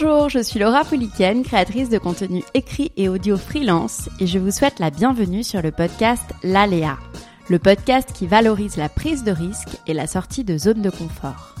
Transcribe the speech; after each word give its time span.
Bonjour, 0.00 0.28
je 0.28 0.38
suis 0.38 0.60
Laura 0.60 0.84
Pouliken, 0.84 1.42
créatrice 1.42 1.88
de 1.88 1.98
contenu 1.98 2.44
écrit 2.54 2.92
et 2.96 3.08
audio 3.08 3.36
freelance, 3.36 4.08
et 4.20 4.28
je 4.28 4.38
vous 4.38 4.52
souhaite 4.52 4.78
la 4.78 4.90
bienvenue 4.90 5.42
sur 5.42 5.60
le 5.60 5.72
podcast 5.72 6.22
L'Aléa, 6.44 6.98
le 7.48 7.58
podcast 7.58 8.12
qui 8.12 8.28
valorise 8.28 8.76
la 8.76 8.88
prise 8.88 9.24
de 9.24 9.32
risque 9.32 9.76
et 9.88 9.94
la 9.94 10.06
sortie 10.06 10.44
de 10.44 10.56
zone 10.56 10.82
de 10.82 10.90
confort. 10.90 11.56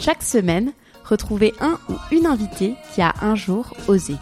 Chaque 0.00 0.24
semaine, 0.24 0.72
retrouvez 1.04 1.54
un 1.60 1.78
ou 1.88 1.94
une 2.10 2.26
invitée 2.26 2.74
qui 2.94 3.00
a 3.00 3.14
un 3.20 3.36
jour 3.36 3.72
osé. 3.86 4.16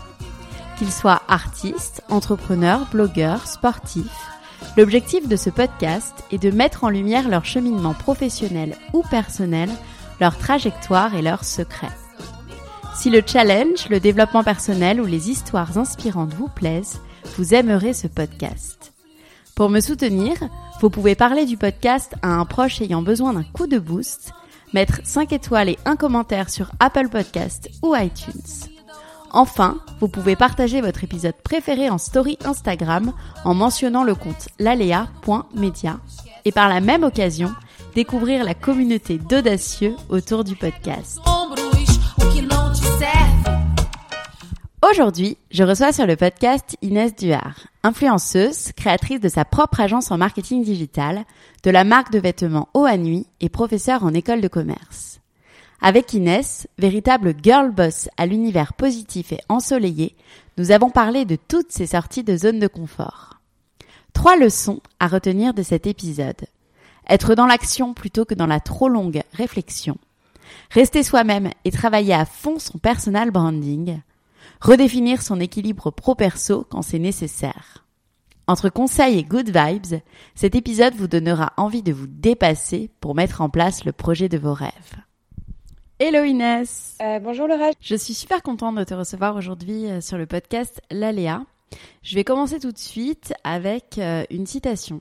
Qu'il 0.77 0.93
soit 0.93 1.23
artiste, 1.27 2.03
entrepreneur, 2.11 2.87
blogueur, 2.91 3.47
sportif, 3.47 4.13
l'objectif 4.77 5.29
de 5.29 5.37
ce 5.37 5.49
podcast 5.49 6.25
est 6.31 6.43
de 6.43 6.51
mettre 6.51 6.85
en 6.85 6.91
lumière 6.91 7.31
leur 7.31 7.47
cheminement 7.47 7.95
professionnel 7.95 8.77
ou 8.93 9.03
personnel, 9.03 9.71
leur 10.21 10.37
trajectoire 10.37 11.15
et 11.15 11.23
leurs 11.23 11.45
secrets. 11.45 12.06
Si 12.97 13.11
le 13.11 13.21
challenge, 13.25 13.91
le 13.91 14.01
développement 14.01 14.43
personnel 14.43 15.03
ou 15.03 15.05
les 15.05 15.29
histoires 15.29 15.77
inspirantes 15.77 16.33
vous 16.33 16.49
plaisent, 16.49 16.99
vous 17.37 17.53
aimerez 17.53 17.93
ce 17.93 18.07
podcast. 18.07 18.95
Pour 19.55 19.69
me 19.69 19.81
soutenir, 19.81 20.33
vous 20.81 20.89
pouvez 20.89 21.15
parler 21.15 21.45
du 21.45 21.59
podcast 21.59 22.15
à 22.23 22.29
un 22.29 22.47
proche 22.47 22.81
ayant 22.81 23.03
besoin 23.03 23.35
d'un 23.35 23.45
coup 23.45 23.67
de 23.67 23.79
boost, 23.79 24.33
mettre 24.73 25.01
5 25.05 25.35
étoiles 25.35 25.69
et 25.69 25.79
un 25.85 25.97
commentaire 25.97 26.49
sur 26.49 26.71
Apple 26.81 27.11
Podcast 27.11 27.69
ou 27.83 27.95
iTunes. 27.95 28.71
Enfin, 29.31 29.77
vous 30.01 30.09
pouvez 30.09 30.35
partager 30.35 30.81
votre 30.81 31.05
épisode 31.05 31.37
préféré 31.45 31.91
en 31.91 31.99
story 31.99 32.39
Instagram 32.47 33.13
en 33.45 33.53
mentionnant 33.53 34.05
le 34.05 34.15
compte 34.15 34.49
lalea.media 34.59 36.01
et 36.47 36.53
par 36.53 36.71
la 36.71 36.81
même 36.81 37.05
occasion, 37.05 37.53
découvrir 37.95 38.43
la 38.43 38.55
communauté 38.55 39.19
d'audacieux 39.19 39.95
autour 40.09 40.45
du 40.45 40.57
podcast. 40.57 41.21
Aujourd'hui, 44.89 45.37
je 45.51 45.65
reçois 45.65 45.93
sur 45.93 46.07
le 46.07 46.15
podcast 46.15 46.77
Inès 46.81 47.17
Duhard, 47.17 47.67
influenceuse, 47.83 48.71
créatrice 48.77 49.19
de 49.19 49.29
sa 49.29 49.45
propre 49.45 49.81
agence 49.81 50.13
en 50.13 50.19
marketing 50.19 50.63
digital, 50.63 51.25
de 51.65 51.71
la 51.71 51.83
marque 51.83 52.13
de 52.13 52.21
vêtements 52.21 52.69
Haut 52.73 52.85
à 52.85 52.97
Nuit 52.97 53.27
et 53.41 53.49
professeure 53.49 54.05
en 54.05 54.15
école 54.15 54.41
de 54.41 54.49
commerce. 54.49 55.19
Avec 55.81 56.13
Inès, 56.13 56.69
véritable 56.79 57.35
girl 57.43 57.73
boss 57.73 58.09
à 58.17 58.27
l'univers 58.27 58.75
positif 58.75 59.33
et 59.33 59.41
ensoleillé, 59.49 60.15
nous 60.57 60.71
avons 60.71 60.91
parlé 60.91 61.25
de 61.25 61.37
toutes 61.37 61.73
ces 61.73 61.87
sorties 61.87 62.23
de 62.23 62.37
zone 62.37 62.61
de 62.61 62.69
confort. 62.69 63.41
Trois 64.13 64.37
leçons 64.37 64.81
à 65.01 65.09
retenir 65.09 65.53
de 65.53 65.65
cet 65.65 65.89
épisode. 65.89 66.47
Être 67.09 67.35
dans 67.35 67.47
l'action 67.47 67.93
plutôt 67.93 68.25
que 68.25 68.35
dans 68.35 68.47
la 68.47 68.61
trop 68.61 68.89
longue 68.89 69.23
réflexion. 69.33 69.97
Rester 70.71 71.03
soi-même 71.03 71.51
et 71.65 71.73
travailler 71.73 72.15
à 72.15 72.25
fond 72.25 72.61
son 72.61 72.79
personal 72.79 73.33
branding 73.33 74.01
redéfinir 74.61 75.23
son 75.23 75.41
équilibre 75.41 75.91
pro-perso 75.91 76.67
quand 76.69 76.83
c'est 76.83 76.99
nécessaire. 76.99 77.85
Entre 78.49 78.69
conseils 78.69 79.19
et 79.19 79.25
good 79.25 79.49
vibes, 79.49 80.01
cet 80.37 80.55
épisode 80.55 80.95
vous 80.95 81.09
donnera 81.09 81.53
envie 81.57 81.83
de 81.83 81.93
vous 81.93 82.07
dépasser 82.07 82.91
pour 83.01 83.17
mettre 83.17 83.41
en 83.41 83.49
place 83.49 83.85
le 83.85 83.93
projet 83.93 84.29
de 84.29 84.39
vos 84.39 84.55
rêves. 84.55 84.97
Hello 85.99 86.25
Inès 86.25 86.97
euh, 87.01 87.19
Bonjour 87.19 87.49
Laura 87.49 87.71
Je 87.81 87.97
suis 87.97 88.13
super 88.15 88.43
contente 88.43 88.77
de 88.77 88.85
te 88.85 88.93
recevoir 88.93 89.35
aujourd'hui 89.35 89.91
euh, 89.91 90.01
sur 90.01 90.19
le 90.19 90.27
podcast 90.27 90.81
L'Aléa. 90.91 91.43
Je 92.03 92.15
vais 92.15 92.23
commencer 92.23 92.61
tout 92.61 92.71
de 92.71 92.79
suite 92.79 93.33
avec 93.45 93.99
euh, 93.99 94.25
une 94.31 94.47
citation. 94.47 95.01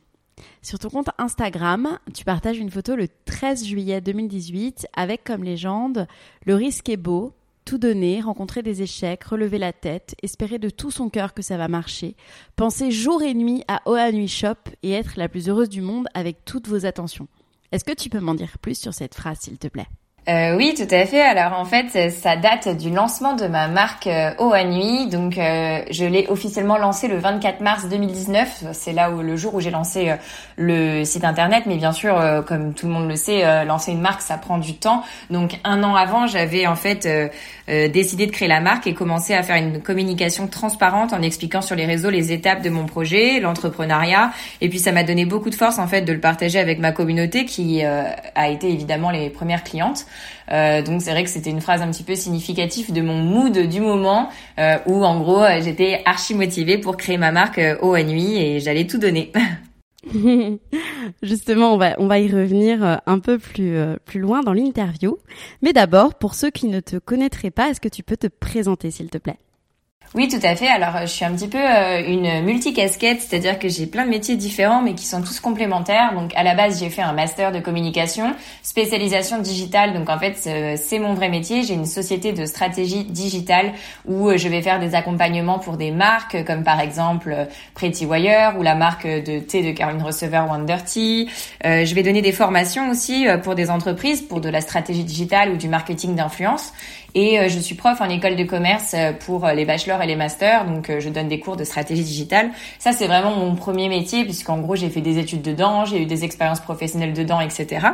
Sur 0.61 0.79
ton 0.79 0.89
compte 0.89 1.09
Instagram, 1.17 1.99
tu 2.13 2.25
partages 2.25 2.57
une 2.57 2.71
photo 2.71 2.95
le 2.95 3.07
13 3.25 3.65
juillet 3.65 4.01
2018 4.01 4.87
avec 4.95 5.23
comme 5.23 5.43
légende 5.43 6.07
Le 6.45 6.55
risque 6.55 6.89
est 6.89 6.97
beau, 6.97 7.33
tout 7.65 7.79
donner, 7.79 8.21
rencontrer 8.21 8.61
des 8.61 8.81
échecs, 8.83 9.23
relever 9.23 9.57
la 9.57 9.73
tête, 9.73 10.15
espérer 10.21 10.59
de 10.59 10.69
tout 10.69 10.91
son 10.91 11.09
cœur 11.09 11.33
que 11.33 11.41
ça 11.41 11.57
va 11.57 11.67
marcher, 11.67 12.15
penser 12.55 12.91
jour 12.91 13.23
et 13.23 13.33
nuit 13.33 13.63
à 13.67 13.81
Oa 13.85 14.11
Nuit 14.11 14.27
Shop 14.27 14.69
et 14.83 14.91
être 14.91 15.17
la 15.17 15.27
plus 15.27 15.49
heureuse 15.49 15.69
du 15.69 15.81
monde 15.81 16.07
avec 16.13 16.45
toutes 16.45 16.67
vos 16.67 16.85
attentions. 16.85 17.27
Est-ce 17.71 17.83
que 17.83 17.93
tu 17.93 18.09
peux 18.09 18.19
m'en 18.19 18.35
dire 18.35 18.57
plus 18.59 18.79
sur 18.79 18.93
cette 18.93 19.15
phrase, 19.15 19.39
s'il 19.39 19.57
te 19.57 19.67
plaît? 19.67 19.87
Euh, 20.27 20.55
oui, 20.57 20.73
tout 20.75 20.87
à 20.89 21.05
fait. 21.05 21.21
Alors 21.21 21.53
en 21.59 21.65
fait, 21.65 22.09
ça 22.09 22.35
date 22.35 22.75
du 22.77 22.89
lancement 22.89 23.35
de 23.35 23.45
ma 23.45 23.67
marque 23.67 24.07
euh, 24.07 24.31
Eau 24.39 24.53
à 24.53 24.63
Nuit. 24.63 25.07
Donc 25.07 25.37
euh, 25.37 25.81
je 25.91 26.03
l'ai 26.03 26.25
officiellement 26.29 26.77
lancé 26.79 27.07
le 27.07 27.17
24 27.17 27.61
mars 27.61 27.87
2019. 27.87 28.63
C'est 28.73 28.93
là 28.93 29.11
où 29.11 29.21
le 29.21 29.35
jour 29.35 29.53
où 29.53 29.59
j'ai 29.59 29.69
lancé 29.69 30.09
euh, 30.09 30.15
le 30.57 31.03
site 31.03 31.25
internet. 31.25 31.65
Mais 31.67 31.75
bien 31.75 31.91
sûr, 31.91 32.19
comme 32.47 32.73
tout 32.73 32.87
le 32.87 32.93
monde 32.93 33.07
le 33.07 33.15
sait, 33.15 33.65
lancer 33.65 33.91
une 33.91 34.01
marque, 34.01 34.21
ça 34.21 34.37
prend 34.37 34.57
du 34.57 34.75
temps. 34.75 35.03
Donc 35.29 35.59
un 35.63 35.83
an 35.83 35.95
avant, 35.95 36.25
j'avais 36.25 36.65
en 36.65 36.75
fait 36.75 37.07
décidé 37.67 38.25
de 38.25 38.31
créer 38.31 38.47
la 38.47 38.61
marque 38.61 38.87
et 38.87 38.93
commencer 38.93 39.33
à 39.33 39.43
faire 39.43 39.57
une 39.57 39.81
communication 39.81 40.47
transparente 40.47 41.13
en 41.13 41.21
expliquant 41.21 41.61
sur 41.61 41.75
les 41.75 41.85
réseaux 41.85 42.09
les 42.09 42.31
étapes 42.31 42.61
de 42.61 42.69
mon 42.69 42.85
projet, 42.85 43.39
l'entrepreneuriat. 43.39 44.31
Et 44.61 44.69
puis 44.69 44.79
ça 44.79 44.91
m'a 44.91 45.03
donné 45.03 45.25
beaucoup 45.25 45.49
de 45.49 45.55
force 45.55 45.77
en 45.77 45.87
fait 45.87 46.01
de 46.01 46.13
le 46.13 46.19
partager 46.19 46.59
avec 46.59 46.79
ma 46.79 46.91
communauté 46.91 47.45
qui 47.45 47.83
a 47.83 48.49
été 48.49 48.71
évidemment 48.71 49.11
les 49.11 49.29
premières 49.29 49.63
clientes. 49.63 50.05
Euh, 50.51 50.81
donc 50.81 51.01
c'est 51.01 51.11
vrai 51.11 51.23
que 51.23 51.29
c'était 51.29 51.49
une 51.49 51.61
phrase 51.61 51.81
un 51.81 51.89
petit 51.89 52.03
peu 52.03 52.15
significative 52.15 52.93
de 52.93 53.01
mon 53.01 53.21
mood 53.21 53.57
du 53.57 53.81
moment 53.81 54.29
euh, 54.59 54.77
où 54.85 55.03
en 55.03 55.19
gros 55.19 55.43
euh, 55.43 55.61
j'étais 55.61 56.01
archi 56.05 56.35
motivée 56.35 56.77
pour 56.77 56.97
créer 56.97 57.17
ma 57.17 57.31
marque 57.31 57.61
haut 57.81 57.93
à 57.93 58.03
nuit 58.03 58.37
et 58.37 58.59
j'allais 58.59 58.87
tout 58.87 58.97
donner. 58.97 59.31
Justement, 61.23 61.73
on 61.73 61.77
va, 61.77 61.95
on 61.97 62.05
va 62.05 62.19
y 62.19 62.27
revenir 62.27 63.01
un 63.07 63.17
peu 63.17 63.39
plus, 63.39 63.75
plus 64.05 64.19
loin 64.19 64.43
dans 64.43 64.53
l'interview. 64.53 65.17
Mais 65.63 65.73
d'abord, 65.73 66.13
pour 66.13 66.35
ceux 66.35 66.51
qui 66.51 66.67
ne 66.67 66.79
te 66.79 66.97
connaîtraient 66.97 67.49
pas, 67.49 67.69
est-ce 67.69 67.81
que 67.81 67.89
tu 67.89 68.03
peux 68.03 68.15
te 68.15 68.27
présenter, 68.27 68.91
s'il 68.91 69.09
te 69.09 69.17
plaît? 69.17 69.39
Oui, 70.15 70.29
tout 70.29 70.39
à 70.43 70.55
fait. 70.55 70.69
Alors, 70.69 71.01
je 71.01 71.07
suis 71.07 71.25
un 71.25 71.33
petit 71.33 71.49
peu 71.49 71.57
euh, 71.57 72.01
une 72.07 72.41
multicasquette, 72.45 73.19
c'est-à-dire 73.19 73.59
que 73.59 73.67
j'ai 73.67 73.85
plein 73.85 74.05
de 74.05 74.09
métiers 74.09 74.37
différents, 74.37 74.81
mais 74.81 74.93
qui 74.93 75.05
sont 75.05 75.21
tous 75.21 75.41
complémentaires. 75.41 76.13
Donc, 76.13 76.31
à 76.37 76.43
la 76.43 76.55
base, 76.55 76.79
j'ai 76.79 76.89
fait 76.89 77.01
un 77.01 77.11
master 77.11 77.51
de 77.51 77.59
communication, 77.59 78.33
spécialisation 78.63 79.41
digitale. 79.41 79.93
Donc, 79.93 80.09
en 80.09 80.17
fait, 80.17 80.35
c'est 80.77 80.99
mon 80.99 81.15
vrai 81.15 81.27
métier. 81.27 81.63
J'ai 81.63 81.73
une 81.73 81.85
société 81.85 82.31
de 82.31 82.45
stratégie 82.45 83.03
digitale 83.03 83.73
où 84.05 84.29
euh, 84.29 84.37
je 84.37 84.47
vais 84.47 84.61
faire 84.61 84.79
des 84.79 84.95
accompagnements 84.95 85.59
pour 85.59 85.75
des 85.75 85.91
marques, 85.91 86.45
comme 86.45 86.63
par 86.63 86.79
exemple 86.79 87.33
euh, 87.35 87.43
Pretty 87.73 88.05
Wire 88.05 88.55
ou 88.57 88.63
la 88.63 88.75
marque 88.75 89.05
de 89.05 89.39
thé 89.39 89.63
de 89.63 89.71
Caroline 89.71 90.01
Receiver 90.01 90.43
Wonder 90.49 90.77
Tea. 90.85 91.29
je 91.61 91.93
vais 91.93 92.03
donner 92.03 92.21
des 92.21 92.31
formations 92.31 92.89
aussi 92.89 93.27
pour 93.43 93.53
des 93.53 93.69
entreprises, 93.69 94.21
pour 94.21 94.39
de 94.39 94.47
la 94.47 94.61
stratégie 94.61 95.03
digitale 95.03 95.51
ou 95.51 95.57
du 95.57 95.67
marketing 95.67 96.15
d'influence. 96.15 96.71
Et 97.15 97.39
euh, 97.39 97.47
je 97.47 97.57
suis 97.59 97.75
prof 97.75 98.01
en 98.01 98.09
école 98.09 98.35
de 98.35 98.43
commerce 98.43 98.93
euh, 98.93 99.13
pour 99.13 99.45
euh, 99.45 99.53
les 99.53 99.63
bachelors 99.63 100.01
et 100.01 100.05
les 100.05 100.17
masters, 100.17 100.65
donc 100.65 100.91
je 100.99 101.09
donne 101.09 101.29
des 101.29 101.39
cours 101.39 101.55
de 101.55 101.63
stratégie 101.63 102.03
digitale. 102.03 102.49
Ça, 102.77 102.91
c'est 102.91 103.07
vraiment 103.07 103.31
mon 103.31 103.55
premier 103.55 103.87
métier, 103.87 104.25
puisqu'en 104.25 104.59
gros, 104.59 104.75
j'ai 104.75 104.89
fait 104.89 104.99
des 104.99 105.17
études 105.17 105.41
dedans, 105.41 105.85
j'ai 105.85 106.01
eu 106.01 106.05
des 106.05 106.25
expériences 106.25 106.59
professionnelles 106.59 107.13
dedans, 107.13 107.39
etc. 107.39 107.87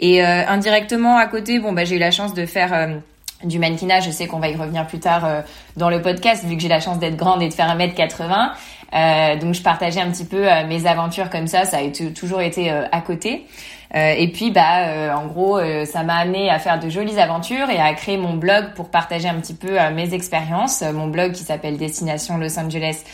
Et 0.00 0.22
indirectement, 0.22 1.18
à 1.18 1.26
côté, 1.26 1.60
bon, 1.60 1.72
bah, 1.72 1.84
j'ai 1.84 1.96
eu 1.96 1.98
la 1.98 2.10
chance 2.10 2.32
de 2.32 2.46
faire 2.46 3.02
du 3.44 3.58
mannequinage. 3.58 4.06
Je 4.06 4.10
sais 4.10 4.26
qu'on 4.26 4.38
va 4.38 4.48
y 4.48 4.56
revenir 4.56 4.86
plus 4.86 4.98
tard 4.98 5.44
dans 5.76 5.90
le 5.90 6.00
podcast, 6.00 6.42
vu 6.46 6.56
que 6.56 6.62
j'ai 6.62 6.68
la 6.68 6.80
chance 6.80 6.98
d'être 6.98 7.16
grande 7.16 7.42
et 7.42 7.48
de 7.50 7.54
faire 7.54 7.68
1m80. 7.76 8.50
Euh, 8.92 9.36
donc 9.36 9.54
je 9.54 9.62
partageais 9.62 10.00
un 10.00 10.10
petit 10.10 10.24
peu 10.24 10.46
mes 10.66 10.86
aventures 10.86 11.28
comme 11.28 11.46
ça, 11.46 11.64
ça 11.64 11.78
a 11.78 12.12
toujours 12.12 12.40
été 12.40 12.70
à 12.70 13.00
côté. 13.02 13.46
Euh, 13.94 14.14
et 14.16 14.28
puis, 14.28 14.50
bah, 14.50 14.86
euh, 14.86 15.12
en 15.12 15.26
gros, 15.26 15.58
euh, 15.58 15.84
ça 15.84 16.04
m'a 16.04 16.14
amené 16.14 16.48
à 16.48 16.58
faire 16.58 16.78
de 16.78 16.88
jolies 16.88 17.18
aventures 17.18 17.68
et 17.70 17.78
à 17.78 17.92
créer 17.94 18.16
mon 18.16 18.34
blog 18.34 18.72
pour 18.74 18.88
partager 18.88 19.28
un 19.28 19.34
petit 19.34 19.54
peu 19.54 19.78
mes 19.92 20.14
expériences. 20.14 20.82
Mon 20.82 21.08
blog 21.08 21.32
qui 21.32 21.42
s'appelle 21.42 21.76
Destination 21.76 22.38
Los 22.38 22.58
Angeles 22.58 23.04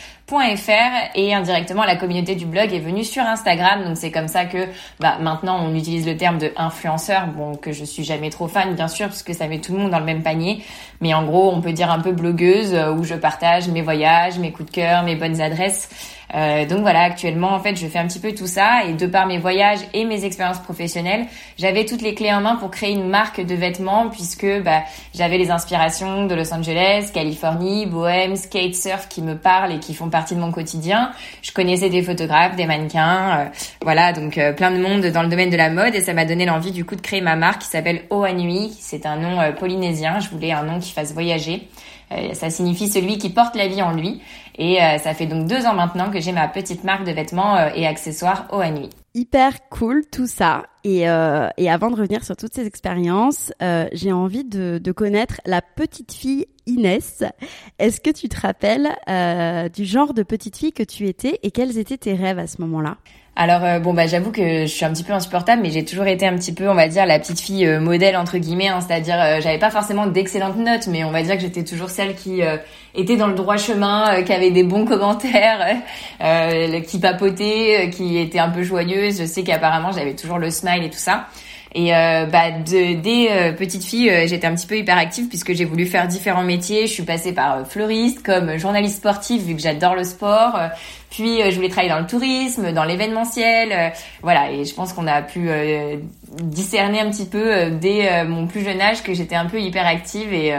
et 1.15 1.33
indirectement 1.33 1.85
la 1.85 1.95
communauté 1.95 2.35
du 2.35 2.45
blog 2.45 2.73
est 2.73 2.79
venue 2.79 3.05
sur 3.05 3.23
Instagram. 3.23 3.85
Donc 3.85 3.95
c'est 3.95 4.11
comme 4.11 4.27
ça 4.27 4.43
que 4.43 4.57
bah, 4.99 5.17
maintenant 5.21 5.57
on 5.63 5.73
utilise 5.73 6.05
le 6.05 6.17
terme 6.17 6.37
de 6.37 6.51
influenceur, 6.57 7.27
bon 7.27 7.55
que 7.55 7.71
je 7.71 7.85
suis 7.85 8.03
jamais 8.03 8.29
trop 8.29 8.49
fan 8.49 8.75
bien 8.75 8.89
sûr 8.89 9.07
parce 9.07 9.23
que 9.23 9.31
ça 9.31 9.47
met 9.47 9.59
tout 9.59 9.71
le 9.71 9.79
monde 9.79 9.91
dans 9.91 9.99
le 9.99 10.05
même 10.05 10.23
panier, 10.23 10.61
mais 10.99 11.13
en 11.13 11.23
gros 11.23 11.49
on 11.53 11.61
peut 11.61 11.71
dire 11.71 11.89
un 11.89 11.99
peu 11.99 12.11
blogueuse 12.11 12.75
où 12.97 13.05
je 13.05 13.15
partage 13.15 13.69
mes 13.69 13.81
voyages, 13.81 14.37
mes 14.37 14.51
coups 14.51 14.69
de 14.69 14.75
cœur, 14.75 15.03
mes 15.03 15.15
bonnes 15.15 15.39
adresses. 15.39 16.16
Euh, 16.35 16.65
donc 16.65 16.81
voilà, 16.81 17.01
actuellement 17.01 17.53
en 17.53 17.59
fait, 17.59 17.75
je 17.75 17.87
fais 17.87 17.99
un 17.99 18.07
petit 18.07 18.19
peu 18.19 18.33
tout 18.33 18.47
ça 18.47 18.83
et 18.85 18.93
de 18.93 19.07
par 19.07 19.27
mes 19.27 19.37
voyages 19.37 19.79
et 19.93 20.03
mes 20.03 20.25
expériences 20.25 20.59
professionnelles, 20.59 21.25
j'avais 21.57 21.85
toutes 21.85 22.01
les 22.01 22.13
clés 22.13 22.33
en 22.33 22.41
main 22.41 22.55
pour 22.55 22.69
créer 22.69 22.91
une 22.91 23.07
marque 23.07 23.39
de 23.39 23.55
vêtements 23.55 24.09
puisque 24.09 24.47
bah, 24.63 24.83
j'avais 25.13 25.37
les 25.37 25.51
inspirations 25.51 26.25
de 26.25 26.35
Los 26.35 26.53
Angeles, 26.53 27.11
Californie, 27.13 27.85
Bohème, 27.85 28.35
skate, 28.35 28.75
surf 28.75 29.07
qui 29.07 29.21
me 29.21 29.37
parlent 29.37 29.71
et 29.71 29.79
qui 29.79 29.93
font 29.93 30.09
partie 30.09 30.35
de 30.35 30.39
mon 30.39 30.51
quotidien. 30.51 31.11
Je 31.41 31.51
connaissais 31.51 31.89
des 31.89 32.03
photographes, 32.03 32.55
des 32.55 32.65
mannequins, 32.65 33.39
euh, 33.39 33.45
voilà, 33.81 34.11
donc 34.11 34.37
euh, 34.37 34.51
plein 34.51 34.71
de 34.71 34.77
monde 34.77 35.05
dans 35.05 35.23
le 35.23 35.29
domaine 35.29 35.49
de 35.49 35.57
la 35.57 35.69
mode 35.69 35.95
et 35.95 36.01
ça 36.01 36.13
m'a 36.13 36.25
donné 36.25 36.45
l'envie 36.45 36.71
du 36.71 36.83
coup 36.83 36.95
de 36.95 37.01
créer 37.01 37.21
ma 37.21 37.35
marque 37.35 37.61
qui 37.61 37.69
s'appelle 37.69 38.03
Oanui. 38.09 38.75
C'est 38.79 39.05
un 39.05 39.15
nom 39.15 39.39
polynésien, 39.53 40.19
je 40.19 40.29
voulais 40.29 40.51
un 40.51 40.63
nom 40.63 40.79
qui 40.79 40.91
fasse 40.91 41.13
voyager. 41.13 41.67
Ça 42.33 42.49
signifie 42.49 42.87
celui 42.87 43.17
qui 43.17 43.29
porte 43.29 43.55
la 43.55 43.67
vie 43.67 43.81
en 43.81 43.91
lui. 43.91 44.21
Et 44.57 44.81
euh, 44.81 44.97
ça 44.97 45.13
fait 45.13 45.27
donc 45.27 45.47
deux 45.47 45.65
ans 45.65 45.73
maintenant 45.73 46.09
que 46.09 46.19
j'ai 46.19 46.31
ma 46.31 46.47
petite 46.47 46.83
marque 46.83 47.05
de 47.05 47.11
vêtements 47.11 47.55
euh, 47.57 47.69
et 47.75 47.85
accessoires 47.85 48.47
au 48.51 48.63
Nuit. 48.63 48.89
Hyper 49.13 49.69
cool 49.69 50.03
tout 50.11 50.25
ça. 50.25 50.65
Et, 50.83 51.07
euh, 51.09 51.49
et 51.57 51.69
avant 51.69 51.91
de 51.91 51.95
revenir 51.95 52.23
sur 52.23 52.35
toutes 52.35 52.53
ces 52.53 52.65
expériences, 52.65 53.51
j'ai 53.91 54.11
envie 54.11 54.45
de, 54.45 54.79
de, 54.81 54.91
connaître 54.91 55.41
la 55.45 55.61
petite 55.61 56.13
fille 56.13 56.47
Inès. 56.65 57.23
Est-ce 57.77 57.99
que 57.99 58.09
tu 58.09 58.29
te 58.29 58.39
rappelles 58.39 58.95
du 59.73 59.85
genre 59.85 60.13
de 60.13 60.23
petite 60.23 60.57
fille 60.57 60.73
que 60.73 60.83
tu 60.83 61.07
étais 61.07 61.39
et 61.43 61.51
quels 61.51 61.77
étaient 61.77 61.97
tes 61.97 62.13
rêves 62.13 62.39
à 62.39 62.47
ce 62.47 62.61
moment-là? 62.61 62.97
Alors 63.39 63.63
euh, 63.63 63.77
bon 63.77 63.93
bah 63.93 64.07
j'avoue 64.07 64.31
que 64.31 64.61
je 64.61 64.65
suis 64.65 64.83
un 64.83 64.91
petit 64.91 65.03
peu 65.03 65.13
insupportable, 65.13 65.61
mais 65.61 65.69
j'ai 65.69 65.85
toujours 65.85 66.07
été 66.07 66.25
un 66.25 66.35
petit 66.35 66.51
peu, 66.51 66.67
on 66.67 66.73
va 66.73 66.87
dire, 66.87 67.05
la 67.05 67.19
petite 67.19 67.39
fille 67.39 67.67
euh, 67.67 67.79
modèle 67.79 68.17
entre 68.17 68.39
guillemets, 68.39 68.69
hein, 68.69 68.79
c'est-à-dire 68.81 69.15
euh, 69.21 69.39
j'avais 69.41 69.59
pas 69.59 69.69
forcément 69.69 70.07
d'excellentes 70.07 70.57
notes, 70.57 70.87
mais 70.87 71.03
on 71.03 71.11
va 71.11 71.21
dire 71.21 71.35
que 71.35 71.41
j'étais 71.41 71.63
toujours 71.63 71.91
celle 71.91 72.15
qui 72.15 72.41
était 72.95 73.15
dans 73.15 73.27
le 73.27 73.35
droit 73.35 73.57
chemin, 73.57 74.23
qui 74.23 74.33
avait 74.33 74.49
des 74.49 74.63
bons 74.63 74.85
commentaires, 74.87 75.67
qui 76.87 76.99
papotait, 76.99 77.91
qui 77.93 78.17
était 78.17 78.39
un 78.39 78.49
peu 78.49 78.63
joyeuse. 78.63 79.19
Je 79.19 79.25
sais 79.25 79.43
qu'apparemment 79.43 79.91
j'avais 79.91 80.15
toujours 80.15 80.39
le 80.39 80.49
smile 80.49 80.83
et 80.83 80.89
tout 80.89 80.97
ça. 80.97 81.27
Et 81.73 81.93
euh, 81.95 82.25
bah, 82.25 82.51
de, 82.51 82.99
dès 82.99 83.31
euh, 83.31 83.51
petite 83.51 83.83
fille, 83.83 84.09
euh, 84.09 84.27
j'étais 84.27 84.47
un 84.47 84.55
petit 84.55 84.67
peu 84.67 84.77
hyperactive 84.77 85.27
puisque 85.27 85.53
j'ai 85.53 85.65
voulu 85.65 85.85
faire 85.85 86.07
différents 86.07 86.43
métiers. 86.43 86.87
Je 86.87 86.93
suis 86.93 87.03
passée 87.03 87.33
par 87.33 87.67
fleuriste, 87.67 88.23
comme 88.23 88.57
journaliste 88.57 88.97
sportif 88.97 89.43
vu 89.43 89.55
que 89.55 89.61
j'adore 89.61 89.95
le 89.95 90.03
sport. 90.03 90.59
puis 91.09 91.39
je 91.49 91.55
voulais 91.55 91.69
travailler 91.69 91.91
dans 91.91 91.99
le 91.99 92.07
tourisme, 92.07 92.71
dans 92.71 92.83
l'événementiel. 92.83 93.93
voilà, 94.21 94.51
et 94.51 94.65
je 94.65 94.73
pense 94.73 94.93
qu'on 94.93 95.07
a 95.07 95.21
pu 95.21 95.49
discerner 96.41 96.99
un 96.99 97.09
petit 97.09 97.25
peu 97.25 97.69
dès 97.71 98.23
mon 98.23 98.47
plus 98.47 98.63
jeune 98.63 98.81
âge 98.81 99.03
que 99.03 99.13
j'étais 99.13 99.35
un 99.35 99.45
peu 99.45 99.59
hyperactive 99.59 100.33
et, 100.33 100.53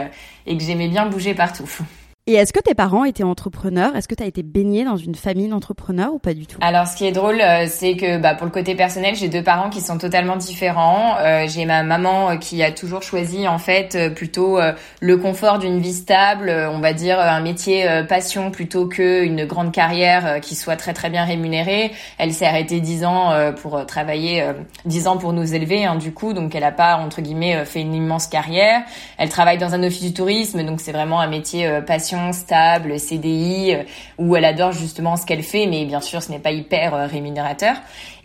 et 0.45 0.57
que 0.57 0.63
j'aimais 0.63 0.87
bien 0.87 1.05
bouger 1.05 1.33
partout. 1.33 1.69
Et 2.29 2.33
est-ce 2.33 2.53
que 2.53 2.59
tes 2.59 2.75
parents 2.75 3.05
étaient 3.05 3.23
entrepreneurs? 3.23 3.95
Est-ce 3.95 4.07
que 4.07 4.13
tu 4.13 4.21
as 4.21 4.27
été 4.27 4.43
baignée 4.43 4.85
dans 4.85 4.97
une 4.97 5.15
famille 5.15 5.47
d'entrepreneurs 5.47 6.13
ou 6.13 6.19
pas 6.19 6.35
du 6.35 6.45
tout? 6.45 6.59
Alors, 6.61 6.85
ce 6.85 6.95
qui 6.95 7.07
est 7.07 7.11
drôle, 7.11 7.41
euh, 7.41 7.65
c'est 7.67 7.95
que 7.95 8.19
bah, 8.19 8.35
pour 8.35 8.45
le 8.45 8.51
côté 8.51 8.75
personnel, 8.75 9.15
j'ai 9.15 9.29
deux 9.29 9.41
parents 9.41 9.71
qui 9.71 9.81
sont 9.81 9.97
totalement 9.97 10.35
différents. 10.35 11.15
Euh, 11.17 11.47
j'ai 11.47 11.65
ma 11.65 11.81
maman 11.81 12.29
euh, 12.29 12.35
qui 12.35 12.61
a 12.61 12.71
toujours 12.71 13.01
choisi 13.01 13.47
en 13.47 13.57
fait 13.57 14.13
plutôt 14.13 14.59
le 14.99 15.17
confort 15.17 15.57
d'une 15.57 15.79
vie 15.79 15.93
stable, 15.93 16.51
on 16.71 16.77
va 16.77 16.93
dire 16.93 17.19
un 17.19 17.39
métier 17.41 17.87
passion 18.07 18.51
plutôt 18.51 18.85
que 18.85 19.23
une 19.23 19.45
grande 19.45 19.71
carrière 19.71 20.39
qui 20.39 20.53
soit 20.53 20.75
très 20.75 20.93
très 20.93 21.09
bien 21.09 21.25
rémunérée. 21.25 21.91
Elle 22.19 22.31
s'est 22.31 22.45
arrêtée 22.45 22.79
dix 22.79 23.05
ans 23.05 23.33
pour 23.61 23.85
travailler, 23.87 24.45
dix 24.85 25.07
ans 25.07 25.17
pour 25.17 25.33
nous 25.33 25.55
élever, 25.55 25.85
hein, 25.85 25.95
du 25.95 26.13
coup, 26.13 26.33
donc 26.33 26.53
elle 26.53 26.63
a 26.63 26.71
pas 26.71 26.97
entre 26.97 27.21
guillemets 27.21 27.65
fait 27.65 27.81
une 27.81 27.95
immense 27.95 28.27
carrière. 28.27 28.81
Elle 29.17 29.29
travaille 29.29 29.57
dans 29.57 29.73
un 29.73 29.81
office 29.83 30.03
du 30.03 30.13
tourisme, 30.13 30.63
donc 30.63 30.81
c'est 30.81 30.91
vraiment 30.91 31.19
un 31.19 31.27
métier 31.27 31.81
passion 31.85 32.18
stable, 32.33 32.99
CDI, 32.99 33.73
euh, 33.73 33.83
où 34.17 34.35
elle 34.35 34.45
adore 34.45 34.71
justement 34.71 35.15
ce 35.15 35.25
qu'elle 35.25 35.43
fait, 35.43 35.65
mais 35.67 35.85
bien 35.85 36.01
sûr 36.01 36.21
ce 36.21 36.31
n'est 36.31 36.39
pas 36.39 36.51
hyper 36.51 36.93
euh, 36.93 37.05
rémunérateur. 37.07 37.75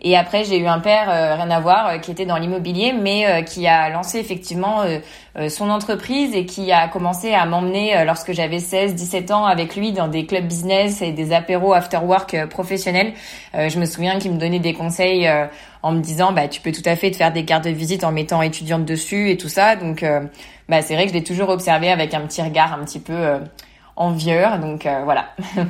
Et 0.01 0.15
après 0.15 0.43
j'ai 0.43 0.57
eu 0.57 0.67
un 0.67 0.79
père, 0.79 1.09
euh, 1.09 1.35
rien 1.35 1.49
à 1.49 1.59
voir, 1.59 1.99
qui 2.01 2.11
était 2.11 2.25
dans 2.25 2.37
l'immobilier, 2.37 2.93
mais 2.93 3.43
qui 3.45 3.65
a 3.65 3.89
lancé 3.89 4.19
effectivement 4.19 4.83
son 5.47 5.69
entreprise 5.69 6.35
et 6.35 6.45
qui 6.45 6.71
a 6.71 6.87
commencé 6.87 7.33
à 7.33 7.45
m'emmener 7.45 8.03
lorsque 8.05 8.31
j'avais 8.33 8.57
16-17 8.57 9.33
ans 9.33 9.45
avec 9.45 9.75
lui 9.75 9.93
dans 9.93 10.07
des 10.07 10.25
clubs 10.25 10.45
business 10.45 11.01
et 11.01 11.11
des 11.11 11.33
apéros 11.33 11.73
after 11.73 11.97
work 11.97 12.47
professionnels. 12.49 13.13
je 13.53 13.79
me 13.79 13.85
souviens 13.85 14.19
qu'il 14.19 14.31
me 14.31 14.37
donnait 14.37 14.59
des 14.59 14.73
conseils 14.73 15.27
en 15.81 15.91
me 15.91 16.01
disant 16.01 16.33
bah 16.33 16.47
tu 16.47 16.61
peux 16.61 16.71
tout 16.71 16.83
à 16.85 16.95
fait 16.95 17.09
te 17.09 17.17
faire 17.17 17.33
des 17.33 17.45
cartes 17.45 17.65
de 17.65 17.71
visite 17.71 18.03
en 18.03 18.11
mettant 18.11 18.43
étudiante 18.43 18.85
dessus 18.85 19.31
et 19.31 19.37
tout 19.37 19.49
ça. 19.49 19.75
Donc 19.75 20.05
bah 20.69 20.81
c'est 20.83 20.93
vrai 20.93 21.05
que 21.05 21.09
je 21.09 21.15
l'ai 21.15 21.23
toujours 21.23 21.49
observé 21.49 21.89
avec 21.89 22.13
un 22.13 22.21
petit 22.21 22.43
regard 22.43 22.73
un 22.73 22.85
petit 22.85 22.99
peu 22.99 23.39
envieur. 23.95 24.59
Donc 24.59 24.85
euh, 24.85 25.01
voilà. 25.03 25.29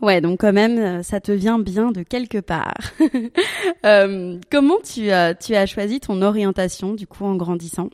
Ouais, 0.00 0.20
donc 0.20 0.40
quand 0.40 0.52
même, 0.52 0.78
euh, 0.78 1.02
ça 1.02 1.20
te 1.20 1.32
vient 1.32 1.58
bien 1.58 1.90
de 1.90 2.04
quelque 2.04 2.38
part. 2.38 2.76
euh, 3.84 4.38
comment 4.50 4.78
tu, 4.84 5.10
as, 5.10 5.34
tu 5.34 5.56
as 5.56 5.66
choisi 5.66 5.98
ton 5.98 6.22
orientation 6.22 6.94
du 6.94 7.08
coup 7.08 7.24
en 7.24 7.34
grandissant? 7.34 7.90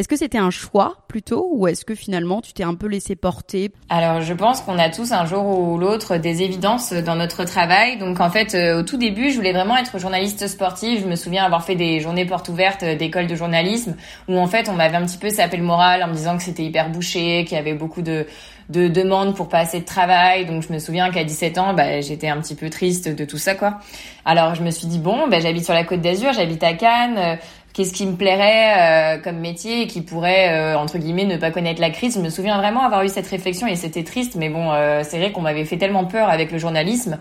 Est-ce 0.00 0.08
que 0.08 0.16
c'était 0.16 0.38
un 0.38 0.48
choix 0.48 1.04
plutôt 1.08 1.50
ou 1.52 1.66
est-ce 1.66 1.84
que 1.84 1.94
finalement 1.94 2.40
tu 2.40 2.54
t'es 2.54 2.62
un 2.62 2.74
peu 2.74 2.86
laissé 2.86 3.16
porter? 3.16 3.70
Alors 3.90 4.22
je 4.22 4.32
pense 4.32 4.62
qu'on 4.62 4.78
a 4.78 4.88
tous 4.88 5.12
un 5.12 5.26
jour 5.26 5.44
ou 5.44 5.76
l'autre 5.76 6.16
des 6.16 6.42
évidences 6.42 6.94
dans 6.94 7.16
notre 7.16 7.44
travail. 7.44 7.98
Donc 7.98 8.18
en 8.18 8.30
fait 8.30 8.54
euh, 8.54 8.80
au 8.80 8.82
tout 8.82 8.96
début 8.96 9.30
je 9.30 9.36
voulais 9.36 9.52
vraiment 9.52 9.76
être 9.76 9.98
journaliste 9.98 10.48
sportive. 10.48 11.02
Je 11.02 11.06
me 11.06 11.16
souviens 11.16 11.44
avoir 11.44 11.64
fait 11.66 11.74
des 11.74 12.00
journées 12.00 12.24
portes 12.24 12.48
ouvertes 12.48 12.82
d'école 12.82 13.26
de 13.26 13.34
journalisme 13.34 13.94
où 14.26 14.38
en 14.38 14.46
fait 14.46 14.70
on 14.70 14.72
m'avait 14.72 14.96
un 14.96 15.04
petit 15.04 15.18
peu 15.18 15.28
sapé 15.28 15.58
le 15.58 15.64
moral 15.64 16.02
en 16.02 16.08
me 16.08 16.14
disant 16.14 16.38
que 16.38 16.44
c'était 16.44 16.64
hyper 16.64 16.88
bouché, 16.88 17.44
qu'il 17.44 17.58
y 17.58 17.60
avait 17.60 17.74
beaucoup 17.74 18.00
de 18.00 18.24
de 18.70 18.86
demandes 18.86 19.34
pour 19.34 19.48
pas 19.48 19.58
assez 19.58 19.80
de 19.80 19.84
travail. 19.84 20.46
Donc 20.46 20.62
je 20.62 20.72
me 20.72 20.78
souviens 20.78 21.10
qu'à 21.10 21.24
17 21.24 21.58
ans, 21.58 21.74
bah, 21.74 22.00
j'étais 22.00 22.28
un 22.28 22.40
petit 22.40 22.54
peu 22.54 22.70
triste 22.70 23.08
de 23.08 23.24
tout 23.24 23.36
ça, 23.36 23.54
quoi. 23.54 23.80
Alors 24.24 24.54
je 24.54 24.62
me 24.62 24.70
suis 24.70 24.86
dit 24.86 24.98
bon, 24.98 25.28
bah, 25.28 25.40
j'habite 25.40 25.64
sur 25.64 25.74
la 25.74 25.84
Côte 25.84 26.00
d'Azur, 26.00 26.32
j'habite 26.32 26.62
à 26.62 26.74
Cannes. 26.74 27.38
Euh, 27.70 27.80
qu'est-ce 27.80 27.92
qui 27.92 28.06
me 28.06 28.16
plairait 28.16 29.18
euh, 29.18 29.22
comme 29.22 29.38
métier 29.38 29.82
et 29.82 29.86
qui 29.86 30.02
pourrait 30.02 30.52
euh, 30.52 30.78
entre 30.78 30.98
guillemets 30.98 31.24
ne 31.24 31.36
pas 31.36 31.50
connaître 31.50 31.80
la 31.80 31.90
crise? 31.90 32.14
Je 32.14 32.20
me 32.20 32.30
souviens 32.30 32.58
vraiment 32.58 32.82
avoir 32.82 33.02
eu 33.02 33.08
cette 33.08 33.26
réflexion 33.26 33.66
et 33.66 33.76
c'était 33.76 34.04
triste, 34.04 34.36
mais 34.36 34.48
bon, 34.48 34.70
c'est 35.02 35.18
vrai 35.18 35.32
qu'on 35.32 35.40
m'avait 35.42 35.64
fait 35.64 35.78
tellement 35.78 36.04
peur 36.04 36.28
avec 36.28 36.52
le 36.52 36.58
journalisme 36.58 37.18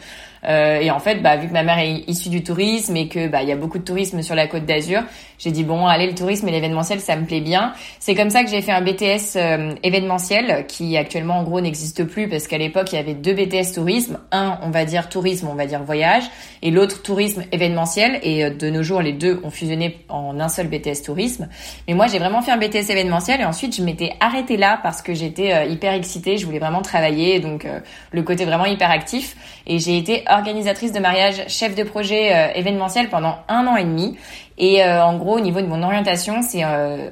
euh, 0.48 0.80
et 0.80 0.92
en 0.92 1.00
fait, 1.00 1.22
bah, 1.22 1.36
vu 1.36 1.48
que 1.48 1.54
ma 1.54 1.64
mère 1.64 1.80
est 1.80 2.04
issue 2.08 2.30
du 2.30 2.44
tourisme 2.44 2.96
et 2.96 3.08
que 3.08 3.28
bah 3.28 3.42
il 3.44 3.50
y 3.50 3.52
a 3.52 3.56
beaucoup 3.56 3.78
de 3.78 3.84
tourisme 3.84 4.22
sur 4.22 4.36
la 4.36 4.48
Côte 4.48 4.66
d'Azur, 4.66 5.04
j'ai 5.38 5.52
dit 5.52 5.64
bon, 5.64 5.86
allez 5.86 6.08
le 6.08 6.16
tourisme 6.16 6.48
et 6.48 6.52
l'événementiel, 6.52 7.00
ça 7.00 7.16
me 7.16 7.26
plaît 7.26 7.42
bien. 7.42 7.74
C'est 8.00 8.16
comme 8.16 8.30
ça 8.30 8.44
que 8.44 8.50
j'ai 8.50 8.62
fait 8.62 8.72
un 8.72 8.82
BTS 8.82 9.36
euh, 9.36 9.74
événementiel 9.84 10.66
qui 10.68 10.96
actuellement 10.98 11.40
en 11.40 11.44
gros 11.44 11.62
n'existe 11.62 12.04
plus 12.06 12.30
parce 12.30 12.48
qu'à 12.48 12.58
l'époque 12.58 12.92
il 12.92 12.96
y 12.96 13.00
avait 13.00 13.14
deux 13.14 13.34
BTS 13.34 13.74
tourisme, 13.74 14.20
un 14.32 14.60
on 14.64 14.70
va 14.70 14.86
dire 14.86 15.10
tourisme, 15.10 15.48
on 15.50 15.56
va 15.56 15.66
dire 15.66 15.84
voyage, 15.84 16.24
et 16.62 16.72
l'autre 16.72 17.02
tourisme 17.02 17.44
événementiel. 17.52 18.20
Et 18.24 18.46
euh, 18.46 18.50
de 18.50 18.70
nos 18.70 18.84
jours 18.84 19.02
les 19.02 19.14
deux 19.14 19.42
ont 19.44 19.50
fusionné 19.50 19.98
en 20.10 20.40
un 20.40 20.50
seul 20.50 20.68
BTS 20.68 21.04
tourisme. 21.06 21.50
Mais 21.88 21.94
moi 21.94 22.08
j'ai 22.08 22.20
vraiment 22.20 22.42
fait 22.42 22.52
un 22.52 22.58
BTS 22.58 22.90
événementiel 22.90 23.42
et 23.42 23.46
ensuite 23.46 23.76
je 23.76 23.82
m'étais 23.82 24.14
arrêtée 24.20 24.58
là 24.58 24.80
parce 24.82 25.02
que 25.02 25.14
j'étais 25.14 25.70
hyper 25.70 25.94
excitée, 25.94 26.38
je 26.38 26.46
voulais 26.46 26.60
vraiment 26.60 26.82
travailler, 26.82 27.40
donc 27.40 27.68
le 28.12 28.24
côté 28.24 28.46
vraiment 28.46 28.66
hyper 28.66 28.90
actif. 28.90 29.36
Et 29.68 29.80
j'ai 29.80 29.98
été 29.98 30.24
organisatrice 30.30 30.92
de 30.92 31.00
mariage, 31.00 31.44
chef 31.48 31.76
de 31.76 31.84
projet 31.84 32.36
euh, 32.36 32.48
événementiel 32.54 33.10
pendant 33.10 33.38
un 33.48 33.68
an 33.68 33.76
et 33.76 33.84
demi. 33.84 34.18
Et 34.58 34.84
euh, 34.84 35.04
en 35.04 35.18
gros, 35.18 35.38
au 35.38 35.40
niveau 35.40 35.62
de 35.62 35.68
mon 35.68 35.84
orientation, 35.84 36.42
c'est 36.42 36.64
euh, 36.64 37.10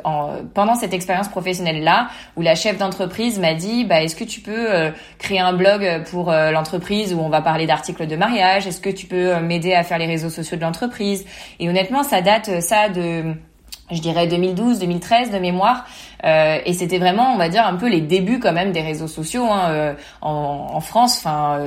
pendant 0.54 0.76
cette 0.76 0.94
expérience 0.94 1.30
professionnelle 1.30 1.84
là 1.84 2.10
où 2.36 2.42
la 2.42 2.56
chef 2.56 2.78
d'entreprise 2.78 3.40
m'a 3.40 3.54
dit, 3.54 3.86
bah 3.86 4.02
est-ce 4.04 4.16
que 4.16 4.26
tu 4.26 4.42
peux 4.42 4.92
créer 5.18 5.40
un 5.40 5.54
blog 5.54 6.04
pour 6.12 6.30
l'entreprise 6.32 7.14
où 7.14 7.20
on 7.20 7.30
va 7.30 7.42
parler 7.42 7.66
d'articles 7.66 8.06
de 8.06 8.16
mariage? 8.18 8.68
Est-ce 8.68 8.82
que 8.82 8.90
tu 8.90 9.06
peux 9.06 9.40
m'aider 9.40 9.74
à 9.74 9.84
faire 9.84 9.98
les 9.98 10.08
réseaux 10.08 10.30
sociaux 10.30 10.58
de 10.58 10.62
l'entreprise? 10.62 11.26
Et 11.60 11.70
honnêtement, 11.70 12.04
ça 12.04 12.22
date 12.22 12.60
ça 12.62 12.90
de 12.90 13.34
je 13.92 14.02
dirais 14.02 14.28
2012, 14.28 14.80
2013 14.80 15.32
de 15.32 15.38
mémoire. 15.38 15.86
Euh, 16.26 16.60
et 16.66 16.74
c'était 16.74 16.98
vraiment, 16.98 17.34
on 17.34 17.38
va 17.38 17.50
dire, 17.50 17.66
un 17.66 17.76
peu 17.76 17.88
les 17.88 18.02
débuts 18.02 18.40
quand 18.40 18.54
même 18.54 18.72
des 18.72 18.82
réseaux 18.82 19.08
sociaux 19.08 19.46
hein, 19.46 19.70
euh, 19.70 19.94
en, 20.22 20.68
en, 20.74 20.80
France. 20.82 21.18
Enfin, 21.20 21.66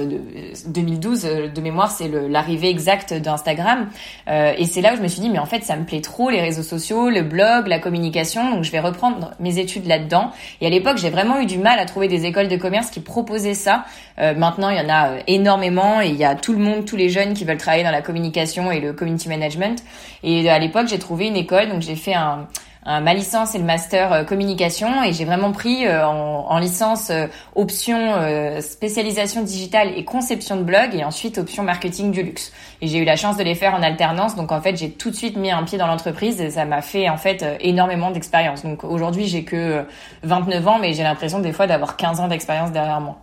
2012 0.67 1.25
euh, 1.25 1.49
de 1.49 1.61
mémoire, 1.61 1.91
c'est 1.91 2.09
l'arrivée 2.09 2.69
exacte 2.69 3.15
d'Instagram. 3.15 3.89
et 4.29 4.65
c'est 4.65 4.81
là 4.81 4.95
où 4.95 4.97
je 4.97 5.03
me 5.03 5.09
suis 5.09 5.21
dit, 5.21 5.31
mais 5.31 5.39
en 5.39 5.47
fait, 5.47 5.63
ça 5.63 5.77
me 5.77 5.85
plaît 5.85 6.01
trop 6.01 6.31
les 6.31 6.41
réseaux 6.41 6.63
sociaux, 6.63 7.11
le 7.11 7.23
blog, 7.23 7.67
la 7.67 7.79
communication. 7.79 8.51
Donc, 8.51 8.65
je 8.65 8.73
vais 8.73 8.81
reprendre 8.81 9.33
mes 9.41 9.59
études 9.59 9.87
là-dedans. 9.87 10.31
Et 10.61 10.67
à 10.67 10.71
l'époque, 10.71 10.99
j'ai 10.99 11.11
vraiment 11.11 11.41
eu 11.41 11.47
du 11.47 11.59
mal 11.59 11.79
à 11.79 11.85
trouver 11.85 12.09
des 12.09 12.27
écoles 12.27 12.49
de 12.49 12.57
commerce 12.57 12.91
qui 12.91 13.01
proposaient 13.01 13.55
ça. 13.55 13.85
maintenant, 14.19 14.71
il 14.71 14.79
y 14.79 14.81
en 14.81 14.89
a 14.89 15.19
énormément 15.27 16.01
et 16.01 16.09
il 16.09 16.17
y 16.17 16.25
a 16.25 16.35
tout 16.35 16.53
le 16.53 16.59
monde, 16.59 16.85
tous 16.85 16.97
les 16.97 17.09
jeunes 17.09 17.35
qui 17.35 17.45
veulent 17.45 17.57
travailler 17.57 17.85
dans 17.85 17.91
la 17.91 18.03
communication 18.03 18.71
et 18.71 18.81
le 18.81 18.93
community 18.93 19.29
management. 19.29 19.83
Et 20.23 20.49
à 20.51 20.59
l'époque, 20.59 20.89
j'ai 20.89 20.99
trouvé 20.99 21.27
une 21.27 21.37
école, 21.37 21.69
donc 21.69 21.83
j'ai 21.83 21.97
fait 21.97 22.15
un 22.15 22.47
ma 22.87 23.15
licence 23.15 23.55
et 23.55 23.59
le 23.59 23.65
master 23.65 24.25
communication 24.27 25.03
et 25.05 25.13
j'ai 25.13 25.25
vraiment 25.25 25.53
pris 25.53 25.89
en, 25.89 26.47
en, 26.49 26.59
licence 26.59 27.13
option 27.55 28.15
spécialisation 28.61 29.43
digitale 29.43 29.93
et 29.97 30.05
conception 30.05 30.57
de 30.57 30.63
blog 30.63 30.95
et 30.95 31.05
ensuite 31.05 31.39
option 31.39 31.63
marketing 31.63 32.11
du 32.11 32.23
luxe. 32.23 32.53
Et 32.81 32.87
j'ai 32.87 32.99
eu 32.99 33.05
la 33.05 33.17
chance 33.17 33.37
de 33.37 33.43
les 33.43 33.55
faire 33.55 33.75
en 33.75 33.83
alternance, 33.83 34.35
donc 34.35 34.51
en 34.53 34.61
fait 34.61 34.77
j'ai 34.77 34.91
tout 34.91 35.11
de 35.11 35.17
suite 35.17 35.37
mis 35.37 35.51
un 35.51 35.63
pied 35.63 35.79
dans 35.79 35.87
l'entreprise 35.87 36.41
et 36.41 36.51
ça 36.51 36.65
m'a 36.65 36.83
fait 36.83 37.09
en 37.09 37.17
fait 37.19 37.45
énormément 37.61 38.11
d'expérience. 38.11 38.63
Donc 38.63 38.85
aujourd'hui 38.85 39.27
j'ai 39.27 39.45
que 39.45 39.85
29 40.23 40.69
ans, 40.69 40.79
mais 40.79 40.95
j'ai 40.95 41.03
l'impression 41.03 41.41
des 41.41 41.53
fois 41.53 41.67
d'avoir 41.67 41.97
15 41.97 42.21
ans 42.21 42.29
d'expérience 42.29 42.73
derrière 42.73 43.01
moi. 43.01 43.19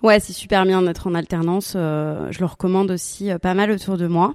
Ouais, 0.00 0.20
c'est 0.20 0.32
super 0.32 0.64
bien 0.64 0.80
d'être 0.82 1.08
en 1.08 1.14
alternance. 1.14 1.72
Euh, 1.74 2.28
je 2.30 2.38
le 2.38 2.46
recommande 2.46 2.90
aussi 2.92 3.32
euh, 3.32 3.38
pas 3.38 3.54
mal 3.54 3.72
autour 3.72 3.96
de 3.96 4.06
moi. 4.06 4.34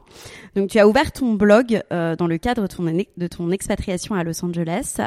Donc, 0.58 0.70
tu 0.70 0.78
as 0.78 0.88
ouvert 0.88 1.14
ton 1.14 1.34
blog 1.34 1.82
euh, 1.94 2.18
dans 2.18 2.28
le 2.28 2.38
cadre 2.38 2.64
de 2.68 3.28
ton, 3.28 3.52
expatriation 3.52 4.16
à 4.16 4.24
Los 4.26 4.44
Angeles. 4.44 4.98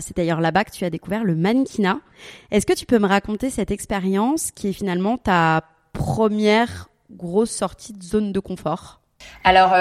c'est 0.00 0.16
d'ailleurs 0.16 0.40
là-bas 0.40 0.64
que 0.64 0.70
tu 0.70 0.84
as 0.84 0.90
découvert 0.90 1.24
le 1.24 1.34
mannequinat. 1.34 1.98
Est-ce 2.52 2.64
que 2.64 2.74
tu 2.74 2.86
peux 2.86 3.00
me 3.00 3.08
raconter 3.08 3.50
cette 3.50 3.72
expérience 3.72 4.52
qui 4.52 4.68
est 4.68 4.72
finalement 4.72 5.16
ta 5.18 5.62
première 5.92 6.88
grosse 7.10 7.50
sortie 7.50 7.92
de 7.92 8.02
zone 8.02 8.32
de 8.32 8.40
confort? 8.40 9.00
Alors, 9.42 9.72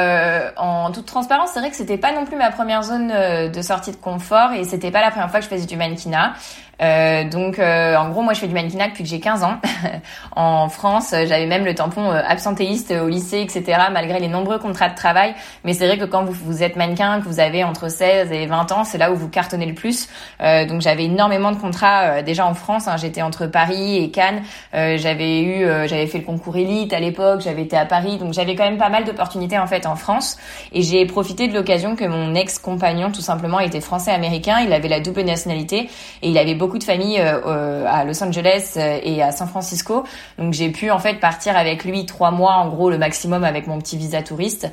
en 0.58 0.92
toute 0.92 1.06
transparence, 1.06 1.52
c'est 1.54 1.60
vrai 1.60 1.70
que 1.70 1.76
c'était 1.76 1.98
pas 1.98 2.14
non 2.14 2.26
plus 2.26 2.38
ma 2.38 2.52
première 2.52 2.84
zone 2.84 3.10
de 3.10 3.62
sortie 3.62 3.92
de 3.92 3.98
confort 3.98 4.52
et 4.54 4.64
c'était 4.64 4.92
pas 4.92 5.02
la 5.02 5.12
première 5.12 5.30
fois 5.30 5.40
que 5.40 5.46
je 5.46 5.50
faisais 5.50 5.68
du 5.68 5.78
mannequinat. 5.78 6.34
Euh, 6.82 7.24
donc, 7.24 7.60
euh, 7.60 7.96
en 7.96 8.10
gros, 8.10 8.22
moi, 8.22 8.34
je 8.34 8.40
fais 8.40 8.48
du 8.48 8.54
mannequinat 8.54 8.90
depuis 8.90 9.04
que 9.04 9.10
j'ai 9.10 9.20
15 9.20 9.44
ans. 9.44 9.56
en 10.36 10.70
France, 10.70 11.10
j'avais 11.12 11.46
même 11.46 11.66
le 11.66 11.74
tampon 11.74 12.12
euh, 12.12 12.22
absentéiste 12.28 12.92
au 12.92 13.08
lycée, 13.08 13.42
etc., 13.42 13.64
malgré 13.92 14.20
les 14.20 14.28
nombreux 14.28 14.60
contrats 14.60 14.90
de 14.90 14.96
travail. 14.96 15.34
Mais 15.64 15.74
c'est 15.74 15.88
vrai 15.88 15.98
que 15.98 16.06
quand 16.06 16.24
vous, 16.26 16.64
êtes 16.64 16.76
mannequin, 16.76 17.20
que 17.20 17.26
vous 17.26 17.40
avez 17.40 17.64
entre 17.64 17.90
16 17.90 18.32
et 18.32 18.46
20 18.46 18.72
ans, 18.72 18.84
c'est 18.84 18.98
là 18.98 19.12
où 19.12 19.16
vous 19.16 19.30
cartonnez 19.30 19.66
le 19.66 19.74
plus. 19.74 20.08
donc, 20.40 20.82
j'avais 20.82 21.06
énormément 21.06 21.52
de 21.52 21.58
contrats 21.58 22.22
déjà 22.22 22.46
en 22.46 22.54
France. 22.54 22.88
Hein. 22.88 22.98
J'étais 22.98 23.22
entre 23.22 23.48
Paris 23.48 23.98
et 23.98 24.12
Cannes. 24.12 24.44
j'avais 24.74 25.42
eu, 25.42 25.66
j'avais 25.88 26.08
fait 26.08 26.20
le 26.20 26.24
concours 26.24 26.58
élite 26.58 26.94
à 26.94 27.00
l'époque. 27.00 27.42
J'avais 27.42 27.64
été 27.64 27.78
à 27.78 27.86
Paris, 27.86 28.18
donc 28.18 28.34
j'avais 28.34 28.56
quand 28.56 28.64
même 28.64 28.78
pas 28.78 28.90
mal 28.90 29.04
d'opportunités 29.04 29.58
en 29.58 29.68
fait 29.68 29.86
en 29.86 29.96
France. 29.96 30.38
Et 30.72 30.82
j'ai 30.82 31.06
profité 31.06 31.48
de 31.48 31.54
l'occasion 31.54 31.96
que 31.96 32.06
mon 32.06 32.36
ex-compagnon, 32.36 33.12
tout 33.12 33.22
simplement, 33.22 33.60
était 33.60 33.82
français-américain. 33.82 34.60
Il 34.66 34.74
avait 34.74 34.90
la 34.90 35.00
double 35.00 35.22
nationalité 35.22 35.90
et 36.22 36.30
il 36.30 36.38
avait 36.38 36.56
beaucoup 36.68 36.80
de 36.80 36.84
familles 36.84 37.22
euh, 37.22 37.40
euh, 37.46 37.86
à 37.88 38.04
Los 38.04 38.22
Angeles 38.22 38.74
euh, 38.76 39.00
et 39.02 39.24
à 39.24 39.32
San 39.32 39.48
Francisco. 39.48 40.04
Donc 40.38 40.52
j'ai 40.52 40.70
pu 40.70 40.92
en 40.92 41.00
fait 41.00 41.14
partir 41.14 41.56
avec 41.56 41.86
lui 41.86 42.06
trois 42.06 42.30
mois 42.30 42.56
en 42.56 42.68
gros 42.68 42.90
le 42.90 42.98
maximum 42.98 43.46
avec 43.46 43.68
mon 43.68 43.80
petit 43.80 43.96
visa 43.96 44.22
touriste 44.22 44.68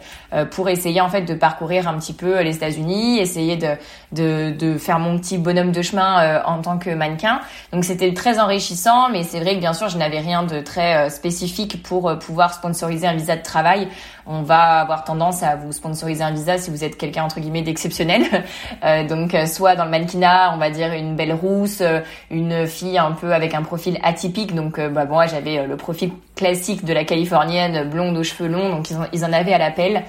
pour 0.51 0.69
essayer 0.69 1.01
en 1.01 1.09
fait 1.09 1.23
de 1.23 1.35
parcourir 1.35 1.87
un 1.87 1.97
petit 1.99 2.13
peu 2.13 2.41
les 2.41 2.57
États-Unis, 2.57 3.21
essayer 3.21 3.57
de, 3.57 3.77
de, 4.11 4.51
de 4.51 4.77
faire 4.77 4.99
mon 4.99 5.19
petit 5.19 5.39
bonhomme 5.39 5.71
de 5.71 5.83
chemin 5.83 6.43
en 6.45 6.61
tant 6.61 6.79
que 6.79 6.91
mannequin. 6.91 7.41
Donc 7.73 7.85
c'était 7.85 8.13
très 8.13 8.41
enrichissant, 8.41 9.11
mais 9.11 9.23
c'est 9.23 9.41
vrai 9.41 9.55
que 9.55 9.61
bien 9.61 9.73
sûr 9.73 9.89
je 9.89 9.99
n'avais 9.99 10.19
rien 10.19 10.43
de 10.43 10.61
très 10.61 11.11
spécifique 11.11 11.83
pour 11.83 12.19
pouvoir 12.19 12.55
sponsoriser 12.55 13.07
un 13.07 13.15
visa 13.15 13.37
de 13.37 13.43
travail 13.43 13.89
on 14.27 14.43
va 14.43 14.81
avoir 14.81 15.05
tendance 15.05 15.43
à 15.43 15.57
vous 15.57 15.73
sponsoriser 15.73 16.23
un 16.23 16.33
visa 16.33 16.59
si 16.59 16.71
vous 16.71 16.85
êtes 16.85 16.97
quelqu'un 16.97 17.25
entre 17.25 17.41
guillemets 17.41 17.63
d'exceptionnel. 17.63 18.23
Euh, 18.83 19.07
donc 19.07 19.35
euh, 19.35 19.47
soit 19.47 19.77
dans 19.77 19.85
le 19.85 19.91
mannequinat, 19.91 20.53
on 20.55 20.59
va 20.59 20.69
dire 20.69 20.93
une 20.93 21.17
belle 21.17 21.33
rousse, 21.33 21.81
euh, 21.81 22.01
une 22.31 22.67
fille 22.67 22.99
un 22.99 23.13
peu 23.13 23.33
avec 23.33 23.55
un 23.55 23.63
profil 23.63 23.99
atypique. 24.03 24.55
Donc 24.55 24.81
bah 24.81 25.05
moi 25.05 25.27
j'avais 25.27 25.67
le 25.67 25.77
profil 25.77 26.13
classique 26.35 26.85
de 26.85 26.93
la 26.93 27.05
californienne 27.05 27.89
blonde 27.89 28.17
aux 28.17 28.23
cheveux 28.23 28.49
longs, 28.49 28.71
donc 28.71 28.89
ils 29.13 29.25
en 29.25 29.33
avaient 29.33 29.53
à 29.53 29.59
l'appel. 29.59 30.05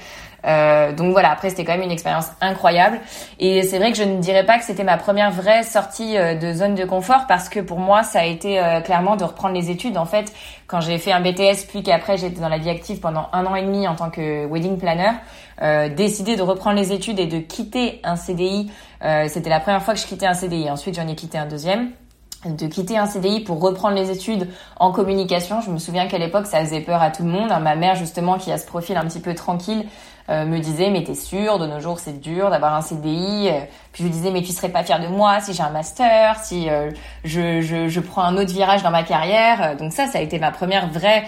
Euh, 0.45 0.93
donc 0.93 1.11
voilà, 1.11 1.31
après 1.31 1.49
c'était 1.49 1.65
quand 1.65 1.73
même 1.73 1.83
une 1.83 1.91
expérience 1.91 2.27
incroyable. 2.41 2.99
Et 3.39 3.63
c'est 3.63 3.77
vrai 3.77 3.91
que 3.91 3.97
je 3.97 4.03
ne 4.03 4.19
dirais 4.19 4.45
pas 4.45 4.57
que 4.57 4.63
c'était 4.63 4.83
ma 4.83 4.97
première 4.97 5.31
vraie 5.31 5.63
sortie 5.63 6.17
euh, 6.17 6.35
de 6.35 6.53
zone 6.53 6.75
de 6.75 6.85
confort 6.85 7.25
parce 7.27 7.49
que 7.49 7.59
pour 7.59 7.79
moi 7.79 8.03
ça 8.03 8.19
a 8.19 8.25
été 8.25 8.59
euh, 8.59 8.81
clairement 8.81 9.15
de 9.15 9.23
reprendre 9.23 9.55
les 9.55 9.69
études. 9.71 9.97
En 9.97 10.05
fait, 10.05 10.31
quand 10.67 10.81
j'ai 10.81 10.97
fait 10.97 11.11
un 11.11 11.21
BTS 11.21 11.65
puis 11.67 11.83
qu'après 11.83 12.17
j'étais 12.17 12.41
dans 12.41 12.49
la 12.49 12.57
vie 12.57 12.69
active 12.69 12.99
pendant 12.99 13.27
un 13.33 13.45
an 13.45 13.55
et 13.55 13.63
demi 13.63 13.87
en 13.87 13.95
tant 13.95 14.09
que 14.09 14.45
wedding 14.45 14.77
planner, 14.77 15.11
euh, 15.61 15.89
décider 15.89 16.35
de 16.35 16.41
reprendre 16.41 16.77
les 16.77 16.91
études 16.91 17.19
et 17.19 17.27
de 17.27 17.39
quitter 17.39 17.99
un 18.03 18.15
CDI, 18.15 18.71
c'était 19.27 19.51
la 19.51 19.59
première 19.59 19.83
fois 19.83 19.93
que 19.93 19.99
je 19.99 20.07
quittais 20.07 20.25
un 20.25 20.33
CDI. 20.33 20.71
Ensuite 20.71 20.95
j'en 20.95 21.07
ai 21.07 21.13
quitté 21.13 21.37
un 21.37 21.45
deuxième 21.45 21.91
de 22.45 22.67
quitter 22.67 22.97
un 22.97 23.05
CDI 23.05 23.41
pour 23.41 23.61
reprendre 23.61 23.95
les 23.95 24.11
études 24.11 24.47
en 24.79 24.91
communication. 24.91 25.61
Je 25.61 25.71
me 25.71 25.77
souviens 25.77 26.07
qu'à 26.07 26.17
l'époque, 26.17 26.45
ça 26.45 26.59
faisait 26.59 26.81
peur 26.81 27.01
à 27.01 27.11
tout 27.11 27.23
le 27.23 27.29
monde. 27.29 27.49
Ma 27.61 27.75
mère, 27.75 27.95
justement, 27.95 28.37
qui 28.37 28.51
a 28.51 28.57
ce 28.57 28.65
profil 28.65 28.97
un 28.97 29.05
petit 29.05 29.19
peu 29.19 29.33
tranquille, 29.33 29.85
euh, 30.29 30.45
me 30.45 30.59
disait 30.59 30.89
mais 30.89 31.03
t'es 31.03 31.13
sûr 31.13 31.59
de 31.59 31.67
nos 31.67 31.79
jours 31.79 31.99
c'est 31.99 32.19
dur 32.19 32.49
d'avoir 32.49 32.73
un 32.73 32.81
CDI 32.81 33.49
euh. 33.49 33.59
puis 33.91 34.03
je 34.03 34.09
disais 34.09 34.31
mais 34.31 34.41
tu 34.41 34.51
serais 34.51 34.69
pas 34.69 34.83
fier 34.83 34.99
de 34.99 35.07
moi 35.07 35.39
si 35.39 35.53
j'ai 35.53 35.61
un 35.61 35.69
master 35.69 36.39
si 36.43 36.69
euh, 36.69 36.89
je, 37.23 37.61
je, 37.61 37.87
je, 37.87 37.99
prends 37.99 38.23
un 38.23 38.35
autre 38.37 38.51
virage 38.51 38.81
dans 38.81 38.89
ma 38.89 39.03
carrière 39.03 39.77
donc 39.77 39.93
ça 39.93 40.07
ça 40.07 40.17
a 40.17 40.21
été 40.21 40.39
ma 40.39 40.51
première 40.51 40.89
vraie 40.89 41.25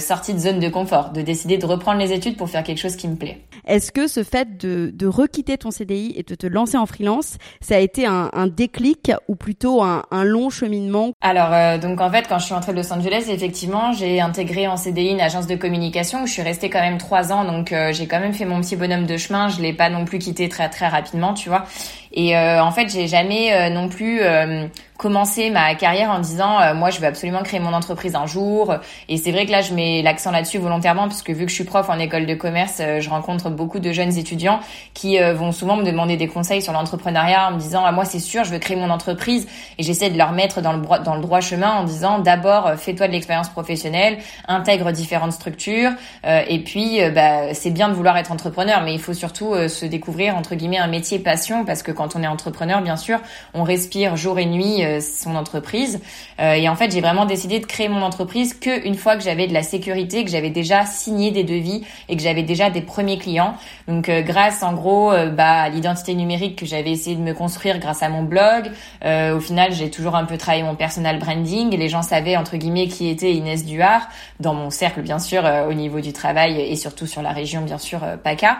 sortie 0.00 0.34
de 0.34 0.38
zone 0.38 0.60
de 0.60 0.68
confort 0.68 1.10
de 1.10 1.22
décider 1.22 1.56
de 1.56 1.66
reprendre 1.66 1.98
les 1.98 2.12
études 2.12 2.36
pour 2.36 2.50
faire 2.50 2.62
quelque 2.62 2.78
chose 2.78 2.96
qui 2.96 3.08
me 3.08 3.16
plaît 3.16 3.40
est-ce 3.66 3.92
que 3.92 4.06
ce 4.06 4.22
fait 4.22 4.56
de, 4.58 4.90
de 4.92 5.06
requitter 5.06 5.58
ton 5.58 5.70
CDI 5.70 6.14
et 6.16 6.22
de 6.22 6.34
te 6.34 6.46
lancer 6.46 6.76
en 6.76 6.86
freelance 6.86 7.36
ça 7.60 7.76
a 7.76 7.78
été 7.78 8.06
un, 8.06 8.30
un 8.32 8.46
déclic 8.46 9.12
ou 9.28 9.36
plutôt 9.36 9.82
un, 9.82 10.04
un 10.10 10.24
long 10.24 10.50
cheminement 10.50 11.12
alors 11.20 11.78
donc 11.78 12.00
en 12.00 12.10
fait 12.10 12.26
quand 12.28 12.38
je 12.38 12.46
suis 12.46 12.54
entrée 12.54 12.72
de 12.72 12.78
Los 12.78 12.92
Angeles 12.92 13.26
effectivement 13.28 13.92
j'ai 13.92 14.20
intégré 14.20 14.66
en 14.68 14.76
CDI 14.76 15.10
une 15.10 15.20
agence 15.20 15.46
de 15.46 15.56
communication 15.56 16.22
où 16.22 16.26
je 16.26 16.32
suis 16.32 16.42
restée 16.42 16.70
quand 16.70 16.80
même 16.80 16.98
trois 16.98 17.32
ans 17.32 17.44
donc 17.44 17.74
j'ai 17.92 18.06
quand 18.06 18.20
même 18.20 18.32
fait 18.32 18.44
mon 18.44 18.60
petit 18.60 18.76
bonhomme 18.76 19.06
de 19.06 19.16
chemin. 19.16 19.48
Je 19.48 19.60
l'ai 19.60 19.72
pas 19.72 19.90
non 19.90 20.04
plus 20.04 20.18
quitté 20.18 20.48
très 20.48 20.68
très 20.68 20.88
rapidement, 20.88 21.34
tu 21.34 21.48
vois. 21.48 21.66
Et 22.12 22.36
euh, 22.36 22.62
en 22.62 22.70
fait, 22.70 22.88
j'ai 22.88 23.06
jamais 23.06 23.52
euh, 23.52 23.70
non 23.70 23.88
plus 23.88 24.20
euh, 24.22 24.66
commencé 24.96 25.50
ma 25.50 25.74
carrière 25.74 26.10
en 26.10 26.18
disant 26.18 26.74
moi 26.74 26.90
je 26.90 26.98
veux 26.98 27.06
absolument 27.06 27.44
créer 27.44 27.60
mon 27.60 27.72
entreprise 27.72 28.16
un 28.16 28.26
jour. 28.26 28.74
Et 29.08 29.16
c'est 29.16 29.30
vrai 29.30 29.46
que 29.46 29.52
là 29.52 29.60
je 29.60 29.72
mets 29.72 30.02
l'accent 30.02 30.32
là-dessus 30.32 30.58
volontairement 30.58 31.02
parce 31.02 31.22
que 31.22 31.30
vu 31.30 31.44
que 31.44 31.50
je 31.50 31.54
suis 31.54 31.62
prof 31.62 31.88
en 31.88 32.00
école 32.00 32.26
de 32.26 32.34
commerce, 32.34 32.82
je 32.98 33.08
rencontre 33.08 33.48
beaucoup 33.48 33.78
de 33.78 33.92
jeunes 33.92 34.18
étudiants 34.18 34.58
qui 34.94 35.16
vont 35.20 35.52
souvent 35.52 35.76
me 35.76 35.84
demander 35.84 36.16
des 36.16 36.26
conseils 36.26 36.62
sur 36.62 36.72
l'entrepreneuriat 36.72 37.46
en 37.46 37.52
me 37.52 37.60
disant 37.60 37.84
ah, 37.86 37.92
moi 37.92 38.04
c'est 38.04 38.18
sûr 38.18 38.42
je 38.42 38.50
veux 38.50 38.58
créer 38.58 38.76
mon 38.76 38.90
entreprise 38.90 39.46
et 39.78 39.84
j'essaie 39.84 40.10
de 40.10 40.18
leur 40.18 40.32
mettre 40.32 40.62
dans 40.62 40.72
le 40.72 40.82
dans 41.04 41.14
le 41.14 41.20
droit 41.20 41.40
chemin 41.40 41.74
en 41.74 41.84
disant 41.84 42.18
d'abord 42.18 42.72
fais-toi 42.76 43.06
de 43.06 43.12
l'expérience 43.12 43.50
professionnelle, 43.50 44.18
intègre 44.48 44.90
différentes 44.90 45.32
structures 45.32 45.92
et 46.24 46.58
puis 46.64 46.98
bah 47.14 47.54
c'est 47.54 47.70
bien 47.70 47.88
de 47.88 47.94
vouloir 47.94 48.16
être 48.16 48.32
entrepreneur 48.32 48.82
mais 48.82 48.94
il 48.94 49.00
faut 49.00 49.14
surtout 49.14 49.54
se 49.68 49.86
découvrir 49.86 50.36
entre 50.36 50.56
guillemets 50.56 50.78
un 50.78 50.88
métier 50.88 51.20
passion 51.20 51.64
parce 51.64 51.84
que 51.84 51.92
quand 51.98 52.14
on 52.14 52.22
est 52.22 52.28
entrepreneur, 52.28 52.80
bien 52.80 52.96
sûr, 52.96 53.18
on 53.54 53.64
respire 53.64 54.16
jour 54.16 54.38
et 54.38 54.46
nuit 54.46 54.84
euh, 54.84 55.00
son 55.00 55.34
entreprise. 55.34 56.00
Euh, 56.40 56.52
et 56.52 56.68
en 56.68 56.76
fait, 56.76 56.92
j'ai 56.92 57.00
vraiment 57.00 57.26
décidé 57.26 57.58
de 57.58 57.66
créer 57.66 57.88
mon 57.88 58.02
entreprise 58.02 58.54
que 58.54 58.86
une 58.86 58.94
fois 58.94 59.16
que 59.16 59.22
j'avais 59.24 59.48
de 59.48 59.52
la 59.52 59.64
sécurité, 59.64 60.24
que 60.24 60.30
j'avais 60.30 60.50
déjà 60.50 60.86
signé 60.86 61.32
des 61.32 61.42
devis 61.42 61.84
et 62.08 62.16
que 62.16 62.22
j'avais 62.22 62.44
déjà 62.44 62.70
des 62.70 62.82
premiers 62.82 63.18
clients. 63.18 63.54
Donc, 63.88 64.08
euh, 64.08 64.22
grâce 64.22 64.62
en 64.62 64.74
gros 64.74 65.10
bah, 65.32 65.62
à 65.62 65.68
l'identité 65.68 66.14
numérique 66.14 66.56
que 66.56 66.66
j'avais 66.66 66.92
essayé 66.92 67.16
de 67.16 67.20
me 67.20 67.34
construire 67.34 67.80
grâce 67.80 68.02
à 68.02 68.08
mon 68.08 68.22
blog, 68.22 68.70
au 69.04 69.40
final, 69.40 69.72
j'ai 69.72 69.90
toujours 69.90 70.14
un 70.14 70.24
peu 70.24 70.38
travaillé 70.38 70.62
mon 70.62 70.76
personal 70.76 71.18
branding. 71.18 71.76
Les 71.76 71.88
gens 71.88 72.02
savaient 72.02 72.36
entre 72.36 72.56
guillemets 72.56 72.86
qui 72.86 73.08
était 73.08 73.32
Inès 73.32 73.64
Duhart 73.64 74.08
dans 74.38 74.54
mon 74.54 74.70
cercle, 74.70 75.02
bien 75.02 75.18
sûr, 75.18 75.42
au 75.68 75.74
niveau 75.74 76.00
du 76.00 76.12
travail 76.12 76.60
et 76.60 76.76
surtout 76.76 77.06
sur 77.06 77.22
la 77.22 77.32
région, 77.32 77.62
bien 77.62 77.78
sûr, 77.78 78.00
PACA. 78.22 78.58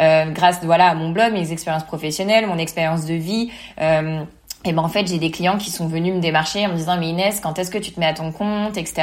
Euh, 0.00 0.26
grâce 0.30 0.62
voilà 0.62 0.88
à 0.88 0.94
mon 0.94 1.10
blog, 1.10 1.32
mes 1.32 1.52
expériences 1.52 1.84
professionnelles, 1.84 2.46
mon 2.46 2.58
expérience 2.58 3.06
de 3.06 3.14
vie. 3.14 3.50
Euh, 3.80 4.22
et 4.64 4.72
ben 4.72 4.82
en 4.82 4.88
fait 4.88 5.08
j'ai 5.08 5.18
des 5.18 5.32
clients 5.32 5.58
qui 5.58 5.72
sont 5.72 5.88
venus 5.88 6.14
me 6.14 6.20
démarcher 6.20 6.64
en 6.66 6.70
me 6.70 6.76
disant 6.76 6.96
mais 6.96 7.08
Inès 7.08 7.40
quand 7.40 7.58
est-ce 7.58 7.68
que 7.68 7.78
tu 7.78 7.90
te 7.90 7.98
mets 7.98 8.06
à 8.06 8.14
ton 8.14 8.30
compte 8.30 8.76
etc 8.76 9.02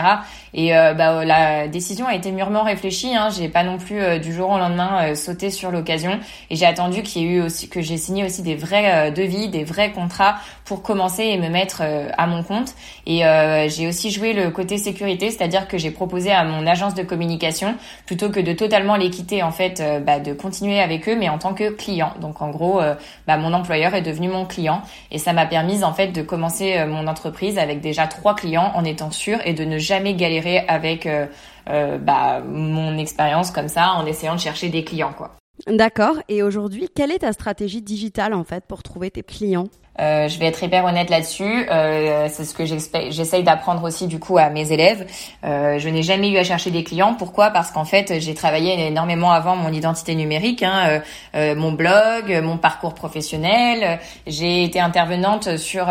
et 0.53 0.73
euh, 0.73 0.93
bah, 0.93 1.25
la 1.25 1.67
décision 1.67 2.07
a 2.07 2.15
été 2.15 2.31
mûrement 2.31 2.63
réfléchie 2.63 3.13
hein. 3.13 3.27
j'ai 3.29 3.49
pas 3.49 3.63
non 3.63 3.77
plus 3.77 4.19
du 4.19 4.31
jour 4.31 4.51
au 4.51 4.57
lendemain 4.57 5.13
sauté 5.15 5.49
sur 5.49 5.69
l'occasion 5.71 6.17
et 6.49 6.55
j'ai 6.55 6.65
attendu 6.65 7.03
qu'il 7.03 7.23
y 7.23 7.25
ait 7.25 7.27
eu 7.27 7.41
aussi 7.41 7.67
que 7.67 7.81
j'ai 7.81 7.97
signé 7.97 8.23
aussi 8.23 8.41
des 8.41 8.55
vrais 8.55 9.11
devis 9.11 9.49
des 9.49 9.65
vrais 9.65 9.91
contrats 9.91 10.37
pour 10.69 10.81
commencer 10.81 11.23
et 11.23 11.37
me 11.37 11.49
mettre 11.49 11.81
à 12.17 12.27
mon 12.27 12.43
compte 12.43 12.75
et 13.05 13.23
j'ai 13.67 13.87
aussi 13.87 14.11
joué 14.11 14.33
le 14.33 14.51
côté 14.51 14.77
sécurité 14.77 15.31
c'est-à-dire 15.31 15.67
que 15.67 15.77
j'ai 15.77 15.91
proposé 15.91 16.31
à 16.31 16.43
mon 16.43 16.65
agence 16.65 16.93
de 16.93 17.03
communication 17.03 17.75
plutôt 18.05 18.29
que 18.29 18.39
de 18.39 18.53
totalement 18.53 18.95
les 18.95 19.09
quitter 19.09 19.43
en 19.43 19.51
fait 19.51 19.83
bah, 20.05 20.19
de 20.19 20.31
continuer 20.33 20.79
avec 20.79 21.09
eux 21.09 21.15
mais 21.17 21.27
en 21.27 21.39
tant 21.39 21.53
que 21.53 21.71
client 21.71 22.13
donc 22.21 22.41
en 22.41 22.51
gros 22.51 22.79
bah, 23.27 23.37
mon 23.37 23.53
employeur 23.53 23.95
est 23.95 24.01
devenu 24.01 24.29
mon 24.29 24.45
client 24.45 24.83
et 25.11 25.17
ça 25.17 25.33
m'a 25.33 25.45
permis 25.45 25.83
en 25.83 25.93
fait 25.93 26.07
de 26.07 26.21
commencer 26.21 26.77
euh, 26.77 26.87
mon 26.87 27.07
entreprise 27.07 27.57
avec 27.57 27.81
déjà 27.81 28.07
trois 28.07 28.35
clients 28.35 28.71
en 28.75 28.83
étant 28.83 29.11
sûr 29.11 29.39
et 29.45 29.53
de 29.53 29.65
ne 29.65 29.77
jamais 29.77 30.13
galérer 30.13 30.59
avec 30.67 31.05
euh, 31.05 31.25
euh, 31.69 31.97
bah, 31.97 32.41
mon 32.41 32.97
expérience 32.97 33.51
comme 33.51 33.67
ça 33.67 33.93
en 33.93 34.05
essayant 34.05 34.35
de 34.35 34.39
chercher 34.39 34.69
des 34.69 34.83
clients 34.83 35.13
quoi. 35.15 35.35
D'accord. 35.67 36.15
Et 36.29 36.41
aujourd'hui, 36.41 36.87
quelle 36.95 37.11
est 37.11 37.19
ta 37.19 37.33
stratégie 37.33 37.81
digitale 37.81 38.33
en 38.33 38.45
fait 38.45 38.65
pour 38.65 38.81
trouver 38.81 39.11
tes 39.11 39.23
clients? 39.23 39.67
Euh, 39.99 40.27
je 40.27 40.39
vais 40.39 40.45
être 40.45 40.63
hyper 40.63 40.85
honnête 40.85 41.09
là-dessus. 41.09 41.67
Euh, 41.69 42.27
c'est 42.29 42.45
ce 42.45 42.53
que 42.53 42.65
j'essaye 42.65 43.43
d'apprendre 43.43 43.83
aussi 43.83 44.07
du 44.07 44.19
coup 44.19 44.37
à 44.37 44.49
mes 44.49 44.71
élèves. 44.71 45.05
Euh, 45.43 45.77
je 45.79 45.89
n'ai 45.89 46.03
jamais 46.03 46.29
eu 46.29 46.37
à 46.37 46.43
chercher 46.43 46.71
des 46.71 46.83
clients. 46.83 47.13
Pourquoi? 47.13 47.49
Parce 47.49 47.71
qu'en 47.71 47.85
fait, 47.85 48.19
j'ai 48.19 48.33
travaillé 48.33 48.87
énormément 48.87 49.31
avant 49.31 49.55
mon 49.55 49.71
identité 49.71 50.15
numérique, 50.15 50.63
hein, 50.63 51.01
mon 51.33 51.71
blog, 51.71 52.39
mon 52.43 52.57
parcours 52.57 52.93
professionnel. 52.93 53.99
J'ai 54.27 54.63
été 54.63 54.79
intervenante 54.79 55.57
sur 55.57 55.87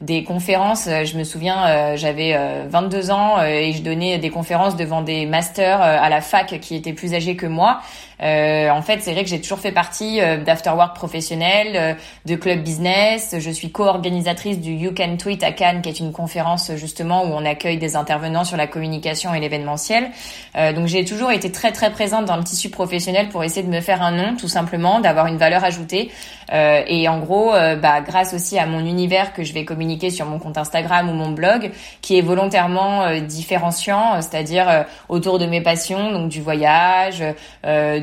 des 0.00 0.24
conférences. 0.24 0.86
Je 0.86 1.16
me 1.16 1.24
souviens, 1.24 1.96
j'avais 1.96 2.36
22 2.68 3.10
ans 3.10 3.42
et 3.42 3.72
je 3.72 3.82
donnais 3.82 4.18
des 4.18 4.30
conférences 4.30 4.76
devant 4.76 5.02
des 5.02 5.26
masters 5.26 5.80
à 5.80 6.08
la 6.08 6.20
fac 6.20 6.58
qui 6.60 6.74
étaient 6.74 6.92
plus 6.92 7.14
âgés 7.14 7.36
que 7.36 7.46
moi. 7.46 7.80
Euh, 8.22 8.70
en 8.70 8.82
fait, 8.82 9.00
c'est 9.00 9.12
vrai 9.12 9.24
que 9.24 9.30
j'ai 9.30 9.40
toujours 9.40 9.58
fait 9.58 9.72
partie 9.72 10.20
euh, 10.20 10.36
d'afterwork 10.36 10.94
professionnel, 10.94 11.68
euh, 11.74 11.94
de 12.24 12.36
club 12.36 12.62
business. 12.62 13.34
Je 13.38 13.50
suis 13.50 13.70
co-organisatrice 13.70 14.60
du 14.60 14.72
You 14.72 14.92
Can 14.96 15.16
Tweet 15.16 15.42
à 15.42 15.52
Cannes, 15.52 15.82
qui 15.82 15.88
est 15.88 15.98
une 15.98 16.12
conférence 16.12 16.70
justement 16.76 17.24
où 17.24 17.28
on 17.28 17.44
accueille 17.44 17.78
des 17.78 17.96
intervenants 17.96 18.44
sur 18.44 18.56
la 18.56 18.66
communication 18.66 19.34
et 19.34 19.40
l'événementiel. 19.40 20.10
Euh, 20.56 20.72
donc 20.72 20.86
j'ai 20.86 21.04
toujours 21.04 21.32
été 21.32 21.50
très 21.50 21.72
très 21.72 21.90
présente 21.90 22.26
dans 22.26 22.36
le 22.36 22.44
tissu 22.44 22.70
professionnel 22.70 23.28
pour 23.28 23.42
essayer 23.42 23.66
de 23.66 23.72
me 23.72 23.80
faire 23.80 24.02
un 24.02 24.12
nom, 24.12 24.36
tout 24.36 24.48
simplement, 24.48 25.00
d'avoir 25.00 25.26
une 25.26 25.38
valeur 25.38 25.64
ajoutée. 25.64 26.10
Euh, 26.52 26.82
et 26.86 27.08
en 27.08 27.18
gros, 27.18 27.52
bah, 27.52 28.00
grâce 28.02 28.34
aussi 28.34 28.58
à 28.58 28.66
mon 28.66 28.80
univers 28.80 29.32
que 29.32 29.42
je 29.42 29.52
vais 29.52 29.64
communiquer 29.64 30.10
sur 30.10 30.26
mon 30.26 30.38
compte 30.38 30.58
Instagram 30.58 31.08
ou 31.08 31.14
mon 31.14 31.30
blog, 31.30 31.70
qui 32.02 32.18
est 32.18 32.20
volontairement 32.20 33.18
différenciant, 33.20 34.20
c'est-à-dire 34.20 34.84
autour 35.08 35.38
de 35.38 35.46
mes 35.46 35.60
passions, 35.60 36.12
donc 36.12 36.28
du 36.28 36.42
voyage, 36.42 37.24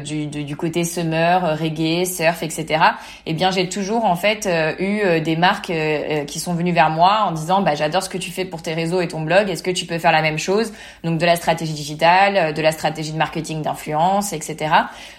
du 0.04 0.09
du, 0.10 0.56
côté 0.56 0.84
summer, 0.84 1.58
reggae, 1.60 2.06
surf, 2.06 2.44
etc. 2.44 2.84
Eh 3.26 3.34
bien, 3.34 3.52
j'ai 3.52 3.70
toujours 3.70 4.06
en 4.06 4.16
fait 4.16 4.46
euh, 4.46 4.74
eu 4.80 5.02
euh, 5.02 5.20
des 5.20 5.36
marques 5.36 5.70
euh, 5.70 6.26
qui 6.26 6.40
sont 6.40 6.54
venues 6.54 6.74
vers 6.74 6.90
moi 6.90 7.26
en 7.26 7.32
disant 7.32 7.62
bah 7.62 7.76
j'adore 7.76 8.04
ce 8.04 8.10
que 8.10 8.18
tu 8.18 8.32
fais 8.32 8.46
pour 8.46 8.62
tes 8.62 8.74
réseaux 8.74 9.02
et 9.02 9.08
ton 9.08 9.22
blog. 9.22 9.50
Est-ce 9.50 9.64
que 9.64 9.72
tu 9.72 9.86
peux 9.86 10.00
faire 10.00 10.12
la 10.12 10.22
même 10.22 10.38
chose? 10.38 10.74
Donc 11.04 11.20
de 11.20 11.26
la 11.26 11.36
stratégie 11.36 11.74
digitale, 11.74 12.54
de 12.54 12.62
la 12.62 12.72
stratégie 12.72 13.12
de 13.12 13.18
marketing 13.18 13.62
d'influence, 13.62 14.34
etc. 14.34 14.74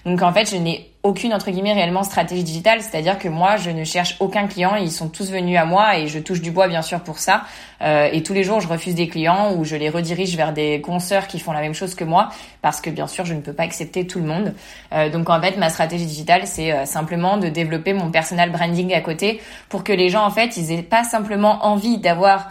Donc 0.04 0.22
en 0.22 0.32
fait, 0.32 0.50
je 0.50 0.56
n'ai 0.56 0.89
aucune 1.02 1.32
entre 1.32 1.50
guillemets 1.50 1.72
réellement 1.72 2.02
stratégie 2.02 2.44
digitale, 2.44 2.82
c'est-à-dire 2.82 3.18
que 3.18 3.28
moi 3.28 3.56
je 3.56 3.70
ne 3.70 3.84
cherche 3.84 4.16
aucun 4.20 4.46
client, 4.46 4.74
ils 4.74 4.90
sont 4.90 5.08
tous 5.08 5.30
venus 5.30 5.58
à 5.58 5.64
moi 5.64 5.98
et 5.98 6.08
je 6.08 6.18
touche 6.18 6.42
du 6.42 6.50
bois 6.50 6.68
bien 6.68 6.82
sûr 6.82 7.00
pour 7.00 7.18
ça. 7.18 7.42
Euh, 7.80 8.10
et 8.12 8.22
tous 8.22 8.34
les 8.34 8.44
jours 8.44 8.60
je 8.60 8.68
refuse 8.68 8.94
des 8.94 9.08
clients 9.08 9.54
ou 9.54 9.64
je 9.64 9.76
les 9.76 9.88
redirige 9.88 10.36
vers 10.36 10.52
des 10.52 10.82
consoeurs 10.82 11.26
qui 11.26 11.38
font 11.38 11.52
la 11.52 11.62
même 11.62 11.72
chose 11.72 11.94
que 11.94 12.04
moi 12.04 12.28
parce 12.60 12.82
que 12.82 12.90
bien 12.90 13.06
sûr 13.06 13.24
je 13.24 13.32
ne 13.32 13.40
peux 13.40 13.54
pas 13.54 13.62
accepter 13.62 14.06
tout 14.06 14.18
le 14.18 14.26
monde. 14.26 14.54
Euh, 14.92 15.08
donc 15.08 15.30
en 15.30 15.40
fait 15.40 15.56
ma 15.56 15.70
stratégie 15.70 16.04
digitale 16.04 16.42
c'est 16.44 16.72
euh, 16.72 16.84
simplement 16.84 17.38
de 17.38 17.48
développer 17.48 17.94
mon 17.94 18.10
personal 18.10 18.50
branding 18.50 18.92
à 18.92 19.00
côté 19.00 19.40
pour 19.70 19.84
que 19.84 19.92
les 19.92 20.10
gens 20.10 20.24
en 20.24 20.30
fait 20.30 20.58
ils 20.58 20.70
aient 20.70 20.82
pas 20.82 21.04
simplement 21.04 21.64
envie 21.64 21.98
d'avoir 21.98 22.50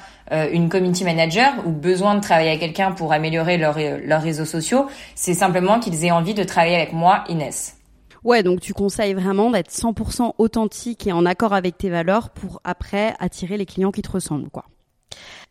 une 0.51 0.69
community 0.69 1.03
manager 1.03 1.53
ou 1.65 1.71
besoin 1.71 2.13
de 2.13 2.19
travailler 2.19 2.49
avec 2.49 2.59
quelqu'un 2.59 2.91
pour 2.91 3.13
améliorer 3.13 3.57
leurs 3.57 4.21
réseaux 4.21 4.45
sociaux, 4.45 4.85
c'est 5.15 5.33
simplement 5.33 5.79
qu'ils 5.79 6.05
aient 6.05 6.11
envie 6.11 6.35
de 6.35 6.43
travailler 6.43 6.75
avec 6.75 6.93
moi, 6.93 7.23
Inès. 7.29 7.78
Ouais, 8.23 8.43
donc 8.43 8.59
tu 8.59 8.73
conseilles 8.73 9.13
vraiment 9.13 9.49
d'être 9.51 9.71
100% 9.71 10.33
authentique 10.37 11.07
et 11.07 11.13
en 11.13 11.25
accord 11.25 11.53
avec 11.53 11.77
tes 11.77 11.89
valeurs 11.89 12.29
pour 12.29 12.61
après 12.63 13.15
attirer 13.19 13.57
les 13.57 13.65
clients 13.65 13.91
qui 13.91 14.01
te 14.01 14.11
ressemblent, 14.11 14.49
quoi. 14.49 14.65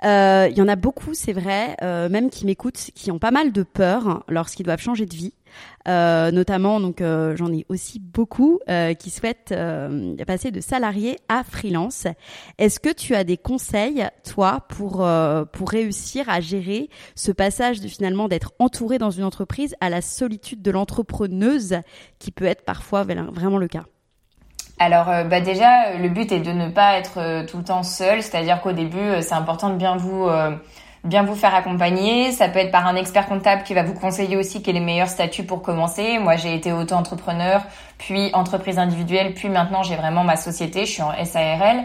Euh, 0.04 0.48
il 0.50 0.56
y 0.56 0.62
en 0.62 0.68
a 0.68 0.76
beaucoup, 0.76 1.14
c'est 1.14 1.32
vrai, 1.32 1.76
euh, 1.82 2.08
même 2.08 2.30
qui 2.30 2.46
m'écoutent, 2.46 2.90
qui 2.94 3.10
ont 3.10 3.18
pas 3.18 3.30
mal 3.30 3.52
de 3.52 3.62
peur 3.62 4.24
lorsqu'ils 4.28 4.64
doivent 4.64 4.80
changer 4.80 5.06
de 5.06 5.14
vie. 5.14 5.34
Euh, 5.88 6.30
notamment, 6.30 6.78
donc 6.78 6.98
j'en 7.00 7.52
ai 7.52 7.64
aussi 7.68 7.98
beaucoup 7.98 8.60
qui 8.98 9.10
souhaitent 9.10 9.54
passer 10.26 10.50
de 10.50 10.60
salarié 10.60 11.16
à 11.28 11.42
freelance. 11.42 12.06
Est-ce 12.58 12.78
que 12.80 12.92
tu 12.92 13.14
as 13.14 13.24
des 13.24 13.38
conseils, 13.38 14.06
toi, 14.24 14.66
pour 14.68 15.08
pour 15.52 15.70
réussir 15.70 16.28
à 16.28 16.40
gérer 16.40 16.90
ce 17.14 17.32
passage 17.32 17.80
de 17.80 17.88
finalement 17.88 18.28
d'être 18.28 18.52
entouré 18.58 18.98
dans 18.98 19.10
une 19.10 19.24
entreprise 19.24 19.74
à 19.80 19.88
la 19.88 20.02
solitude 20.02 20.62
de 20.62 20.70
l'entrepreneuse, 20.70 21.76
qui 22.18 22.30
peut 22.30 22.44
être 22.44 22.64
parfois 22.64 23.04
vraiment 23.04 23.58
le 23.58 23.68
cas? 23.68 23.84
Alors 24.78 25.08
euh, 25.08 25.24
bah 25.24 25.40
déjà 25.40 25.94
le 25.94 26.08
but 26.08 26.30
est 26.32 26.40
de 26.40 26.52
ne 26.52 26.68
pas 26.68 26.98
être 26.98 27.18
euh, 27.18 27.44
tout 27.44 27.58
le 27.58 27.64
temps 27.64 27.82
seul, 27.82 28.22
c'est-à-dire 28.22 28.60
qu'au 28.60 28.72
début 28.72 28.98
euh, 28.98 29.22
c'est 29.22 29.34
important 29.34 29.70
de 29.70 29.76
bien 29.76 29.96
vous 29.96 30.28
bien 31.04 31.22
vous 31.22 31.34
faire 31.34 31.54
accompagner. 31.54 32.32
Ça 32.32 32.48
peut 32.48 32.58
être 32.58 32.70
par 32.70 32.86
un 32.86 32.96
expert 32.96 33.26
comptable 33.26 33.62
qui 33.62 33.74
va 33.74 33.82
vous 33.82 33.94
conseiller 33.94 34.36
aussi 34.36 34.62
quel 34.62 34.76
est 34.76 34.80
le 34.80 34.84
meilleur 34.84 35.08
statut 35.08 35.44
pour 35.44 35.62
commencer. 35.62 36.18
Moi 36.18 36.36
j'ai 36.36 36.54
été 36.54 36.72
auto-entrepreneur, 36.72 37.62
puis 37.98 38.30
entreprise 38.34 38.78
individuelle, 38.78 39.34
puis 39.34 39.48
maintenant 39.48 39.82
j'ai 39.82 39.96
vraiment 39.96 40.24
ma 40.24 40.36
société, 40.36 40.86
je 40.86 40.92
suis 40.92 41.02
en 41.02 41.12
SARL. 41.24 41.84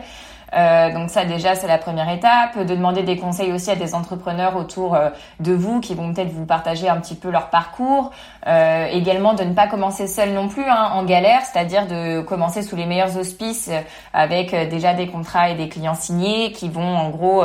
Euh, 0.56 0.92
donc 0.94 1.10
ça 1.10 1.26
déjà 1.26 1.56
c'est 1.56 1.68
la 1.68 1.78
première 1.78 2.10
étape, 2.10 2.58
de 2.60 2.76
demander 2.76 3.04
des 3.04 3.18
conseils 3.18 3.52
aussi 3.52 3.72
à 3.72 3.76
des 3.76 3.96
entrepreneurs 3.96 4.56
autour 4.56 4.94
euh, 4.94 5.10
de 5.40 5.54
vous 5.54 5.80
qui 5.80 5.96
vont 5.96 6.14
peut-être 6.14 6.32
vous 6.32 6.46
partager 6.46 6.88
un 6.90 6.98
petit 6.98 7.16
peu 7.16 7.32
leur 7.32 7.50
parcours. 7.50 8.12
Euh, 8.46 8.88
également 8.92 9.34
de 9.34 9.44
ne 9.44 9.54
pas 9.54 9.67
commencer 9.67 10.08
seul 10.08 10.34
non 10.34 10.50
plus 10.50 10.65
hein, 10.65 10.91
en 10.94 11.06
galère, 11.06 11.41
c'est-à-dire 11.44 11.88
de 11.88 12.22
commencer 12.22 12.62
sous 12.62 12.76
les 12.76 12.86
meilleurs 12.86 13.17
auspices 13.17 13.70
avec 14.13 14.54
déjà 14.70 14.94
des 14.94 15.08
contrats 15.08 15.50
et 15.50 15.56
des 15.56 15.70
clients 15.70 15.96
signés 15.96 16.52
qui 16.52 16.67
vont 16.67 16.98
en 16.98 17.10
gros 17.10 17.44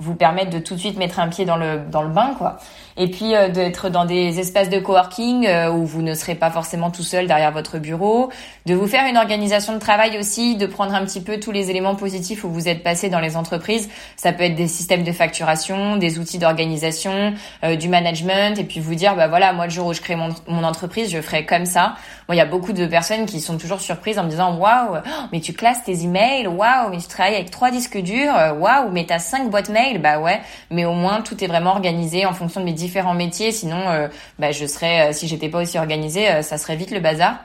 vous 0.00 0.14
permettre 0.14 0.50
de 0.50 0.58
tout 0.58 0.74
de 0.74 0.80
suite 0.80 0.96
mettre 0.96 1.20
un 1.20 1.28
pied 1.28 1.44
dans 1.44 1.56
le 1.56 1.78
dans 1.90 2.02
le 2.02 2.08
bain 2.08 2.34
quoi. 2.36 2.56
Et 2.96 3.08
puis 3.08 3.34
euh, 3.34 3.48
d'être 3.48 3.88
dans 3.88 4.04
des 4.04 4.40
espaces 4.40 4.68
de 4.68 4.78
coworking 4.78 5.46
euh, 5.46 5.70
où 5.70 5.84
vous 5.84 6.02
ne 6.02 6.14
serez 6.14 6.34
pas 6.34 6.50
forcément 6.50 6.90
tout 6.90 7.02
seul 7.02 7.26
derrière 7.26 7.52
votre 7.52 7.78
bureau, 7.78 8.30
de 8.66 8.74
vous 8.74 8.86
faire 8.86 9.06
une 9.06 9.16
organisation 9.16 9.74
de 9.74 9.78
travail 9.78 10.18
aussi, 10.18 10.56
de 10.56 10.66
prendre 10.66 10.94
un 10.94 11.04
petit 11.04 11.20
peu 11.20 11.38
tous 11.38 11.52
les 11.52 11.70
éléments 11.70 11.94
positifs 11.94 12.44
où 12.44 12.50
vous 12.50 12.68
êtes 12.68 12.82
passé 12.82 13.08
dans 13.08 13.20
les 13.20 13.36
entreprises. 13.36 13.88
Ça 14.16 14.32
peut 14.32 14.44
être 14.44 14.54
des 14.54 14.68
systèmes 14.68 15.04
de 15.04 15.12
facturation, 15.12 15.96
des 15.96 16.18
outils 16.18 16.38
d'organisation, 16.38 17.34
euh, 17.62 17.76
du 17.76 17.88
management 17.88 18.58
et 18.58 18.64
puis 18.64 18.80
vous 18.80 18.94
dire 18.94 19.14
bah 19.14 19.28
voilà, 19.28 19.52
moi 19.52 19.66
le 19.66 19.70
jour 19.70 19.86
où 19.86 19.92
je 19.92 20.00
crée 20.00 20.16
mon, 20.16 20.30
mon 20.48 20.64
entreprise, 20.64 21.10
je 21.10 21.20
ferai 21.20 21.46
comme 21.46 21.66
ça. 21.66 21.94
Moi, 22.28 22.34
il 22.34 22.38
y 22.38 22.42
a 22.42 22.46
beaucoup 22.46 22.72
de 22.72 22.86
personnes 22.86 23.26
qui 23.26 23.40
sont 23.40 23.58
toujours 23.58 23.80
surprises 23.80 24.18
en 24.18 24.24
me 24.24 24.30
disant 24.30 24.56
waouh, 24.56 24.98
mais 25.32 25.40
tu 25.40 25.52
classes 25.52 25.84
tes 25.84 26.02
emails, 26.02 26.46
waouh, 26.46 26.90
mais 26.90 26.98
tu 26.98 27.08
travailles 27.08 27.36
avec 27.36 27.50
trois 27.50 27.70
disques 27.70 27.98
durs, 27.98 28.34
waouh, 28.58 28.90
mais 28.90 29.04
t'as 29.06 29.18
cinq 29.18 29.50
boîtes 29.50 29.68
mail 29.68 30.00
bah 30.00 30.18
ouais, 30.18 30.40
mais 30.70 30.84
au 30.84 30.92
moins 30.92 31.20
tout 31.22 31.42
est 31.42 31.46
vraiment 31.46 31.70
organisé 31.70 32.26
en 32.26 32.32
fonction 32.32 32.60
de 32.60 32.64
mes 32.64 32.72
différents 32.72 33.14
métiers. 33.14 33.52
Sinon, 33.52 33.88
euh, 33.88 34.08
bah 34.38 34.52
je 34.52 34.66
serais, 34.66 35.10
euh, 35.10 35.12
si 35.12 35.28
j'étais 35.28 35.48
pas 35.48 35.62
aussi 35.62 35.78
organisée, 35.78 36.28
euh, 36.30 36.42
ça 36.42 36.58
serait 36.58 36.76
vite 36.76 36.90
le 36.90 37.00
bazar. 37.00 37.36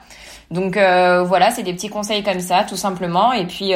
Donc 0.51 0.75
voilà, 0.75 1.49
c'est 1.49 1.63
des 1.63 1.73
petits 1.73 1.89
conseils 1.89 2.21
comme 2.21 2.39
ça, 2.39 2.63
tout 2.63 2.75
simplement. 2.75 3.34
Et 3.34 3.47
puis 3.47 3.73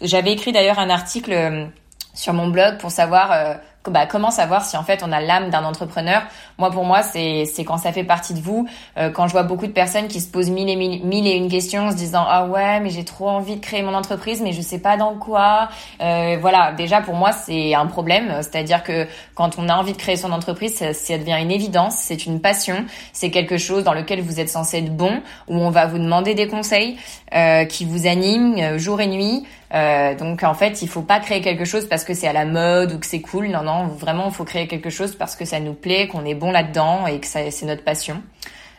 j'avais 0.00 0.32
écrit 0.32 0.50
d'ailleurs 0.50 0.80
un 0.80 0.90
article 0.90 1.68
sur 2.12 2.32
mon 2.32 2.48
blog 2.48 2.78
pour 2.78 2.90
savoir 2.90 3.60
bah, 3.86 4.06
comment 4.06 4.30
savoir 4.30 4.64
si 4.64 4.76
en 4.76 4.82
fait 4.82 5.02
on 5.04 5.12
a 5.12 5.20
l'âme 5.20 5.50
d'un 5.50 5.64
entrepreneur? 5.64 6.22
Moi 6.58 6.70
pour 6.70 6.84
moi 6.84 7.02
c'est 7.02 7.44
c'est 7.46 7.64
quand 7.64 7.78
ça 7.78 7.92
fait 7.92 8.04
partie 8.04 8.34
de 8.34 8.40
vous. 8.40 8.68
Euh, 8.96 9.10
quand 9.10 9.26
je 9.26 9.32
vois 9.32 9.44
beaucoup 9.44 9.66
de 9.66 9.72
personnes 9.72 10.08
qui 10.08 10.20
se 10.20 10.28
posent 10.30 10.50
mille 10.50 10.68
et 10.68 10.76
mille, 10.76 11.26
et 11.26 11.36
une 11.36 11.48
questions 11.48 11.86
en 11.86 11.90
se 11.90 11.96
disant 11.96 12.24
ah 12.28 12.46
ouais 12.46 12.80
mais 12.80 12.90
j'ai 12.90 13.04
trop 13.04 13.28
envie 13.28 13.56
de 13.56 13.60
créer 13.60 13.82
mon 13.82 13.94
entreprise 13.94 14.42
mais 14.42 14.52
je 14.52 14.60
sais 14.60 14.78
pas 14.78 14.96
dans 14.96 15.14
quoi. 15.14 15.68
Euh, 16.00 16.36
voilà 16.40 16.72
déjà 16.72 17.00
pour 17.00 17.14
moi 17.14 17.32
c'est 17.32 17.74
un 17.74 17.86
problème. 17.86 18.42
C'est-à-dire 18.42 18.82
que 18.82 19.06
quand 19.34 19.58
on 19.58 19.68
a 19.68 19.74
envie 19.74 19.92
de 19.92 19.98
créer 19.98 20.16
son 20.16 20.32
entreprise 20.32 20.74
ça, 20.74 20.92
ça 20.92 21.18
devient 21.18 21.38
une 21.40 21.50
évidence, 21.50 21.96
c'est 21.96 22.26
une 22.26 22.40
passion, 22.40 22.84
c'est 23.12 23.30
quelque 23.30 23.58
chose 23.58 23.84
dans 23.84 23.94
lequel 23.94 24.20
vous 24.20 24.40
êtes 24.40 24.48
censé 24.48 24.78
être 24.78 24.94
bon, 24.94 25.22
où 25.48 25.56
on 25.56 25.70
va 25.70 25.86
vous 25.86 25.98
demander 25.98 26.34
des 26.34 26.48
conseils 26.48 26.98
euh, 27.34 27.64
qui 27.64 27.84
vous 27.84 28.06
animent 28.06 28.58
euh, 28.58 28.78
jour 28.78 29.00
et 29.00 29.06
nuit. 29.06 29.46
Euh, 29.74 30.14
donc 30.14 30.42
en 30.42 30.54
fait, 30.54 30.82
il 30.82 30.88
faut 30.88 31.02
pas 31.02 31.20
créer 31.20 31.40
quelque 31.40 31.64
chose 31.64 31.86
parce 31.86 32.04
que 32.04 32.14
c'est 32.14 32.28
à 32.28 32.32
la 32.32 32.44
mode 32.46 32.92
ou 32.92 32.98
que 32.98 33.06
c'est 33.06 33.20
cool. 33.20 33.48
Non, 33.48 33.62
non, 33.62 33.86
vraiment, 33.86 34.26
il 34.26 34.32
faut 34.32 34.44
créer 34.44 34.66
quelque 34.66 34.90
chose 34.90 35.14
parce 35.14 35.36
que 35.36 35.44
ça 35.44 35.60
nous 35.60 35.74
plaît, 35.74 36.08
qu'on 36.08 36.24
est 36.24 36.34
bon 36.34 36.50
là-dedans 36.50 37.06
et 37.06 37.20
que 37.20 37.26
c'est 37.26 37.66
notre 37.66 37.84
passion. 37.84 38.22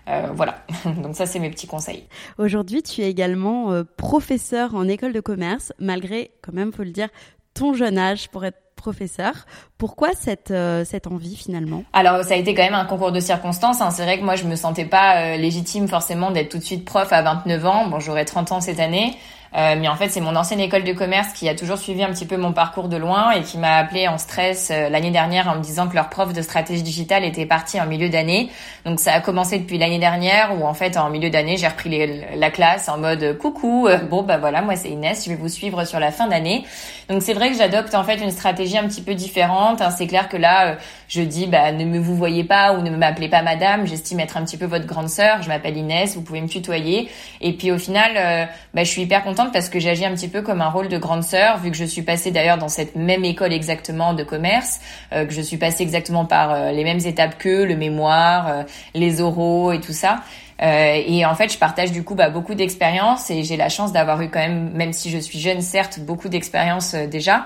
Euh, 0.09 0.29
voilà, 0.33 0.63
donc 0.85 1.15
ça 1.15 1.25
c'est 1.25 1.39
mes 1.39 1.49
petits 1.49 1.67
conseils. 1.67 2.05
Aujourd'hui, 2.37 2.81
tu 2.81 3.01
es 3.01 3.09
également 3.09 3.71
euh, 3.71 3.83
professeur 3.97 4.73
en 4.73 4.87
école 4.87 5.13
de 5.13 5.19
commerce, 5.19 5.71
malgré, 5.79 6.31
quand 6.41 6.53
même, 6.53 6.73
faut 6.73 6.83
le 6.83 6.91
dire, 6.91 7.09
ton 7.53 7.73
jeune 7.73 7.97
âge 7.97 8.29
pour 8.29 8.43
être 8.43 8.57
professeur. 8.75 9.33
Pourquoi 9.77 10.09
cette, 10.13 10.51
euh, 10.51 10.85
cette 10.85 11.05
envie 11.05 11.35
finalement? 11.35 11.83
Alors 11.91 12.23
ça 12.23 12.33
a 12.33 12.37
été 12.37 12.55
quand 12.55 12.63
même 12.63 12.73
un 12.73 12.85
concours 12.85 13.11
de 13.11 13.19
circonstances. 13.19 13.81
Hein. 13.81 13.91
C'est 13.91 14.03
vrai 14.03 14.17
que 14.17 14.23
moi 14.23 14.35
je 14.35 14.45
me 14.45 14.55
sentais 14.55 14.85
pas 14.85 15.35
légitime 15.35 15.87
forcément 15.89 16.31
d'être 16.31 16.49
tout 16.49 16.59
de 16.59 16.63
suite 16.63 16.85
prof 16.85 17.11
à 17.11 17.21
29 17.21 17.65
ans. 17.65 17.87
Bon 17.87 17.99
j'aurai 17.99 18.23
30 18.23 18.53
ans 18.53 18.61
cette 18.61 18.79
année. 18.79 19.17
Euh, 19.55 19.75
mais 19.79 19.87
en 19.87 19.95
fait, 19.95 20.09
c'est 20.09 20.21
mon 20.21 20.35
ancienne 20.35 20.59
école 20.59 20.83
de 20.83 20.93
commerce 20.93 21.33
qui 21.33 21.49
a 21.49 21.55
toujours 21.55 21.77
suivi 21.77 22.03
un 22.03 22.09
petit 22.09 22.25
peu 22.25 22.37
mon 22.37 22.53
parcours 22.53 22.87
de 22.87 22.97
loin 22.97 23.31
et 23.31 23.41
qui 23.41 23.57
m'a 23.57 23.77
appelé 23.77 24.07
en 24.07 24.17
stress 24.17 24.69
euh, 24.71 24.89
l'année 24.89 25.09
dernière 25.09 25.47
en 25.47 25.55
me 25.55 25.61
disant 25.61 25.87
que 25.87 25.95
leur 25.95 26.09
prof 26.09 26.33
de 26.33 26.41
stratégie 26.41 26.83
digitale 26.83 27.23
était 27.23 27.47
parti 27.47 27.81
en 27.81 27.87
milieu 27.87 28.09
d'année. 28.09 28.51
Donc 28.85 28.99
ça 28.99 29.13
a 29.13 29.21
commencé 29.21 29.57
depuis 29.57 29.77
l'année 29.77 29.97
dernière 29.97 30.55
où 30.59 30.65
en 30.65 30.73
fait 30.73 30.97
en 30.97 31.09
milieu 31.09 31.29
d'année 31.29 31.57
j'ai 31.57 31.67
repris 31.67 31.89
la 32.35 32.51
classe 32.51 32.89
en 32.89 32.99
mode 32.99 33.37
coucou. 33.39 33.87
Euh, 33.87 33.97
bon 33.97 34.21
bah 34.21 34.37
voilà, 34.37 34.61
moi 34.61 34.75
c'est 34.75 34.89
Inès, 34.89 35.25
je 35.25 35.29
vais 35.29 35.35
vous 35.35 35.49
suivre 35.49 35.83
sur 35.85 35.99
la 35.99 36.11
fin 36.11 36.27
d'année. 36.27 36.63
Donc 37.09 37.23
c'est 37.23 37.33
vrai 37.33 37.49
que 37.49 37.57
j'adopte 37.57 37.95
en 37.95 38.03
fait 38.03 38.17
une 38.17 38.31
stratégie 38.31 38.77
un 38.77 38.87
petit 38.87 39.01
peu 39.01 39.15
différente. 39.15 39.81
Hein. 39.81 39.89
C'est 39.89 40.05
clair 40.05 40.29
que 40.29 40.37
là 40.37 40.77
je 41.07 41.21
dis 41.21 41.47
bah 41.47 41.71
ne 41.71 41.85
me 41.85 41.97
vous 41.97 42.15
voyez 42.15 42.43
pas 42.43 42.73
ou 42.73 42.83
ne 42.83 42.91
m'appelez 42.91 43.29
pas 43.29 43.41
madame. 43.41 43.87
J'estime 43.87 44.19
être 44.19 44.37
un 44.37 44.45
petit 44.45 44.57
peu 44.57 44.65
votre 44.65 44.85
grande 44.85 45.09
sœur. 45.09 45.41
Je 45.41 45.47
m'appelle 45.47 45.75
Inès, 45.75 46.15
vous 46.15 46.21
pouvez 46.21 46.41
me 46.41 46.47
tutoyer. 46.47 47.09
Et 47.41 47.53
puis 47.53 47.71
au 47.71 47.79
final, 47.79 48.47
bah, 48.73 48.83
je 48.83 48.89
suis 48.89 49.01
hyper 49.01 49.23
contente 49.23 49.38
parce 49.47 49.69
que 49.69 49.79
j'agis 49.79 50.05
un 50.05 50.13
petit 50.13 50.27
peu 50.27 50.41
comme 50.41 50.61
un 50.61 50.69
rôle 50.69 50.87
de 50.87 50.97
grande 50.97 51.23
sœur, 51.23 51.57
vu 51.57 51.71
que 51.71 51.77
je 51.77 51.85
suis 51.85 52.01
passée 52.01 52.31
d'ailleurs 52.31 52.57
dans 52.57 52.67
cette 52.67 52.95
même 52.95 53.23
école 53.23 53.53
exactement 53.53 54.13
de 54.13 54.23
commerce, 54.23 54.79
que 55.11 55.31
je 55.31 55.41
suis 55.41 55.57
passée 55.57 55.83
exactement 55.83 56.25
par 56.25 56.71
les 56.71 56.83
mêmes 56.83 56.99
étapes 56.99 57.37
que 57.37 57.63
le 57.63 57.75
mémoire, 57.75 58.65
les 58.93 59.21
oraux 59.21 59.71
et 59.71 59.79
tout 59.79 59.93
ça. 59.93 60.19
Euh, 60.61 61.01
et 61.05 61.25
en 61.25 61.35
fait, 61.35 61.51
je 61.51 61.57
partage 61.57 61.91
du 61.91 62.03
coup 62.03 62.15
bah, 62.15 62.29
beaucoup 62.29 62.53
d'expériences 62.53 63.29
et 63.31 63.43
j'ai 63.43 63.55
la 63.55 63.69
chance 63.69 63.93
d'avoir 63.93 64.21
eu 64.21 64.29
quand 64.29 64.39
même, 64.39 64.71
même 64.71 64.93
si 64.93 65.09
je 65.09 65.17
suis 65.17 65.39
jeune, 65.39 65.61
certes, 65.61 65.99
beaucoup 65.99 66.27
d'expériences 66.27 66.93
euh, 66.93 67.07
déjà, 67.07 67.45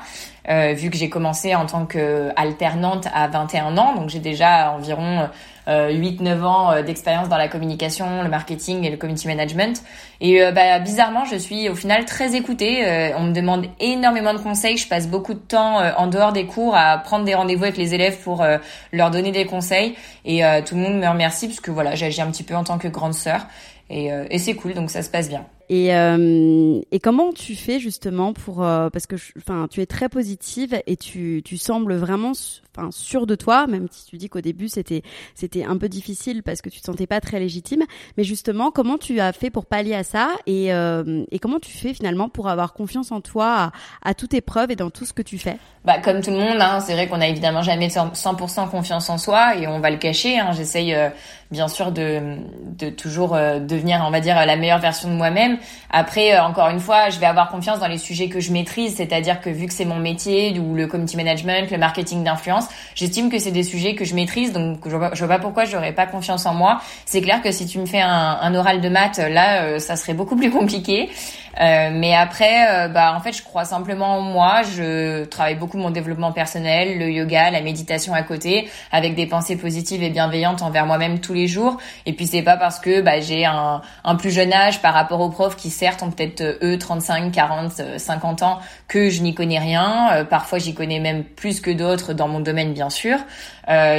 euh, 0.50 0.74
vu 0.74 0.90
que 0.90 0.98
j'ai 0.98 1.10
commencé 1.10 1.56
en 1.56 1.66
tant 1.66 1.86
qu'alternante 1.86 3.08
à 3.14 3.28
21 3.28 3.78
ans, 3.78 3.96
donc 3.96 4.10
j'ai 4.10 4.20
déjà 4.20 4.72
environ 4.72 5.30
8-9 5.68 6.28
euh, 6.28 6.44
ans 6.44 6.72
euh, 6.72 6.82
d'expérience 6.82 7.30
dans 7.30 7.38
la 7.38 7.48
communication, 7.48 8.24
le 8.24 8.30
marketing 8.30 8.84
et 8.84 8.90
le 8.90 8.98
community 8.98 9.28
management. 9.28 9.82
Et 10.20 10.44
euh, 10.44 10.52
bah, 10.52 10.80
bizarrement, 10.80 11.26
je 11.26 11.36
suis 11.36 11.70
au 11.70 11.76
final 11.76 12.06
très 12.06 12.36
écoutée. 12.36 13.14
on 13.18 13.24
me 13.24 13.34
demande 13.34 13.66
énormément 13.80 14.34
de 14.34 14.40
conseils. 14.40 14.78
Je 14.78 14.88
passe 14.88 15.08
beaucoup 15.08 15.34
de 15.34 15.40
temps 15.40 15.80
en 15.98 16.08
dehors 16.08 16.34
des 16.34 16.46
cours 16.46 16.76
à 16.76 16.98
prendre 16.98 17.26
des 17.26 17.36
rendez-vous 17.36 17.64
avec 17.64 17.78
les 17.78 17.94
élèves 17.94 18.18
pour 18.20 18.46
leur 18.92 19.12
donner 19.12 19.32
des 19.32 19.46
conseils. 19.46 19.96
Et 20.26 20.42
tout 20.66 20.76
le 20.76 20.82
monde 20.82 21.00
me 21.00 21.08
remercie 21.08 21.48
parce 21.48 21.60
que 21.60 21.72
voilà, 21.72 21.96
j'agis 21.96 22.22
un 22.22 22.32
petit 22.32 22.44
peu 22.44 22.56
en 22.56 22.64
tant 22.64 22.78
que 22.78 22.88
grande 22.88 23.14
sœur. 23.14 23.48
Et, 23.90 24.10
et 24.30 24.40
c'est 24.40 24.56
cool, 24.56 24.74
donc 24.74 24.90
ça 24.90 25.02
se 25.02 25.10
passe 25.10 25.30
bien. 25.30 25.46
Et, 25.70 25.96
euh, 25.96 26.82
et 26.92 27.00
comment 27.00 27.32
tu 27.32 27.56
fais 27.56 27.80
justement 27.80 28.34
pour 28.34 28.64
euh, 28.64 28.90
parce 28.90 29.08
que 29.08 29.16
enfin 29.38 29.68
tu 29.70 29.82
es 29.82 29.86
très 29.86 30.10
positive 30.10 30.82
et 30.88 30.98
tu, 30.98 31.42
tu 31.44 31.58
sembles 31.58 31.96
vraiment 31.96 32.34
enfin 32.76 32.90
sûr 32.92 33.28
de 33.28 33.36
toi 33.36 33.68
même 33.68 33.88
si 33.92 34.06
tu 34.06 34.18
dis 34.18 34.30
qu'au 34.30 34.42
début 34.42 34.68
c'était 34.68 35.02
c'était 35.36 35.64
un 35.64 35.78
peu 35.78 35.90
difficile 35.90 36.44
parce 36.44 36.62
que 36.62 36.70
tu 36.70 36.80
te 36.80 36.86
sentais 36.86 37.08
pas 37.08 37.22
très 37.22 37.40
légitime. 37.40 37.84
Mais 38.18 38.24
justement 38.24 38.72
comment 38.72 38.98
tu 38.98 39.20
as 39.20 39.34
fait 39.34 39.50
pour 39.50 39.66
pallier 39.66 39.96
à 39.96 40.04
ça 40.04 40.30
et, 40.46 40.74
euh, 40.74 41.24
et 41.32 41.40
comment 41.40 41.60
tu 41.60 41.72
fais 41.72 41.94
finalement 41.94 42.30
pour 42.30 42.48
avoir 42.50 42.74
confiance 42.74 43.12
en 43.12 43.22
toi 43.22 43.72
à, 44.04 44.10
à 44.10 44.14
toute 44.14 44.34
épreuve 44.34 44.72
et 44.72 44.76
dans 44.76 44.90
tout 44.90 45.06
ce 45.06 45.14
que 45.14 45.22
tu 45.22 45.38
fais? 45.38 45.58
Bah 45.86 46.00
comme 46.00 46.22
tout 46.22 46.32
le 46.32 46.38
monde 46.38 46.62
hein, 46.62 46.80
c'est 46.80 46.94
vrai 46.94 47.08
qu'on 47.08 47.22
a 47.22 47.28
évidemment 47.28 47.62
jamais 47.62 47.88
100% 47.88 48.70
confiance 48.70 49.10
en 49.10 49.18
soi 49.18 49.58
et 49.58 49.68
on 49.68 49.80
va 49.80 49.90
le 49.90 49.98
cacher 49.98 50.40
hein. 50.40 50.52
j'essaye 50.54 50.94
euh, 50.94 51.10
bien 51.52 51.68
sûr 51.68 51.92
de 51.92 52.38
de 52.64 52.90
toujours 52.90 53.36
euh, 53.36 53.60
devenir 53.60 54.04
on 54.06 54.12
va 54.12 54.20
dire 54.20 54.36
la 54.46 54.56
meilleure 54.56 54.80
version 54.80 55.10
de 55.10 55.16
moi-même. 55.16 55.58
Après, 55.90 56.34
euh, 56.34 56.44
encore 56.44 56.70
une 56.70 56.80
fois, 56.80 57.10
je 57.10 57.20
vais 57.20 57.26
avoir 57.26 57.50
confiance 57.50 57.80
dans 57.80 57.88
les 57.88 57.98
sujets 57.98 58.30
que 58.30 58.40
je 58.40 58.52
maîtrise, 58.52 58.96
c'est-à-dire 58.96 59.42
que 59.42 59.50
vu 59.50 59.68
que 59.68 59.74
c'est 59.74 59.86
mon 59.86 60.00
métier, 60.00 60.58
ou 60.60 60.76
le 60.76 60.88
community 60.88 61.18
management, 61.18 61.72
le 61.72 61.78
marketing 61.78 62.24
d'influence, 62.24 62.63
j'estime 62.96 63.30
que 63.30 63.40
c'est 63.40 63.52
des 63.52 63.64
sujets 63.64 63.96
que 63.96 64.06
je 64.06 64.16
maîtrise, 64.16 64.52
donc 64.52 64.80
je 64.86 64.96
vois, 64.96 65.10
vois 65.10 65.28
pas 65.28 65.40
pourquoi 65.40 65.66
j'aurais 65.66 65.94
pas 65.94 66.06
confiance 66.06 66.46
en 66.46 66.54
moi. 66.54 66.82
C'est 67.06 67.22
clair 67.22 67.42
que 67.42 67.52
si 67.52 67.66
tu 67.66 67.80
me 67.80 67.86
fais 67.86 68.02
un, 68.02 68.38
un 68.42 68.56
oral 68.56 68.82
de 68.82 68.90
maths, 68.90 69.18
là, 69.18 69.64
euh, 69.64 69.80
ça 69.80 69.96
serait 69.96 70.14
beaucoup 70.14 70.36
plus 70.36 70.52
compliqué. 70.52 71.10
Euh, 71.60 71.90
mais 71.94 72.16
après, 72.16 72.68
euh, 72.70 72.88
bah 72.88 73.14
en 73.16 73.22
fait, 73.22 73.34
je 73.34 73.44
crois 73.44 73.66
simplement 73.66 74.18
en 74.18 74.22
moi. 74.22 74.62
Je 74.64 75.26
travaille 75.26 75.56
beaucoup 75.56 75.78
mon 75.78 75.92
développement 75.92 76.32
personnel, 76.32 76.98
le 76.98 77.12
yoga, 77.12 77.52
la 77.52 77.62
méditation 77.62 78.14
à 78.14 78.24
côté, 78.24 78.70
avec 78.92 79.16
des 79.16 79.28
pensées 79.28 79.56
positives 79.56 80.02
et 80.04 80.10
bienveillantes 80.10 80.62
envers 80.62 80.86
moi-même 80.86 81.20
tous 81.20 81.34
les 81.34 81.48
jours. 81.48 81.78
Et 82.06 82.14
puis 82.14 82.28
c'est 82.28 82.42
pas 82.42 82.58
parce 82.58 82.80
que 82.80 83.02
bah, 83.02 83.20
j'ai 83.20 83.46
un, 83.46 83.82
un, 84.04 84.16
plus 84.16 84.32
jeune 84.32 84.54
âge 84.54 84.82
par 84.82 84.94
rapport 84.94 85.20
aux 85.22 85.30
profs 85.30 85.56
qui 85.56 85.70
certes 85.70 86.02
ont 86.02 86.10
peut-être 86.10 86.42
euh, 86.42 86.74
eux 86.74 86.78
35, 86.78 87.32
40, 87.32 87.72
50 87.98 88.44
ans 88.44 88.60
que 88.88 89.10
je 89.10 89.22
n'y 89.22 89.34
connais 89.34 89.60
rien. 89.60 90.26
parfois, 90.30 90.60
j'y 90.60 90.74
connais 90.74 91.00
même 91.00 91.24
plus 91.24 91.62
que 91.62 91.72
d'autres 91.72 92.14
dans 92.14 92.28
mon 92.28 92.40
domaine, 92.40 92.74
bien 92.74 92.90
sûr. 92.90 93.18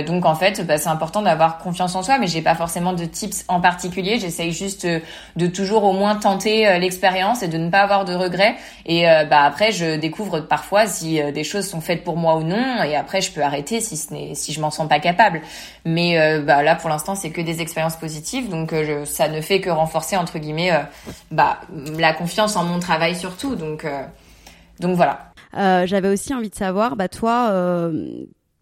Donc 0.06 0.24
en 0.24 0.34
fait, 0.34 0.64
bah, 0.66 0.78
c'est 0.78 0.88
important 0.88 1.22
d'avoir 1.22 1.58
confiance 1.58 1.96
en 1.96 2.02
soi, 2.02 2.18
mais 2.18 2.26
j'ai 2.26 2.42
pas 2.42 2.54
forcément 2.54 2.92
de 2.92 3.04
tips 3.04 3.44
en 3.48 3.60
particulier. 3.60 4.18
J'essaye 4.18 4.52
juste 4.52 4.86
de 4.86 5.46
toujours 5.46 5.84
au 5.84 5.92
moins 5.92 6.14
tenter 6.14 6.78
l'expérience 6.78 7.42
et 7.44 7.48
de 7.48 7.58
ne 7.58 7.70
pas 7.70 7.80
avoir 7.80 8.04
de 8.04 8.14
regrets. 8.14 8.56
Et 8.86 9.08
euh, 9.08 9.24
bah 9.24 9.42
après, 9.42 9.70
je 9.70 9.96
découvre 9.96 10.40
parfois 10.40 10.86
si 10.86 11.20
euh, 11.20 11.30
des 11.30 11.44
choses 11.44 11.68
sont 11.68 11.80
faites 11.80 12.02
pour 12.02 12.16
moi 12.16 12.36
ou 12.36 12.42
non, 12.42 12.82
et 12.82 12.96
après 12.96 13.20
je 13.20 13.30
peux 13.30 13.42
arrêter 13.42 13.80
si 13.80 13.96
ce 13.96 14.12
n'est 14.12 14.34
si 14.34 14.52
je 14.52 14.60
m'en 14.60 14.70
sens 14.70 14.88
pas 14.88 14.98
capable. 14.98 15.40
Mais 15.84 16.18
euh, 16.18 16.40
bah 16.40 16.62
là, 16.62 16.74
pour 16.74 16.90
l'instant, 16.90 17.14
c'est 17.14 17.30
que 17.30 17.40
des 17.40 17.60
expériences 17.60 17.96
positives, 17.96 18.48
donc 18.48 18.74
ça 19.04 19.28
ne 19.28 19.40
fait 19.40 19.60
que 19.60 19.70
renforcer 19.70 20.16
entre 20.16 20.38
guillemets 20.38 20.72
bah 21.30 21.60
la 21.98 22.12
confiance 22.12 22.56
en 22.56 22.64
mon 22.64 22.78
travail 22.78 23.14
surtout. 23.14 23.54
Donc 23.54 23.86
donc 24.80 24.96
voilà. 24.96 25.30
J'avais 25.86 26.08
aussi 26.08 26.34
envie 26.34 26.50
de 26.50 26.54
savoir, 26.54 26.96
bah 26.96 27.08
toi 27.08 27.90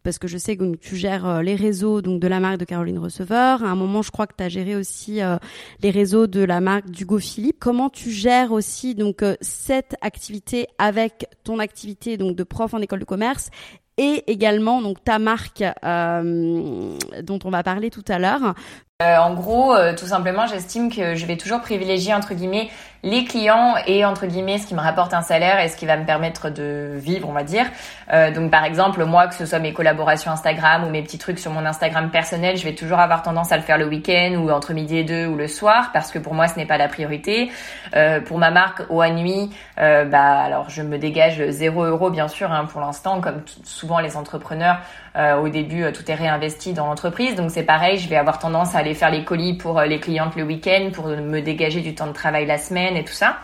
parce 0.02 0.18
que 0.18 0.28
je 0.28 0.38
sais 0.38 0.56
que 0.56 0.76
tu 0.76 0.96
gères 0.96 1.26
euh, 1.26 1.42
les 1.42 1.54
réseaux 1.54 2.02
de 2.02 2.28
la 2.28 2.40
marque 2.40 2.58
de 2.58 2.64
Caroline 2.64 2.98
Receveur. 2.98 3.62
À 3.62 3.68
un 3.68 3.74
moment, 3.74 4.02
je 4.02 4.10
crois 4.10 4.26
que 4.26 4.34
tu 4.36 4.44
as 4.44 4.48
géré 4.48 4.76
aussi 4.76 5.22
euh, 5.22 5.36
les 5.80 5.90
réseaux 5.90 6.26
de 6.26 6.40
la 6.40 6.60
marque 6.60 6.90
d'Hugo 6.90 7.18
Philippe. 7.18 7.58
Comment 7.60 7.90
tu 7.90 8.10
gères 8.10 8.52
aussi 8.52 8.96
euh, 8.98 9.34
cette 9.40 9.96
activité 10.00 10.66
avec 10.78 11.26
ton 11.44 11.58
activité 11.58 12.16
de 12.16 12.42
prof 12.42 12.74
en 12.74 12.78
école 12.78 13.00
de 13.00 13.04
commerce 13.04 13.50
et 13.98 14.24
également 14.26 14.82
ta 14.94 15.18
marque 15.18 15.62
dont 15.82 17.38
on 17.44 17.50
va 17.50 17.62
parler 17.62 17.90
tout 17.90 18.04
à 18.08 18.18
l'heure? 18.18 18.54
En 19.00 19.34
gros, 19.34 19.74
tout 19.96 20.06
simplement, 20.06 20.46
j'estime 20.46 20.88
que 20.88 21.16
je 21.16 21.26
vais 21.26 21.36
toujours 21.36 21.60
privilégier 21.60 22.14
entre 22.14 22.34
guillemets 22.34 22.70
les 23.04 23.24
clients 23.24 23.74
et 23.86 24.04
entre 24.04 24.26
guillemets 24.26 24.58
ce 24.58 24.66
qui 24.66 24.74
me 24.74 24.80
rapporte 24.80 25.12
un 25.12 25.22
salaire 25.22 25.58
et 25.58 25.68
ce 25.68 25.76
qui 25.76 25.86
va 25.86 25.96
me 25.96 26.06
permettre 26.06 26.50
de 26.50 26.92
vivre, 26.94 27.28
on 27.28 27.32
va 27.32 27.42
dire. 27.42 27.66
Euh, 28.12 28.30
donc 28.30 28.50
par 28.50 28.64
exemple, 28.64 29.04
moi, 29.04 29.26
que 29.26 29.34
ce 29.34 29.44
soit 29.44 29.58
mes 29.58 29.72
collaborations 29.72 30.30
Instagram 30.30 30.84
ou 30.84 30.90
mes 30.90 31.02
petits 31.02 31.18
trucs 31.18 31.38
sur 31.38 31.50
mon 31.50 31.66
Instagram 31.66 32.10
personnel, 32.10 32.56
je 32.56 32.64
vais 32.64 32.74
toujours 32.74 33.00
avoir 33.00 33.22
tendance 33.22 33.50
à 33.50 33.56
le 33.56 33.62
faire 33.62 33.78
le 33.78 33.86
week-end 33.86 34.34
ou 34.36 34.50
entre 34.50 34.72
midi 34.72 34.98
et 34.98 35.04
deux 35.04 35.26
ou 35.26 35.36
le 35.36 35.48
soir 35.48 35.90
parce 35.92 36.12
que 36.12 36.18
pour 36.18 36.34
moi, 36.34 36.46
ce 36.46 36.56
n'est 36.56 36.66
pas 36.66 36.78
la 36.78 36.88
priorité. 36.88 37.50
Euh, 37.96 38.20
pour 38.20 38.38
ma 38.38 38.50
marque 38.50 38.82
à 38.90 39.10
nuit, 39.10 39.50
euh, 39.80 40.04
bah 40.04 40.38
alors 40.38 40.70
je 40.70 40.82
me 40.82 40.96
dégage 40.96 41.44
zéro 41.48 41.84
euro 41.84 42.10
bien 42.10 42.28
sûr 42.28 42.52
hein, 42.52 42.66
pour 42.66 42.80
l'instant, 42.80 43.20
comme 43.20 43.42
souvent 43.64 43.98
les 43.98 44.16
entrepreneurs. 44.16 44.78
Euh, 45.16 45.36
au 45.36 45.48
début, 45.48 45.84
tout 45.92 46.10
est 46.10 46.14
réinvesti 46.14 46.72
dans 46.72 46.86
l'entreprise, 46.86 47.34
donc 47.34 47.50
c'est 47.50 47.64
pareil. 47.64 47.98
Je 47.98 48.08
vais 48.08 48.16
avoir 48.16 48.38
tendance 48.38 48.74
à 48.74 48.78
aller 48.78 48.94
faire 48.94 49.10
les 49.10 49.24
colis 49.24 49.54
pour 49.54 49.80
les 49.82 50.00
clientes 50.00 50.36
le 50.36 50.44
week-end 50.44 50.90
pour 50.92 51.08
me 51.08 51.40
dégager 51.40 51.80
du 51.80 51.94
temps 51.94 52.06
de 52.06 52.12
travail 52.12 52.46
la 52.46 52.58
semaine 52.58 52.96
et 52.96 53.04
tout 53.04 53.12
ça. 53.12 53.38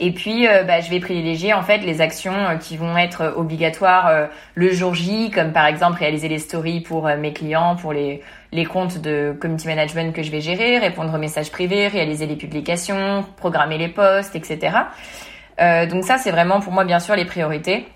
Et 0.00 0.12
puis, 0.12 0.46
euh, 0.46 0.62
bah, 0.62 0.80
je 0.80 0.90
vais 0.90 1.00
privilégier 1.00 1.52
en 1.52 1.62
fait 1.62 1.78
les 1.78 2.00
actions 2.00 2.32
euh, 2.32 2.56
qui 2.56 2.76
vont 2.76 2.96
être 2.96 3.34
obligatoires 3.36 4.06
euh, 4.06 4.26
le 4.54 4.70
jour 4.70 4.94
J, 4.94 5.30
comme 5.30 5.52
par 5.52 5.66
exemple 5.66 5.98
réaliser 5.98 6.28
les 6.28 6.38
stories 6.38 6.80
pour 6.80 7.08
mes 7.08 7.32
clients, 7.32 7.74
pour 7.74 7.92
les, 7.92 8.22
les 8.52 8.64
comptes 8.64 8.98
de 8.98 9.36
community 9.40 9.66
management 9.66 10.14
que 10.14 10.22
je 10.22 10.30
vais 10.30 10.40
gérer, 10.40 10.78
répondre 10.78 11.12
aux 11.12 11.18
messages 11.18 11.50
privés, 11.50 11.88
réaliser 11.88 12.26
les 12.26 12.36
publications, 12.36 13.24
programmer 13.36 13.76
les 13.76 13.88
posts, 13.88 14.36
etc. 14.36 14.76
donc 15.58 16.04
ça, 16.04 16.18
c'est 16.18 16.30
vraiment 16.30 16.60
pour 16.60 16.72
moi 16.72 16.84
bien 16.84 17.00
sûr 17.00 17.16
les 17.16 17.24
priorités. 17.24 17.88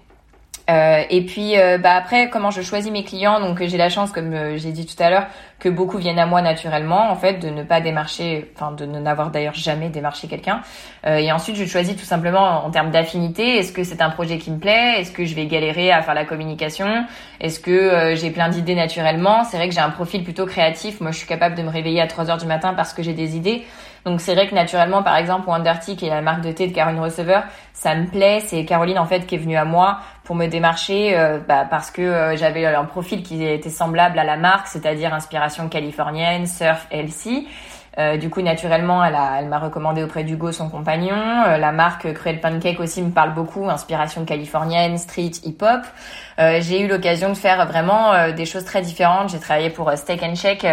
Euh, 0.70 1.02
et 1.10 1.22
puis 1.22 1.58
euh, 1.58 1.76
bah 1.76 1.94
après 1.96 2.30
comment 2.30 2.52
je 2.52 2.62
choisis 2.62 2.92
mes 2.92 3.02
clients 3.02 3.40
donc 3.40 3.60
j'ai 3.64 3.76
la 3.76 3.88
chance 3.88 4.12
comme 4.12 4.32
euh, 4.32 4.56
j'ai 4.58 4.70
dit 4.70 4.86
tout 4.86 5.00
à 5.02 5.10
l'heure 5.10 5.26
que 5.58 5.68
beaucoup 5.68 5.98
viennent 5.98 6.20
à 6.20 6.26
moi 6.26 6.40
naturellement 6.40 7.10
en 7.10 7.16
fait 7.16 7.40
de 7.40 7.48
ne 7.48 7.64
pas 7.64 7.80
démarcher 7.80 8.52
enfin 8.54 8.70
de 8.70 8.86
n'avoir 8.86 9.30
d'ailleurs 9.30 9.54
jamais 9.54 9.88
démarché 9.88 10.28
quelqu'un. 10.28 10.60
Et 11.06 11.30
ensuite 11.32 11.56
je 11.56 11.64
choisis 11.64 11.96
tout 11.96 12.04
simplement 12.04 12.64
en, 12.64 12.70
termes 12.70 12.90
d'affinité 12.90 13.58
est-ce 13.58 13.72
que 13.72 13.84
c'est 13.84 14.02
un 14.02 14.10
projet 14.10 14.38
qui 14.38 14.50
me 14.50 14.58
plaît? 14.58 15.00
Est-ce 15.00 15.12
que 15.12 15.24
je 15.24 15.34
vais 15.36 15.46
galérer 15.46 15.92
à 15.92 16.02
faire 16.02 16.14
la 16.14 16.24
communication? 16.24 17.06
Est-ce 17.40 17.60
que 17.60 18.14
j'ai 18.16 18.30
plein 18.30 18.48
d'idées 18.48 18.74
naturellement? 18.74 19.44
C'est 19.44 19.56
vrai 19.56 19.68
que 19.68 19.74
j'ai 19.74 19.80
un 19.80 19.90
profil 19.90 20.24
plutôt 20.24 20.46
créatif. 20.46 21.00
Moi 21.00 21.12
je 21.12 21.18
suis 21.18 21.28
capable 21.28 21.54
de 21.54 21.62
me 21.62 21.70
réveiller 21.70 22.00
à 22.00 22.08
3 22.08 22.28
heures 22.30 22.38
du 22.38 22.46
matin 22.46 22.74
parce 22.74 22.92
que 22.92 23.04
j'ai 23.04 23.14
des 23.14 23.36
idées 23.36 23.64
donc 24.04 24.20
c'est 24.20 24.34
vrai 24.34 24.48
que 24.48 24.54
naturellement, 24.54 25.02
par 25.02 25.16
exemple, 25.16 25.48
Wondertic 25.48 25.98
qui 25.98 26.06
est 26.06 26.10
la 26.10 26.22
marque 26.22 26.40
de 26.40 26.50
thé 26.50 26.66
de 26.66 26.74
Caroline 26.74 27.00
Receveur, 27.00 27.44
ça 27.72 27.94
me 27.94 28.06
plaît. 28.06 28.40
C'est 28.40 28.64
Caroline 28.64 28.98
en 28.98 29.06
fait 29.06 29.26
qui 29.26 29.36
est 29.36 29.38
venue 29.38 29.56
à 29.56 29.64
moi 29.64 29.98
pour 30.24 30.34
me 30.34 30.46
démarcher 30.46 31.16
euh, 31.16 31.38
bah, 31.46 31.66
parce 31.68 31.90
que 31.90 32.02
euh, 32.02 32.36
j'avais 32.36 32.66
un 32.66 32.84
profil 32.84 33.22
qui 33.22 33.44
était 33.44 33.70
semblable 33.70 34.18
à 34.18 34.24
la 34.24 34.36
marque, 34.36 34.66
c'est-à-dire 34.66 35.14
inspiration 35.14 35.68
californienne, 35.68 36.46
surf, 36.46 36.86
healthy. 36.90 37.46
Euh, 37.98 38.16
du 38.16 38.30
coup, 38.30 38.40
naturellement, 38.40 39.04
elle, 39.04 39.16
elle 39.38 39.48
m'a 39.48 39.58
recommandé 39.58 40.02
auprès 40.02 40.24
d'Hugo, 40.24 40.50
son 40.50 40.70
compagnon. 40.70 41.44
Euh, 41.46 41.58
la 41.58 41.72
marque 41.72 42.10
Cruel 42.14 42.40
Pancake 42.40 42.80
aussi 42.80 43.02
me 43.02 43.10
parle 43.10 43.34
beaucoup, 43.34 43.68
inspiration 43.68 44.24
californienne, 44.24 44.96
street, 44.96 45.32
hip-hop. 45.44 45.82
j'ai 46.38 46.80
eu 46.80 46.88
l'occasion 46.88 47.28
de 47.28 47.34
faire 47.34 47.66
vraiment 47.66 48.32
des 48.32 48.46
choses 48.46 48.64
très 48.64 48.82
différentes. 48.82 49.28
J'ai 49.28 49.38
travaillé 49.38 49.70
pour 49.70 49.92
Steak 49.92 50.22
and 50.22 50.34
Shake 50.34 50.66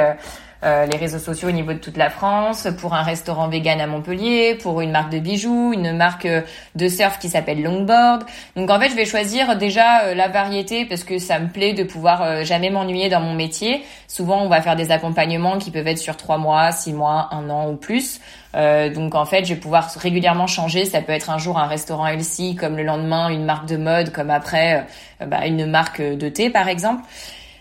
euh, 0.62 0.86
les 0.86 0.98
réseaux 0.98 1.19
sociaux 1.19 1.48
au 1.48 1.52
niveau 1.52 1.72
de 1.72 1.78
toute 1.78 1.95
la 1.95 2.10
France, 2.10 2.67
pour 2.82 2.93
un 2.93 3.02
restaurant 3.02 3.48
vegan 3.48 3.80
à 3.80 3.88
Montpellier, 3.88 4.58
pour 4.62 4.82
une 4.82 4.91
marque 4.91 5.10
de 5.10 5.19
bijoux, 5.19 5.72
une 5.74 5.95
marque 5.95 6.26
euh, 6.26 6.41
de 6.76 6.89
surf 6.89 7.17
qui 7.17 7.30
s'appelle 7.30 7.63
Longboard. 7.63 8.26
Donc 8.58 8.69
en 8.69 8.78
fait, 8.78 8.89
je 8.89 8.95
vais 8.95 9.06
choisir 9.06 9.58
déjà 9.58 10.02
euh, 10.04 10.15
la 10.15 10.28
variété 10.28 10.84
parce 10.84 11.06
que 11.06 11.17
ça 11.17 11.39
me 11.39 11.48
plaît 11.48 11.72
de 11.72 11.84
pouvoir 11.84 12.43
jamais 12.43 12.69
m'ennuyer 12.69 13.08
dans 13.08 13.22
mon 13.22 13.36
métier. 13.36 13.86
Souvent, 14.10 14.41
on 14.41 14.50
va 14.50 14.62
faire 14.62 14.76
des 14.76 14.91
accompagnements 14.91 15.60
qui 15.60 15.72
peuvent 15.72 15.88
être 15.88 15.98
sur 15.98 16.17
trois 16.17 16.38
mois, 16.38 16.74
six 16.74 16.91
mois, 16.91 17.30
un 17.32 17.50
an 17.50 17.69
ou 17.69 17.76
plus. 17.78 18.19
Euh, 18.56 18.93
donc 18.93 19.15
en 19.15 19.26
fait, 19.26 19.45
je 19.45 19.54
vais 19.54 19.60
pouvoir 19.60 19.89
régulièrement 19.95 20.48
changer. 20.48 20.84
Ça 20.84 21.02
peut 21.02 21.13
être 21.13 21.30
un 21.30 21.38
jour 21.38 21.58
un 21.58 21.67
restaurant 21.67 22.06
healthy, 22.06 22.56
comme 22.56 22.76
le 22.76 22.84
lendemain 22.84 23.30
une 23.30 23.45
marque 23.45 23.67
de 23.67 23.78
mode, 23.78 24.12
comme 24.12 24.30
après 24.30 24.86
bah, 25.26 25.45
une 25.45 25.65
marque 25.67 26.02
de 26.02 26.28
thé 26.28 26.50
par 26.50 26.67
exemple. 26.67 27.04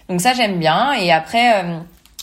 Donc 0.08 0.20
ça 0.20 0.32
j'aime 0.32 0.58
bien. 0.58 0.94
Et 0.94 1.12
après, 1.12 1.64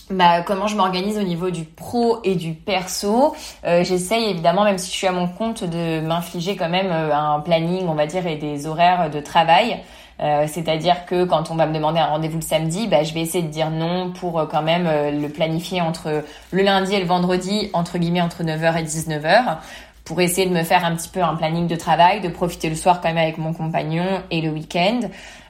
bah, 0.09 0.41
comment 0.41 0.67
je 0.67 0.75
m'organise 0.75 1.17
au 1.17 1.23
niveau 1.23 1.49
du 1.49 1.63
pro 1.63 2.19
et 2.23 2.35
du 2.35 2.53
perso. 2.53 3.35
Euh, 3.65 3.83
J'essaye 3.83 4.25
évidemment, 4.29 4.63
même 4.63 4.77
si 4.77 4.91
je 4.91 4.95
suis 4.95 5.07
à 5.07 5.11
mon 5.11 5.27
compte, 5.27 5.63
de 5.63 5.99
m'infliger 5.99 6.55
quand 6.55 6.69
même 6.69 6.91
euh, 6.91 7.15
un 7.15 7.39
planning, 7.39 7.87
on 7.87 7.95
va 7.95 8.05
dire, 8.05 8.27
et 8.27 8.35
des 8.35 8.67
horaires 8.67 9.09
de 9.09 9.19
travail. 9.19 9.79
Euh, 10.21 10.45
C'est-à-dire 10.47 11.05
que 11.07 11.25
quand 11.25 11.49
on 11.49 11.55
va 11.55 11.65
me 11.65 11.73
demander 11.73 11.99
un 11.99 12.05
rendez-vous 12.05 12.37
le 12.37 12.43
samedi, 12.43 12.87
bah, 12.87 13.03
je 13.03 13.13
vais 13.15 13.21
essayer 13.21 13.43
de 13.43 13.49
dire 13.49 13.71
non 13.71 14.11
pour 14.11 14.39
euh, 14.39 14.45
quand 14.45 14.61
même 14.61 14.87
le 15.19 15.27
planifier 15.27 15.81
entre 15.81 16.23
le 16.51 16.61
lundi 16.61 16.93
et 16.93 16.99
le 16.99 17.07
vendredi, 17.07 17.71
entre 17.73 17.97
guillemets 17.97 18.21
entre 18.21 18.43
9h 18.43 18.77
et 18.77 18.83
19h 18.83 19.57
pour 20.05 20.21
essayer 20.21 20.47
de 20.47 20.53
me 20.53 20.63
faire 20.63 20.85
un 20.85 20.95
petit 20.95 21.09
peu 21.09 21.21
un 21.21 21.35
planning 21.35 21.65
de 21.65 21.75
travail, 21.75 22.21
de 22.21 22.29
profiter 22.29 22.69
le 22.69 22.75
soir 22.75 23.01
quand 23.01 23.09
même 23.09 23.17
avec 23.17 23.39
mon 23.39 23.53
compagnon 23.53 24.21
et 24.29 24.39
le 24.39 24.51
week-end. 24.51 24.99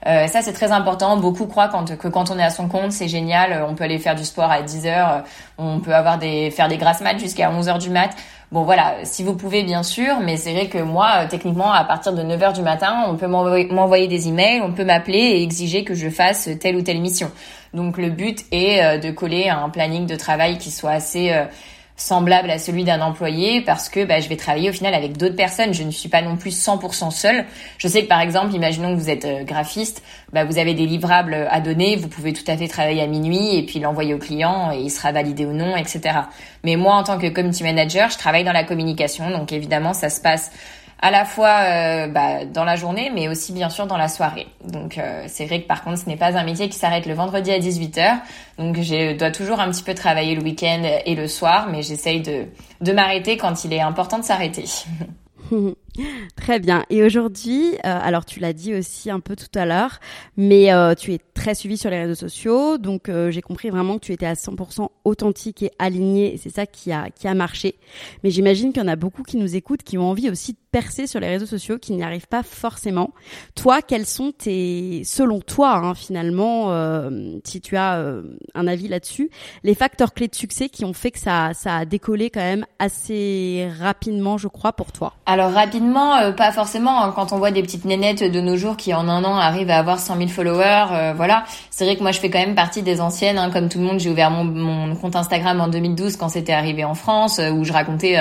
Euh, 0.08 0.28
ça 0.28 0.42
c'est 0.42 0.54
très 0.54 0.72
important. 0.72 1.18
Beaucoup 1.18 1.46
croient 1.46 1.68
quand, 1.68 1.98
que 1.98 2.08
quand 2.08 2.32
on 2.32 2.40
est 2.40 2.44
à 2.44 2.50
son 2.50 2.70
compte 2.70 2.94
c'est 2.94 3.10
génial, 3.10 3.66
on 3.68 3.76
peut 3.76 3.84
aller 3.84 4.00
faire 4.00 4.16
du 4.16 4.24
sport 4.24 4.50
à 4.50 4.62
10 4.62 4.86
h 4.86 5.24
on 5.58 5.80
peut 5.80 5.94
avoir 5.94 6.18
des 6.18 6.52
faire 6.52 6.70
des 6.70 6.78
grasses 6.78 7.02
maths 7.02 7.20
jusqu'à 7.20 7.52
11 7.52 7.68
h 7.68 7.80
du 7.80 7.90
mat. 7.90 8.16
Bon 8.52 8.64
voilà, 8.64 8.94
si 9.04 9.24
vous 9.24 9.36
pouvez 9.36 9.64
bien 9.64 9.84
sûr, 9.84 10.20
mais 10.22 10.38
c'est 10.38 10.54
vrai 10.54 10.68
que 10.68 10.78
moi 10.78 11.10
euh, 11.18 11.28
techniquement 11.28 11.74
à 11.74 11.84
partir 11.84 12.14
de 12.14 12.24
9 12.24 12.40
h 12.40 12.54
du 12.54 12.62
matin, 12.62 13.04
on 13.10 13.18
peut 13.18 13.28
m'envoyer 13.28 14.08
des 14.08 14.30
emails, 14.30 14.62
on 14.62 14.72
peut 14.72 14.86
m'appeler 14.86 15.18
et 15.18 15.44
exiger 15.44 15.84
que 15.84 15.96
je 15.96 16.10
fasse 16.10 16.50
telle 16.62 16.78
ou 16.78 16.82
telle 16.82 17.02
mission. 17.02 17.30
Donc 17.74 17.98
le 17.98 18.10
but 18.10 18.46
est 18.54 18.82
euh, 18.82 18.98
de 19.00 19.12
coller 19.12 19.50
un 19.50 19.68
planning 19.70 20.06
de 20.06 20.16
travail 20.16 20.58
qui 20.60 20.72
soit 20.72 20.92
assez 20.92 21.34
semblable 21.98 22.50
à 22.50 22.60
celui 22.60 22.84
d'un 22.84 23.00
employé 23.02 23.62
parce 23.62 23.88
que 23.88 24.04
bah, 24.04 24.20
je 24.20 24.28
vais 24.28 24.36
travailler 24.36 24.70
au 24.70 24.74
final 24.74 24.94
avec 24.94 25.18
d'autres 25.18 25.36
personnes. 25.36 25.74
Je 25.74 25.84
ne 25.84 25.92
suis 25.92 26.10
pas 26.10 26.22
non 26.22 26.36
plus 26.36 26.52
100% 26.52 27.12
seule. 27.12 27.46
Je 27.78 27.88
sais 27.88 28.04
que 28.04 28.08
par 28.08 28.20
exemple, 28.20 28.54
imaginons 28.54 28.94
que 28.94 29.00
vous 29.00 29.10
êtes 29.10 29.26
euh, 29.26 29.44
graphiste, 29.44 30.04
bah, 30.34 30.44
vous 30.44 30.58
avez 30.58 30.74
des 30.74 30.86
livrables 30.86 31.48
à 31.50 31.62
donner, 31.62 31.96
vous 31.96 32.10
pouvez 32.10 32.34
tout 32.34 32.44
à 32.48 32.58
fait 32.58 32.68
travailler 32.68 33.02
à 33.02 33.08
minuit 33.08 33.56
et 33.56 33.64
puis 33.64 33.80
l'envoyer 33.80 34.14
au 34.14 34.20
client 34.20 34.72
et 34.74 34.80
il 34.80 34.90
sera 34.90 35.12
validé 35.12 35.46
ou 35.46 35.54
non, 35.54 35.76
etc. 35.78 36.20
Mais 36.64 36.76
moi, 36.76 36.96
en 36.96 37.04
tant 37.04 37.18
que 37.18 37.28
community 37.28 37.64
manager, 37.64 38.10
je 38.10 38.18
travaille 38.18 38.44
dans 38.44 38.52
la 38.52 38.64
communication, 38.64 39.30
donc 39.32 39.54
évidemment, 39.54 39.94
ça 39.94 40.10
se 40.10 40.20
passe 40.20 40.52
à 41.00 41.12
la 41.12 41.26
fois 41.26 41.60
euh, 41.62 42.08
bah, 42.08 42.46
dans 42.46 42.64
la 42.64 42.76
journée, 42.76 43.12
mais 43.14 43.28
aussi 43.28 43.54
bien 43.54 43.70
sûr 43.70 43.88
dans 43.88 43.98
la 43.98 44.08
soirée. 44.08 44.48
Donc 44.64 44.98
euh, 44.98 45.26
c'est 45.28 45.46
vrai 45.46 45.62
que 45.62 45.68
par 45.68 45.84
contre, 45.84 46.00
ce 46.00 46.08
n'est 46.08 46.18
pas 46.18 46.38
un 46.38 46.44
métier 46.44 46.70
qui 46.70 46.78
s'arrête 46.78 47.06
le 47.06 47.14
vendredi 47.14 47.52
à 47.52 47.60
18h. 47.60 48.20
Donc 48.58 48.82
je 48.82 49.18
dois 49.18 49.32
toujours 49.32 49.60
un 49.60 49.70
petit 49.70 49.84
peu 49.84 49.94
travailler 49.94 50.36
le 50.36 50.42
week-end 50.42 50.82
et 51.06 51.16
le 51.16 51.28
soir, 51.28 51.68
mais 51.70 51.82
j'essaye 51.82 52.22
de, 52.22 52.46
de 52.82 52.92
m'arrêter 52.92 53.38
quand 53.38 53.66
il 53.66 53.74
est 53.74 53.82
important 53.82 54.20
de 54.20 54.24
s'arrêter. 54.24 54.66
Très 56.36 56.60
bien. 56.60 56.84
Et 56.90 57.04
aujourd'hui, 57.04 57.74
euh, 57.74 57.78
alors 57.84 58.26
tu 58.26 58.40
l'as 58.40 58.54
dit 58.54 58.74
aussi 58.76 59.10
un 59.10 59.20
peu 59.20 59.36
tout 59.36 59.48
à 59.56 59.66
l'heure, 59.66 60.00
mais 60.38 60.74
euh, 60.74 60.94
tu 60.94 61.14
es 61.14 61.20
très 61.34 61.56
suivi 61.56 61.78
sur 61.78 61.90
les 61.90 62.00
réseaux 62.00 62.16
sociaux, 62.16 62.78
donc 62.78 63.10
euh, 63.10 63.32
j'ai 63.32 63.42
compris 63.42 63.70
vraiment 63.70 63.96
que 63.96 64.06
tu 64.06 64.14
étais 64.14 64.26
à 64.26 64.34
100% 64.34 64.90
authentique 65.04 65.64
et 65.64 65.72
aligné, 65.80 66.34
et 66.34 66.38
c'est 66.38 66.50
ça 66.50 66.66
qui 66.66 66.92
a 66.92 67.10
qui 67.10 67.28
a 67.28 67.34
marché. 67.34 67.76
Mais 68.24 68.32
j'imagine 68.32 68.74
qu'il 68.74 68.82
y 68.82 68.86
en 68.86 68.90
a 68.90 68.96
beaucoup 68.96 69.24
qui 69.24 69.38
nous 69.38 69.56
écoutent, 69.56 69.84
qui 69.84 69.98
ont 69.98 70.10
envie 70.10 70.30
aussi 70.30 70.54
de 70.54 70.58
percer 70.72 71.08
sur 71.08 71.20
les 71.20 71.28
réseaux 71.28 71.46
sociaux, 71.46 71.78
qui 71.78 71.94
n'y 71.94 72.04
arrivent 72.04 72.28
pas 72.28 72.44
forcément. 72.44 73.14
Toi, 73.56 73.82
quels 73.82 74.06
sont 74.06 74.34
tes, 74.34 75.04
selon 75.06 75.40
toi, 75.40 75.76
hein, 75.76 75.94
finalement, 75.94 76.72
si 77.46 77.62
tu 77.62 77.78
as 77.78 78.22
un 78.54 78.68
avis 78.68 78.90
là-dessus, 78.90 79.30
les 79.64 79.76
facteurs 79.76 80.14
clés 80.14 80.28
de 80.28 80.36
succès 80.36 80.68
qui 80.68 80.84
ont 80.84 80.94
fait 80.94 81.12
que 81.12 81.20
ça 81.20 81.52
ça 81.54 81.78
a 81.78 81.86
décollé 81.86 82.30
quand 82.30 82.42
même 82.42 82.66
assez 82.80 83.70
rapidement, 83.80 84.38
je 84.38 84.48
crois, 84.48 84.74
pour 84.74 84.92
toi? 84.92 85.14
Alors 85.26 85.52
rapidement 85.52 85.85
euh, 85.94 86.32
pas 86.32 86.52
forcément. 86.52 87.04
Hein. 87.04 87.14
Quand 87.16 87.34
on 87.34 87.38
voit 87.38 87.52
des 87.52 87.62
petites 87.62 87.86
nénettes 87.86 88.24
de 88.24 88.42
nos 88.42 88.58
jours 88.58 88.78
qui 88.78 88.94
en 88.94 89.08
un 89.08 89.24
an 89.24 89.38
arrivent 89.38 89.70
à 89.70 89.78
avoir 89.78 90.00
100 90.00 90.18
000 90.18 90.28
followers, 90.30 90.88
euh, 90.92 91.14
voilà. 91.16 91.46
C'est 91.70 91.86
vrai 91.86 91.96
que 91.96 92.02
moi 92.02 92.12
je 92.12 92.20
fais 92.20 92.30
quand 92.30 92.40
même 92.40 92.56
partie 92.56 92.82
des 92.82 93.02
anciennes. 93.02 93.38
Hein. 93.38 93.50
Comme 93.52 93.70
tout 93.70 93.80
le 93.80 93.86
monde, 93.86 94.00
j'ai 94.00 94.10
ouvert 94.10 94.32
mon, 94.32 94.96
compte 94.96 95.16
Instagram 95.16 95.62
en 95.62 95.68
2012 95.68 96.18
quand 96.18 96.30
c'était 96.30 96.54
arrivé 96.54 96.84
en 96.84 96.96
France, 96.96 97.40
euh, 97.40 97.52
où 97.52 97.64
je 97.64 97.74
racontais 97.74 98.18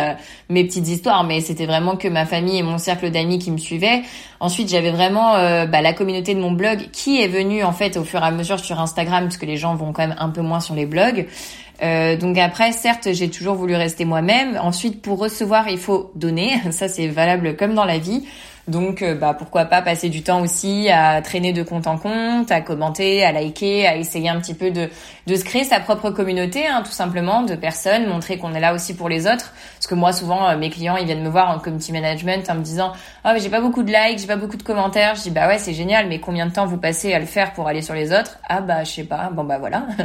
mes 0.48 0.64
petites 0.64 0.88
histoires, 0.88 1.24
mais 1.24 1.40
c'était 1.40 1.66
vraiment 1.66 1.96
que 1.96 2.09
ma 2.09 2.27
famille 2.27 2.59
et 2.59 2.62
mon 2.62 2.79
cercle 2.79 3.11
d'amis 3.11 3.38
qui 3.38 3.50
me 3.50 3.59
suivaient. 3.59 4.03
Ensuite, 4.40 4.68
j'avais 4.68 4.90
vraiment 4.90 5.33
bah, 5.66 5.81
la 5.81 5.92
communauté 5.92 6.35
de 6.35 6.40
mon 6.40 6.53
blog 6.53 6.88
qui 6.92 7.20
est 7.20 7.29
venue 7.29 7.62
en 7.64 7.72
fait 7.72 7.96
au 7.96 8.05
fur 8.05 8.20
et 8.20 8.27
à 8.27 8.31
mesure 8.31 8.59
sur 8.59 8.81
Instagram, 8.81 9.24
parce 9.24 9.37
que 9.37 9.46
les 9.46 9.57
gens 9.57 9.74
vont 9.74 9.92
quand 9.92 10.07
même 10.07 10.16
un 10.18 10.29
peu 10.29 10.42
moins 10.42 10.61
sur 10.61 10.74
les 10.74 10.87
blogs. 10.87 11.27
Euh, 11.83 12.17
donc 12.17 12.39
après, 12.39 12.73
certes, 12.73 13.09
j'ai 13.13 13.31
toujours 13.31 13.55
voulu 13.55 13.75
rester 13.75 14.05
moi-même. 14.05 14.59
Ensuite, 14.61 15.03
pour 15.03 15.19
recevoir, 15.19 15.69
il 15.69 15.79
faut 15.79 16.11
donner. 16.15 16.61
Ça, 16.71 16.89
c'est 16.89 17.09
valable 17.09 17.57
comme 17.57 17.75
dans 17.75 17.85
la 17.85 17.99
vie. 17.99 18.25
Donc, 18.67 19.03
euh, 19.03 19.15
bah, 19.15 19.35
pourquoi 19.35 19.67
pas 19.67 19.83
passer 19.83 20.09
du 20.09 20.23
temps 20.23 20.41
aussi 20.41 20.89
à 20.89 21.21
traîner 21.21 21.53
de 21.53 21.63
compte 21.63 21.87
en 21.87 21.99
compte, 21.99 22.51
à 22.51 22.63
commenter, 22.63 23.23
à 23.23 23.31
liker, 23.31 23.87
à 23.87 23.97
essayer 23.97 24.31
un 24.31 24.41
petit 24.41 24.55
peu 24.55 24.71
de, 24.71 24.89
de 25.27 25.35
se 25.35 25.45
créer 25.45 25.65
sa 25.65 25.81
propre 25.81 26.11
communauté, 26.11 26.67
hein, 26.67 26.83
tout 26.83 26.93
simplement, 26.93 27.43
de 27.43 27.57
personnes, 27.57 28.07
montrer 28.07 28.39
qu'on 28.39 28.55
est 28.55 28.61
là 28.61 28.73
aussi 28.73 28.95
pour 28.95 29.11
les 29.11 29.27
autres. 29.27 29.53
Parce 29.77 29.87
que 29.87 29.95
moi, 29.95 30.15
souvent, 30.15 30.49
euh, 30.49 30.57
mes 30.57 30.71
clients, 30.71 30.97
ils 30.97 31.05
viennent 31.05 31.23
me 31.23 31.29
voir 31.29 31.51
en 31.51 31.59
community 31.59 31.93
management 31.93 32.49
en 32.49 32.55
me 32.55 32.63
disant 32.63 32.93
«Oh, 33.27 33.31
mais 33.35 33.41
j'ai 33.41 33.51
pas 33.51 33.61
beaucoup 33.61 33.83
de 33.83 33.93
likes, 33.93 34.19
j'ai 34.21 34.27
pas 34.27 34.37
beaucoup 34.37 34.57
de 34.57 34.63
commentaires.» 34.63 35.15
Je 35.17 35.23
dis 35.23 35.31
«Bah 35.33 35.47
ouais, 35.47 35.59
c'est 35.59 35.75
génial, 35.75 36.09
mais 36.09 36.19
combien 36.19 36.47
de 36.47 36.53
temps 36.53 36.65
vous 36.65 36.79
passez 36.79 37.13
à 37.13 37.19
le 37.19 37.27
faire 37.27 37.53
pour 37.53 37.69
aller 37.69 37.83
sur 37.83 37.95
les 37.95 38.13
autres 38.13 38.39
?»«Ah 38.49 38.63
bah, 38.63 38.83
je 38.85 38.91
sais 38.93 39.05
pas. 39.05 39.29
Bon 39.31 39.45
bah 39.45 39.59
voilà.» 39.59 39.87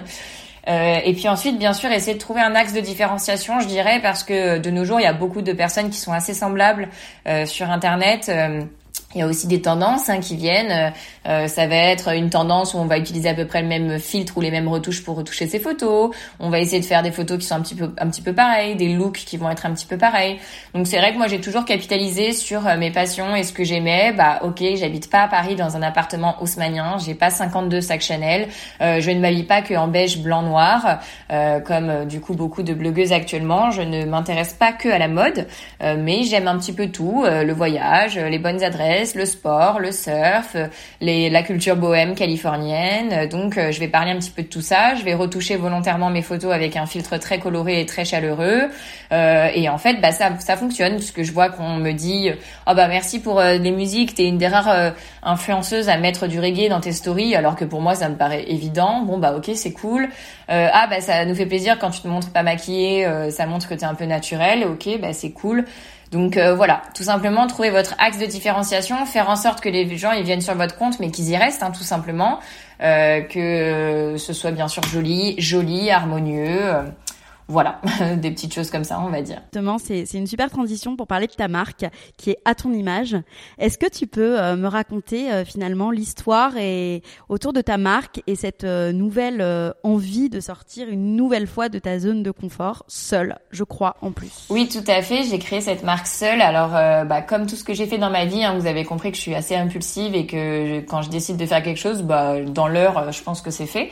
Euh, 0.69 0.99
et 1.03 1.13
puis 1.13 1.27
ensuite, 1.27 1.57
bien 1.57 1.73
sûr, 1.73 1.91
essayer 1.91 2.13
de 2.13 2.19
trouver 2.19 2.41
un 2.41 2.53
axe 2.55 2.73
de 2.73 2.79
différenciation, 2.79 3.59
je 3.59 3.67
dirais, 3.67 3.99
parce 4.01 4.23
que 4.23 4.59
de 4.59 4.69
nos 4.69 4.85
jours, 4.85 4.99
il 4.99 5.03
y 5.03 5.07
a 5.07 5.13
beaucoup 5.13 5.41
de 5.41 5.53
personnes 5.53 5.89
qui 5.89 5.97
sont 5.97 6.13
assez 6.13 6.33
semblables 6.33 6.89
euh, 7.27 7.45
sur 7.45 7.69
Internet. 7.69 8.29
Euh, 8.29 8.61
il 9.15 9.19
y 9.19 9.21
a 9.23 9.27
aussi 9.27 9.47
des 9.47 9.61
tendances 9.61 10.07
hein, 10.09 10.19
qui 10.19 10.35
viennent. 10.35 10.93
Euh, 11.29 11.39
euh, 11.39 11.47
ça 11.47 11.67
va 11.67 11.75
être 11.75 12.13
une 12.13 12.29
tendance 12.29 12.73
où 12.73 12.77
on 12.77 12.85
va 12.85 12.97
utiliser 12.97 13.29
à 13.29 13.33
peu 13.33 13.45
près 13.45 13.61
le 13.61 13.67
même 13.67 13.99
filtre 13.99 14.37
ou 14.37 14.41
les 14.41 14.51
mêmes 14.51 14.67
retouches 14.67 15.03
pour 15.03 15.15
retoucher 15.15 15.47
ses 15.47 15.59
photos. 15.59 16.11
On 16.39 16.49
va 16.49 16.59
essayer 16.59 16.79
de 16.79 16.85
faire 16.85 17.03
des 17.03 17.11
photos 17.11 17.39
qui 17.39 17.45
sont 17.45 17.55
un 17.55 17.61
petit 17.61 17.75
peu 17.75 17.91
un 17.97 18.09
petit 18.09 18.21
peu 18.21 18.33
pareilles, 18.33 18.75
des 18.75 18.93
looks 18.93 19.17
qui 19.17 19.37
vont 19.37 19.49
être 19.49 19.65
un 19.65 19.73
petit 19.73 19.85
peu 19.85 19.97
pareils. 19.97 20.39
Donc 20.73 20.87
c'est 20.87 20.97
vrai 20.97 21.13
que 21.13 21.17
moi 21.17 21.27
j'ai 21.27 21.41
toujours 21.41 21.65
capitalisé 21.65 22.33
sur 22.33 22.67
euh, 22.67 22.77
mes 22.77 22.91
passions 22.91 23.35
et 23.35 23.43
ce 23.43 23.53
que 23.53 23.63
j'aimais. 23.63 24.13
Bah 24.13 24.39
ok, 24.43 24.61
j'habite 24.75 25.09
pas 25.09 25.23
à 25.23 25.27
Paris 25.27 25.55
dans 25.55 25.75
un 25.77 25.81
appartement 25.81 26.35
haussmanien. 26.41 26.97
J'ai 26.97 27.15
pas 27.15 27.29
52 27.29 27.81
sacs 27.81 28.01
Chanel. 28.01 28.47
je 28.79 29.11
ne 29.11 29.19
m'habille 29.19 29.43
pas 29.43 29.61
que 29.61 29.73
en 29.73 29.87
beige, 29.87 30.19
blanc, 30.19 30.41
noir, 30.41 30.99
comme 31.65 32.05
du 32.05 32.21
coup 32.21 32.33
beaucoup 32.33 32.63
de 32.63 32.73
blogueuses 32.73 33.11
actuellement. 33.11 33.71
Je 33.71 33.81
ne 33.81 34.05
m'intéresse 34.05 34.53
pas 34.53 34.71
que 34.71 34.89
à 34.89 34.97
la 34.97 35.07
mode, 35.07 35.47
mais 35.81 36.23
j'aime 36.23 36.47
un 36.47 36.57
petit 36.57 36.73
peu 36.73 36.87
tout, 36.87 37.25
le 37.25 37.53
voyage, 37.53 38.17
les 38.17 38.39
bonnes 38.39 38.63
adresses 38.63 39.15
le 39.15 39.25
sport, 39.25 39.79
le 39.79 39.91
surf, 39.91 40.55
les, 41.01 41.18
la 41.27 41.43
culture 41.43 41.75
bohème 41.75 42.15
californienne. 42.15 43.27
Donc, 43.27 43.57
euh, 43.57 43.71
je 43.71 43.79
vais 43.79 43.87
parler 43.87 44.11
un 44.11 44.17
petit 44.17 44.29
peu 44.29 44.43
de 44.43 44.47
tout 44.47 44.61
ça. 44.61 44.95
Je 44.95 45.03
vais 45.03 45.13
retoucher 45.13 45.57
volontairement 45.57 46.09
mes 46.09 46.21
photos 46.21 46.53
avec 46.53 46.77
un 46.77 46.85
filtre 46.85 47.17
très 47.17 47.39
coloré 47.39 47.81
et 47.81 47.85
très 47.85 48.05
chaleureux. 48.05 48.69
Euh, 49.11 49.49
et 49.53 49.67
en 49.67 49.77
fait, 49.77 49.95
bah 49.95 50.11
ça, 50.11 50.37
ça 50.39 50.55
fonctionne 50.55 50.95
puisque 50.95 51.23
je 51.23 51.31
vois 51.33 51.49
qu'on 51.49 51.75
me 51.75 51.91
dit, 51.91 52.29
oh 52.67 52.73
bah 52.75 52.87
merci 52.87 53.19
pour 53.19 53.39
euh, 53.39 53.57
les 53.57 53.71
musiques. 53.71 54.13
T'es 54.13 54.27
une 54.27 54.37
des 54.37 54.47
rares 54.47 54.93
influenceuses 55.23 55.89
à 55.89 55.97
mettre 55.97 56.27
du 56.27 56.39
reggae 56.39 56.69
dans 56.69 56.79
tes 56.79 56.93
stories, 56.93 57.35
alors 57.35 57.55
que 57.55 57.65
pour 57.65 57.81
moi 57.81 57.95
ça 57.95 58.07
me 58.07 58.15
paraît 58.15 58.45
évident. 58.47 59.01
Bon 59.01 59.17
bah 59.17 59.33
ok, 59.35 59.51
c'est 59.55 59.73
cool. 59.73 60.07
ah 60.47 60.87
bah 60.89 61.01
ça 61.01 61.25
nous 61.25 61.35
fait 61.35 61.47
plaisir 61.47 61.77
quand 61.79 61.89
tu 61.89 62.01
te 62.01 62.07
montres 62.07 62.31
pas 62.31 62.43
maquillée, 62.43 63.07
ça 63.31 63.45
montre 63.47 63.67
que 63.67 63.73
t'es 63.73 63.85
un 63.85 63.95
peu 63.95 64.05
naturel. 64.05 64.63
Ok, 64.65 64.87
bah 65.01 65.13
c'est 65.13 65.31
cool. 65.31 65.65
Donc 66.11 66.37
euh, 66.37 66.55
voilà, 66.55 66.81
tout 66.95 67.03
simplement 67.03 67.45
trouver 67.45 67.69
votre 67.69 67.93
axe 67.99 68.17
de 68.17 68.25
différenciation, 68.25 69.05
faire 69.05 69.29
en 69.29 69.35
sorte 69.35 69.61
que 69.61 69.69
les 69.69 69.95
gens 69.95 70.11
ils 70.11 70.23
viennent 70.23 70.41
sur 70.41 70.55
votre 70.55 70.75
compte, 70.75 70.99
mais 70.99 71.11
qu'ils 71.11 71.29
y 71.29 71.37
restent, 71.37 71.61
hein, 71.61 71.71
tout 71.71 71.83
simplement, 71.83 72.39
euh, 72.81 73.21
que 73.21 74.15
ce 74.17 74.33
soit 74.33 74.51
bien 74.51 74.67
sûr 74.67 74.81
joli, 74.83 75.35
joli, 75.39 75.91
harmonieux. 75.91 76.73
Voilà, 77.49 77.81
des 78.17 78.29
petites 78.29 78.53
choses 78.53 78.69
comme 78.69 78.83
ça, 78.83 79.01
on 79.03 79.09
va 79.09 79.23
dire. 79.23 79.41
Justement, 79.45 79.79
c'est 79.79 80.05
une 80.13 80.27
super 80.27 80.51
transition 80.51 80.95
pour 80.95 81.07
parler 81.07 81.25
de 81.25 81.33
ta 81.33 81.47
marque 81.47 81.85
qui 82.15 82.29
est 82.29 82.37
à 82.45 82.53
ton 82.53 82.71
image. 82.71 83.17
Est-ce 83.57 83.79
que 83.79 83.89
tu 83.89 84.05
peux 84.05 84.39
euh, 84.39 84.55
me 84.55 84.67
raconter 84.67 85.31
euh, 85.31 85.43
finalement 85.43 85.89
l'histoire 85.89 86.55
et 86.57 87.01
autour 87.27 87.51
de 87.51 87.61
ta 87.61 87.77
marque 87.77 88.21
et 88.27 88.35
cette 88.35 88.65
euh, 88.65 88.91
nouvelle 88.91 89.43
envie 89.83 90.29
de 90.29 90.39
sortir 90.39 90.89
une 90.89 91.15
nouvelle 91.15 91.47
fois 91.47 91.69
de 91.69 91.79
ta 91.79 91.97
zone 91.97 92.21
de 92.21 92.29
confort 92.29 92.83
seule, 92.87 93.39
je 93.49 93.63
crois 93.63 93.95
en 94.01 94.11
plus? 94.11 94.45
Oui, 94.49 94.69
tout 94.69 94.83
à 94.87 95.01
fait. 95.01 95.23
J'ai 95.23 95.39
créé 95.39 95.61
cette 95.61 95.83
marque 95.83 96.05
seule. 96.05 96.41
Alors, 96.41 96.69
bah, 96.69 97.23
comme 97.23 97.47
tout 97.47 97.55
ce 97.55 97.63
que 97.63 97.73
j'ai 97.73 97.87
fait 97.87 97.97
dans 97.97 98.11
ma 98.11 98.25
vie, 98.25 98.43
hein, 98.43 98.55
vous 98.59 98.67
avez 98.67 98.85
compris 98.85 99.09
que 99.09 99.17
je 99.17 99.21
suis 99.21 99.33
assez 99.33 99.55
impulsive 99.55 100.13
et 100.13 100.27
que 100.27 100.81
quand 100.81 101.01
je 101.01 101.09
décide 101.09 101.37
de 101.37 101.45
faire 101.47 101.63
quelque 101.63 101.79
chose, 101.79 102.03
bah, 102.03 102.41
dans 102.41 102.67
l'heure, 102.67 103.11
je 103.11 103.23
pense 103.23 103.41
que 103.41 103.49
c'est 103.49 103.65
fait. 103.65 103.89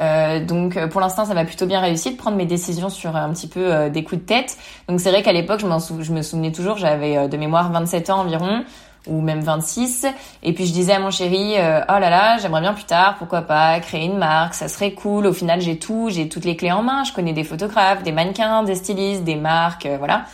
Euh, 0.00 0.44
donc 0.44 0.76
euh, 0.76 0.86
pour 0.86 1.00
l'instant 1.00 1.24
ça 1.24 1.34
m'a 1.34 1.44
plutôt 1.44 1.66
bien 1.66 1.80
réussi 1.80 2.12
de 2.12 2.16
prendre 2.16 2.36
mes 2.36 2.46
décisions 2.46 2.88
sur 2.88 3.16
un 3.16 3.32
petit 3.32 3.48
peu 3.48 3.72
euh, 3.72 3.88
des 3.90 4.04
coups 4.04 4.20
de 4.20 4.26
tête. 4.26 4.56
Donc 4.88 5.00
c'est 5.00 5.10
vrai 5.10 5.22
qu'à 5.22 5.32
l'époque 5.32 5.60
je, 5.60 6.02
je 6.02 6.12
me 6.12 6.22
souvenais 6.22 6.52
toujours, 6.52 6.76
j'avais 6.76 7.28
de 7.28 7.36
mémoire 7.36 7.72
27 7.72 8.10
ans 8.10 8.20
environ 8.20 8.64
ou 9.06 9.20
même 9.20 9.40
26 9.40 10.06
et 10.42 10.52
puis 10.52 10.66
je 10.66 10.72
disais 10.72 10.92
à 10.92 10.98
mon 10.98 11.10
chéri 11.10 11.54
oh 11.54 11.58
là 11.58 12.10
là 12.10 12.36
j'aimerais 12.38 12.60
bien 12.60 12.74
plus 12.74 12.84
tard 12.84 13.14
pourquoi 13.16 13.42
pas 13.42 13.78
créer 13.80 14.04
une 14.04 14.18
marque 14.18 14.54
ça 14.54 14.68
serait 14.68 14.92
cool 14.92 15.26
au 15.26 15.32
final 15.32 15.60
j'ai 15.60 15.78
tout 15.78 16.08
j'ai 16.10 16.28
toutes 16.28 16.44
les 16.44 16.56
clés 16.56 16.72
en 16.72 16.82
main. 16.82 17.04
Je 17.04 17.12
connais 17.12 17.32
des 17.32 17.44
photographes 17.44 18.02
des 18.02 18.12
mannequins 18.12 18.64
des 18.64 18.74
stylistes 18.74 19.24
des 19.24 19.36
marques 19.36 19.88
voilà. 19.98 20.24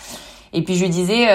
Et 0.53 0.62
puis 0.62 0.77
je 0.77 0.83
lui 0.83 0.90
disais 0.90 1.27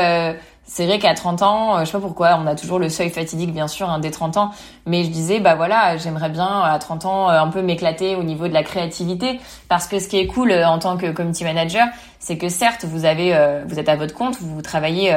c'est 0.70 0.86
vrai 0.86 1.00
qu'à 1.00 1.16
30 1.16 1.42
ans, 1.42 1.78
euh, 1.78 1.80
je 1.80 1.86
sais 1.86 1.92
pas 1.94 2.00
pourquoi, 2.00 2.40
on 2.40 2.46
a 2.46 2.54
toujours 2.54 2.78
le 2.78 2.90
seuil 2.90 3.10
fatidique 3.10 3.52
bien 3.52 3.68
sûr 3.68 3.90
hein, 3.90 3.98
des 3.98 4.12
30 4.12 4.38
ans, 4.38 4.52
mais 4.86 5.04
je 5.04 5.10
disais 5.10 5.40
bah 5.40 5.56
voilà, 5.56 5.98
j'aimerais 5.98 6.30
bien 6.30 6.62
à 6.62 6.78
30 6.78 7.06
ans 7.06 7.30
euh, 7.30 7.40
un 7.40 7.48
peu 7.48 7.64
m'éclater 7.64 8.16
au 8.16 8.22
niveau 8.22 8.48
de 8.48 8.54
la 8.54 8.62
créativité 8.62 9.40
parce 9.68 9.88
que 9.88 10.00
ce 10.00 10.08
qui 10.08 10.18
est 10.18 10.28
cool 10.28 10.52
euh, 10.52 10.68
en 10.68 10.78
tant 10.78 10.96
que 10.96 11.12
community 11.12 11.44
manager, 11.44 11.88
c'est 12.20 12.38
que 12.38 12.50
certes, 12.50 12.86
vous 12.86 13.06
avez 13.06 13.36
vous 13.66 13.80
êtes 13.80 13.90
à 13.90 13.96
votre 13.96 14.14
compte, 14.14 14.38
vous 14.42 14.62
travaillez 14.62 15.16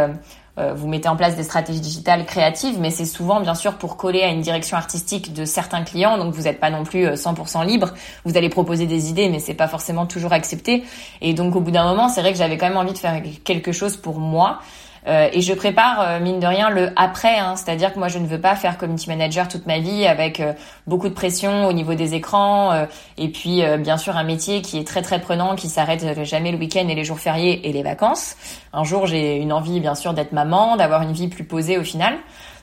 vous 0.57 0.87
mettez 0.87 1.09
en 1.09 1.17
place 1.17 1.35
des 1.35 1.43
stratégies 1.43 1.81
digitales 1.81 2.25
créatives, 2.27 2.79
mais 2.79 2.91
c'est 2.91 3.07
souvent 3.07 3.41
bien 3.41 3.57
sûr 3.57 3.75
pour 3.75 3.97
coller 3.97 4.23
à 4.23 4.29
une 4.29 4.41
direction 4.41 4.77
artistique 4.77 5.33
de 5.33 5.45
certains 5.45 5.83
clients, 5.83 6.17
donc 6.17 6.33
vous 6.33 6.43
n'êtes 6.43 6.61
pas 6.61 6.71
non 6.71 6.85
plus 6.85 7.07
100% 7.09 7.67
libre. 7.67 7.91
Vous 8.25 8.37
allez 8.37 8.49
proposer 8.49 8.87
des 8.87 9.11
idées, 9.11 9.29
mais 9.29 9.41
c'est 9.41 9.55
pas 9.55 9.67
forcément 9.67 10.07
toujours 10.07 10.33
accepté. 10.33 10.85
Et 11.21 11.35
donc 11.35 11.57
au 11.57 11.61
bout 11.61 11.73
d'un 11.73 11.85
moment, 11.85 12.09
c'est 12.09 12.21
vrai 12.21 12.31
que 12.31 12.39
j'avais 12.39 12.57
quand 12.57 12.69
même 12.69 12.79
envie 12.79 12.93
de 12.93 12.99
faire 12.99 13.21
quelque 13.43 13.73
chose 13.73 13.97
pour 13.97 14.21
moi. 14.21 14.61
Euh, 15.09 15.29
et 15.33 15.41
je 15.41 15.53
prépare 15.53 16.01
euh, 16.01 16.21
mine 16.21 16.39
de 16.39 16.47
rien 16.47 16.71
le 16.71 16.93
après, 16.95 17.37
hein, 17.37 17.57
c'est-à-dire 17.57 17.93
que 17.93 17.99
moi 17.99 18.07
je 18.07 18.19
ne 18.19 18.27
veux 18.27 18.41
pas 18.41 18.55
faire 18.55 18.79
community 18.79 19.09
manager 19.09 19.49
toute 19.49 19.67
ma 19.67 19.81
vie 19.81 20.07
avec 20.07 20.39
euh, 20.39 20.53
beaucoup 20.87 21.09
de 21.09 21.15
pression 21.15 21.67
au 21.67 21.73
niveau 21.73 21.95
des 21.95 22.15
écrans 22.15 22.87
et 23.19 23.29
puis 23.29 23.63
bien 23.79 23.97
sûr 23.97 24.17
un 24.17 24.23
métier 24.23 24.63
qui 24.63 24.79
est 24.79 24.87
très 24.87 25.03
très 25.03 25.21
prenant, 25.21 25.57
qui 25.57 25.69
s'arrête 25.69 26.23
jamais 26.25 26.53
le 26.53 26.59
week-end 26.59 26.87
et 26.89 26.95
les 26.95 27.05
jours 27.05 27.19
fériés 27.19 27.69
et 27.69 27.73
les 27.73 27.83
vacances. 27.83 28.37
Un 28.73 28.85
jour 28.85 29.07
j'ai 29.07 29.37
une 29.37 29.53
envie 29.53 29.81
bien 29.81 29.95
sûr 29.95 30.15
d'être 30.15 30.33
maman, 30.33 30.77
d'avoir 30.77 31.03
une 31.03 31.13
vie 31.13 31.29
plus 31.29 31.45
posée 31.45 31.79
au 31.79 31.85
final. 31.85 32.15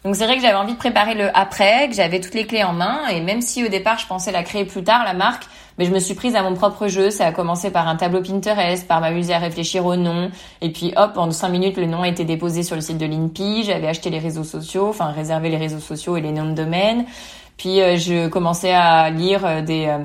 Donc 0.03 0.15
c'est 0.15 0.25
vrai 0.25 0.37
que 0.37 0.41
j'avais 0.41 0.55
envie 0.55 0.73
de 0.73 0.77
préparer 0.77 1.13
le 1.13 1.35
après, 1.37 1.89
que 1.89 1.95
j'avais 1.95 2.21
toutes 2.21 2.33
les 2.33 2.45
clés 2.45 2.63
en 2.63 2.73
main 2.73 3.07
et 3.09 3.19
même 3.21 3.41
si 3.41 3.65
au 3.65 3.67
départ 3.67 3.99
je 3.99 4.07
pensais 4.07 4.31
la 4.31 4.43
créer 4.43 4.65
plus 4.65 4.83
tard 4.83 5.03
la 5.03 5.13
marque, 5.13 5.45
mais 5.79 5.85
je 5.85 5.91
me 5.91 5.99
suis 5.99 6.13
prise 6.13 6.35
à 6.35 6.43
mon 6.43 6.55
propre 6.55 6.87
jeu. 6.87 7.09
Ça 7.09 7.25
a 7.25 7.31
commencé 7.31 7.71
par 7.71 7.87
un 7.87 7.95
tableau 7.95 8.21
Pinterest, 8.21 8.85
par 8.85 8.99
m'amuser 8.99 9.33
à 9.33 9.39
réfléchir 9.39 9.85
au 9.85 9.95
nom. 9.95 10.29
Et 10.59 10.73
puis 10.73 10.91
hop, 10.97 11.13
en 11.15 11.31
cinq 11.31 11.49
minutes, 11.49 11.77
le 11.77 11.85
nom 11.85 12.01
a 12.01 12.09
été 12.09 12.25
déposé 12.25 12.63
sur 12.63 12.75
le 12.75 12.81
site 12.81 12.97
de 12.97 13.05
l'INPI. 13.05 13.63
J'avais 13.63 13.87
acheté 13.87 14.09
les 14.09 14.19
réseaux 14.19 14.43
sociaux, 14.43 14.89
enfin 14.89 15.11
réservé 15.11 15.49
les 15.49 15.55
réseaux 15.55 15.79
sociaux 15.79 16.17
et 16.17 16.21
les 16.21 16.33
noms 16.33 16.49
de 16.49 16.53
domaine. 16.53 17.05
Puis 17.55 17.79
euh, 17.81 17.95
je 17.95 18.27
commençais 18.27 18.73
à 18.73 19.09
lire 19.09 19.45
euh, 19.45 19.61
euh, 19.69 19.97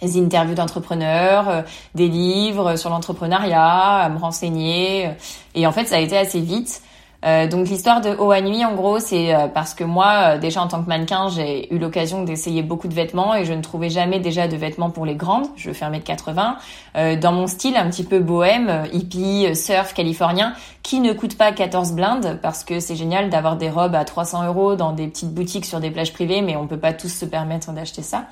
des 0.00 0.18
interviews 0.18 0.54
d'entrepreneurs, 0.54 1.64
des 1.94 2.08
livres 2.08 2.76
sur 2.76 2.88
l'entrepreneuriat, 2.88 3.96
à 3.96 4.08
me 4.08 4.16
renseigner. 4.16 5.10
Et 5.54 5.66
en 5.66 5.72
fait, 5.72 5.84
ça 5.84 5.96
a 5.96 6.00
été 6.00 6.16
assez 6.16 6.40
vite. 6.40 6.80
Euh, 7.24 7.46
donc 7.46 7.68
l'histoire 7.68 8.00
de 8.00 8.10
Haut 8.10 8.30
à 8.30 8.40
Nuit, 8.40 8.64
en 8.64 8.74
gros, 8.74 8.98
c'est 8.98 9.34
euh, 9.34 9.46
parce 9.46 9.74
que 9.74 9.84
moi, 9.84 10.34
euh, 10.34 10.38
déjà 10.38 10.62
en 10.62 10.68
tant 10.68 10.82
que 10.82 10.88
mannequin, 10.88 11.28
j'ai 11.28 11.72
eu 11.72 11.78
l'occasion 11.78 12.22
d'essayer 12.24 12.62
beaucoup 12.62 12.88
de 12.88 12.94
vêtements 12.94 13.34
et 13.34 13.44
je 13.44 13.52
ne 13.52 13.60
trouvais 13.60 13.90
jamais 13.90 14.20
déjà 14.20 14.48
de 14.48 14.56
vêtements 14.56 14.90
pour 14.90 15.04
les 15.04 15.16
grandes. 15.16 15.46
Je 15.56 15.70
fais 15.72 15.84
1m80. 15.84 17.18
dans 17.18 17.32
mon 17.32 17.46
style 17.46 17.76
un 17.76 17.90
petit 17.90 18.04
peu 18.04 18.20
bohème, 18.20 18.84
hippie, 18.92 19.54
surf, 19.54 19.92
californien, 19.92 20.54
qui 20.82 21.00
ne 21.00 21.12
coûte 21.12 21.36
pas 21.36 21.52
14 21.52 21.92
blindes 21.92 22.38
parce 22.42 22.64
que 22.64 22.80
c'est 22.80 22.96
génial 22.96 23.28
d'avoir 23.28 23.56
des 23.56 23.68
robes 23.68 23.94
à 23.94 24.04
300 24.04 24.46
euros 24.46 24.74
dans 24.76 24.92
des 24.92 25.06
petites 25.06 25.34
boutiques 25.34 25.66
sur 25.66 25.80
des 25.80 25.90
plages 25.90 26.12
privées, 26.12 26.40
mais 26.40 26.56
on 26.56 26.66
peut 26.66 26.78
pas 26.78 26.92
tous 26.92 27.10
se 27.10 27.24
permettre 27.26 27.72
d'acheter 27.72 28.02
ça. 28.02 28.24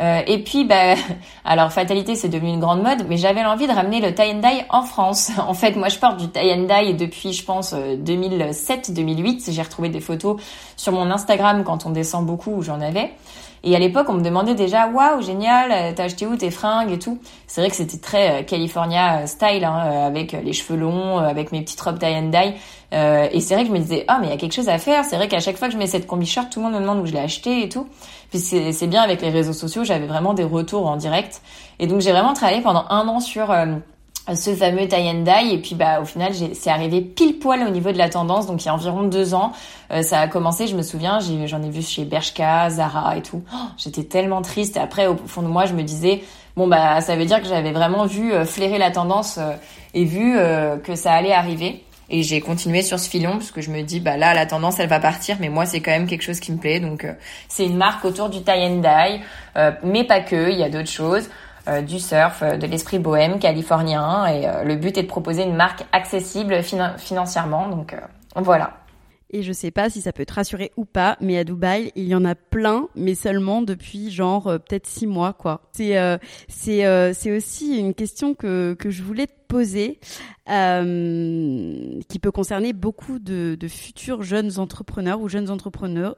Euh, 0.00 0.22
et 0.26 0.42
puis, 0.42 0.64
bah, 0.64 0.94
alors 1.44 1.72
fatalité, 1.72 2.14
c'est 2.14 2.28
devenu 2.28 2.50
une 2.50 2.60
grande 2.60 2.82
mode, 2.82 3.06
mais 3.08 3.16
j'avais 3.16 3.42
l'envie 3.42 3.66
de 3.66 3.72
ramener 3.72 4.00
le 4.00 4.14
tie 4.14 4.32
and 4.32 4.40
dye 4.40 4.64
en 4.70 4.82
France. 4.82 5.30
En 5.50 5.54
fait, 5.54 5.76
moi, 5.76 5.88
je 5.88 5.98
porte 5.98 6.18
du 6.18 6.28
tie 6.28 6.52
and 6.52 6.66
depuis, 6.94 7.32
je 7.32 7.44
pense, 7.44 7.74
2007-2008. 7.74 9.48
Euh, 9.48 9.52
J'ai 9.52 9.62
retrouvé 9.62 9.88
des 9.88 10.00
photos 10.00 10.40
sur 10.76 10.92
mon 10.92 11.10
Instagram 11.10 11.64
quand 11.64 11.86
on 11.86 11.90
descend 11.90 12.24
beaucoup 12.24 12.52
où 12.52 12.62
j'en 12.62 12.80
avais. 12.80 13.12
Et 13.62 13.76
à 13.76 13.78
l'époque, 13.78 14.06
on 14.08 14.14
me 14.14 14.22
demandait 14.22 14.54
déjà, 14.54 14.88
waouh, 14.88 15.22
génial, 15.22 15.70
euh, 15.70 15.92
t'as 15.94 16.04
acheté 16.04 16.26
où 16.26 16.36
tes 16.36 16.50
fringues 16.50 16.92
et 16.92 16.98
tout? 16.98 17.18
C'est 17.46 17.60
vrai 17.60 17.70
que 17.70 17.76
c'était 17.76 17.98
très 17.98 18.44
California 18.44 19.26
style, 19.26 19.64
hein, 19.64 20.06
avec 20.06 20.32
les 20.32 20.52
cheveux 20.52 20.78
longs, 20.78 21.18
avec 21.18 21.52
mes 21.52 21.62
petites 21.62 21.80
robes 21.80 21.98
tie 21.98 22.06
and 22.06 22.30
dye. 22.30 22.54
et 22.92 23.40
c'est 23.40 23.54
vrai 23.54 23.64
que 23.64 23.68
je 23.68 23.74
me 23.74 23.78
disais, 23.78 24.04
ah, 24.08 24.18
mais 24.20 24.28
il 24.28 24.30
y 24.30 24.34
a 24.34 24.36
quelque 24.36 24.54
chose 24.54 24.68
à 24.68 24.78
faire. 24.78 25.04
C'est 25.04 25.16
vrai 25.16 25.28
qu'à 25.28 25.40
chaque 25.40 25.56
fois 25.56 25.68
que 25.68 25.74
je 25.74 25.78
mets 25.78 25.86
cette 25.86 26.06
combi 26.06 26.26
shirt, 26.26 26.50
tout 26.50 26.60
le 26.60 26.66
monde 26.66 26.74
me 26.74 26.80
demande 26.80 27.00
où 27.00 27.06
je 27.06 27.12
l'ai 27.12 27.18
acheté 27.18 27.62
et 27.62 27.68
tout. 27.68 27.86
Puis 28.30 28.38
c'est 28.38 28.86
bien 28.86 29.02
avec 29.02 29.22
les 29.22 29.30
réseaux 29.30 29.52
sociaux, 29.52 29.82
j'avais 29.82 30.06
vraiment 30.06 30.34
des 30.34 30.44
retours 30.44 30.86
en 30.86 30.96
direct. 30.96 31.42
Et 31.80 31.86
donc 31.86 32.00
j'ai 32.00 32.12
vraiment 32.12 32.32
travaillé 32.32 32.60
pendant 32.60 32.84
un 32.88 33.08
an 33.08 33.20
sur 33.20 33.50
euh, 33.50 33.66
ce 34.34 34.54
fameux 34.54 34.86
tie 34.86 35.08
and 35.08 35.22
dye 35.22 35.54
et 35.54 35.58
puis 35.58 35.74
bah 35.74 36.00
au 36.00 36.04
final 36.04 36.32
c'est 36.52 36.70
arrivé 36.70 37.00
pile 37.00 37.38
poil 37.38 37.62
au 37.66 37.70
niveau 37.70 37.92
de 37.92 37.98
la 37.98 38.08
tendance. 38.08 38.46
Donc 38.46 38.62
il 38.62 38.66
y 38.66 38.68
a 38.68 38.74
environ 38.74 39.02
deux 39.02 39.34
ans 39.34 39.52
euh, 39.92 40.02
ça 40.02 40.20
a 40.20 40.28
commencé. 40.28 40.66
Je 40.66 40.76
me 40.76 40.82
souviens 40.82 41.18
j'en 41.20 41.62
ai, 41.62 41.70
vu 41.70 41.82
chez 41.82 42.04
Bershka 42.04 42.70
Zara 42.70 43.16
et 43.16 43.22
tout. 43.22 43.42
Oh, 43.52 43.56
j'étais 43.76 44.04
tellement 44.04 44.42
triste. 44.42 44.76
Et 44.76 44.80
après 44.80 45.06
au 45.06 45.16
fond 45.16 45.42
de 45.42 45.48
moi 45.48 45.66
je 45.66 45.74
me 45.74 45.82
disais 45.82 46.22
bon 46.56 46.68
bah 46.68 47.00
ça 47.00 47.16
veut 47.16 47.24
dire 47.24 47.40
que 47.40 47.48
j'avais 47.48 47.72
vraiment 47.72 48.06
vu 48.06 48.32
euh, 48.32 48.44
flairer 48.44 48.78
la 48.78 48.90
tendance 48.90 49.38
et 49.94 50.04
vu 50.04 50.36
que 50.84 50.94
ça 50.94 51.12
allait 51.12 51.32
arriver. 51.32 51.82
Et 52.12 52.24
j'ai 52.24 52.40
continué 52.40 52.82
sur 52.82 52.98
ce 52.98 53.08
filon 53.08 53.34
parce 53.34 53.52
que 53.52 53.60
je 53.60 53.70
me 53.70 53.82
dis, 53.82 54.00
bah 54.00 54.16
là, 54.16 54.34
la 54.34 54.44
tendance, 54.44 54.80
elle 54.80 54.88
va 54.88 54.98
partir, 54.98 55.36
mais 55.38 55.48
moi, 55.48 55.64
c'est 55.64 55.80
quand 55.80 55.92
même 55.92 56.08
quelque 56.08 56.22
chose 56.22 56.40
qui 56.40 56.50
me 56.50 56.58
plaît. 56.58 56.80
Donc, 56.80 57.04
euh, 57.04 57.12
c'est 57.48 57.64
une 57.64 57.76
marque 57.76 58.04
autour 58.04 58.28
du 58.28 58.42
tie 58.42 58.50
and 58.50 58.80
dye, 58.80 59.20
euh, 59.56 59.70
mais 59.84 60.02
pas 60.02 60.20
que. 60.20 60.50
Il 60.50 60.58
y 60.58 60.64
a 60.64 60.68
d'autres 60.68 60.90
choses. 60.90 61.30
Euh, 61.68 61.82
du 61.82 61.98
surf, 61.98 62.42
de 62.42 62.66
l'esprit 62.66 62.98
bohème 62.98 63.38
californien 63.38 64.26
et 64.26 64.64
le 64.64 64.76
but 64.76 64.96
est 64.96 65.02
de 65.02 65.08
proposer 65.08 65.42
une 65.42 65.54
marque 65.54 65.84
accessible 65.92 66.62
financièrement 66.62 67.68
donc 67.68 67.94
voilà. 68.36 68.78
Et 69.32 69.42
je 69.42 69.52
sais 69.52 69.70
pas 69.70 69.90
si 69.90 70.00
ça 70.00 70.12
peut 70.12 70.24
te 70.24 70.32
rassurer 70.32 70.72
ou 70.76 70.84
pas, 70.84 71.16
mais 71.20 71.38
à 71.38 71.44
Dubaï, 71.44 71.92
il 71.94 72.08
y 72.08 72.14
en 72.14 72.24
a 72.24 72.34
plein, 72.34 72.88
mais 72.96 73.14
seulement 73.14 73.62
depuis 73.62 74.10
genre 74.10 74.44
peut-être 74.44 74.86
six 74.86 75.06
mois, 75.06 75.34
quoi. 75.34 75.60
C'est 75.72 75.96
c'est 76.48 77.12
c'est 77.14 77.36
aussi 77.36 77.78
une 77.78 77.94
question 77.94 78.34
que 78.34 78.74
que 78.74 78.90
je 78.90 79.02
voulais 79.02 79.26
te 79.26 79.39
poser, 79.50 79.98
euh, 80.48 82.00
qui 82.08 82.18
peut 82.18 82.30
concerner 82.30 82.72
beaucoup 82.72 83.18
de, 83.18 83.56
futurs 83.68 84.22
jeunes 84.22 84.58
entrepreneurs 84.58 85.20
ou 85.20 85.28
jeunes 85.28 85.50
entrepreneurs. 85.50 86.16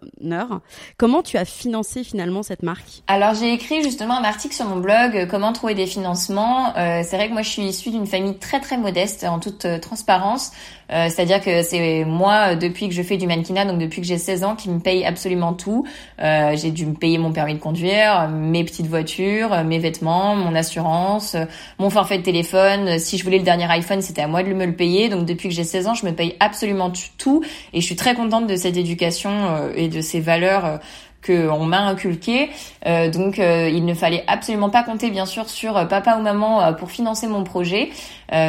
Comment 0.99 1.23
tu 1.23 1.39
as 1.39 1.45
financé 1.45 2.05
finalement 2.05 2.43
cette 2.43 2.63
marque? 2.63 3.03
Alors 3.07 3.35
j'ai 3.35 3.53
écrit 3.53 3.83
justement 3.83 4.19
un 4.19 4.25
article 4.25 4.55
sur 4.55 4.67
mon 4.67 4.77
blog 4.77 5.17
euh, 5.17 5.27
Comment 5.27 5.53
trouver 5.53 5.75
des 5.75 5.87
financements. 5.87 6.77
Euh, 6.77 7.03
c'est 7.05 7.17
vrai 7.17 7.29
que 7.29 7.33
moi 7.33 7.43
je 7.43 7.49
suis 7.49 7.63
issue 7.63 7.91
d'une 7.91 8.07
famille 8.07 8.37
très 8.39 8.61
très 8.61 8.77
modeste 8.77 9.25
en 9.25 9.39
toute 9.39 9.65
euh, 9.65 9.79
transparence. 9.79 10.53
Euh, 10.91 11.09
C'est-à-dire 11.09 11.41
que 11.41 11.63
c'est 11.63 12.05
moi 12.05 12.55
depuis 12.55 12.89
que 12.89 12.95
je 12.95 13.03
fais 13.03 13.17
du 13.17 13.27
mannequinat, 13.27 13.65
donc 13.65 13.79
depuis 13.79 14.03
que 14.03 14.07
j'ai 14.07 14.19
16 14.19 14.45
ans, 14.45 14.57
qui 14.57 14.69
me 14.69 14.79
paye 14.79 15.07
absolument 15.07 15.55
tout. 15.55 15.87
j'ai 16.19 16.71
dû 16.71 16.85
me 16.85 16.95
payer 16.95 17.17
mon 17.17 17.33
permis 17.33 17.55
de 17.55 17.61
conduire, 17.61 18.29
mes 18.29 18.63
petites 18.63 18.89
voitures, 18.89 19.65
mes 19.65 19.79
vêtements, 19.79 20.35
mon 20.37 20.55
assurance, 20.55 21.35
mon 21.79 21.89
forfait 21.89 22.19
de 22.19 22.23
téléphone. 22.23 22.99
Voulais 23.25 23.39
le 23.39 23.45
dernier 23.45 23.71
iPhone, 23.71 24.03
c'était 24.03 24.23
à 24.23 24.27
moi 24.27 24.43
de 24.43 24.53
me 24.53 24.67
le 24.67 24.75
payer. 24.75 25.09
Donc 25.09 25.27
depuis 25.27 25.49
que 25.49 25.55
j'ai 25.55 25.65
16 25.65 25.89
ans, 25.89 25.95
je 25.95 26.07
me 26.07 26.13
paye 26.13 26.37
absolument 26.41 26.93
tout 27.19 27.43
et 27.73 27.81
je 27.81 27.87
suis 27.87 27.97
très 27.97 28.15
contente 28.15 28.47
de 28.47 28.57
cette 28.57 28.77
éducation 28.77 29.31
euh, 29.31 29.73
et 29.75 29.89
de 29.89 30.01
ces 30.01 30.21
valeurs 30.21 30.65
euh, 30.65 30.77
qu'on 31.25 31.65
m'a 31.67 31.83
inculqué. 31.83 32.51
Euh, 32.87 33.09
donc 33.09 33.39
euh, 33.39 33.71
il 33.73 33.85
ne 33.85 33.95
fallait 33.95 34.25
absolument 34.27 34.71
pas 34.71 34.83
compter 34.83 35.11
bien 35.11 35.27
sûr 35.27 35.49
sur 35.49 35.75
papa 35.89 36.17
ou 36.19 36.23
maman 36.23 36.75
pour 36.75 36.91
financer 36.91 37.29
mon 37.29 37.45
projet. 37.45 37.91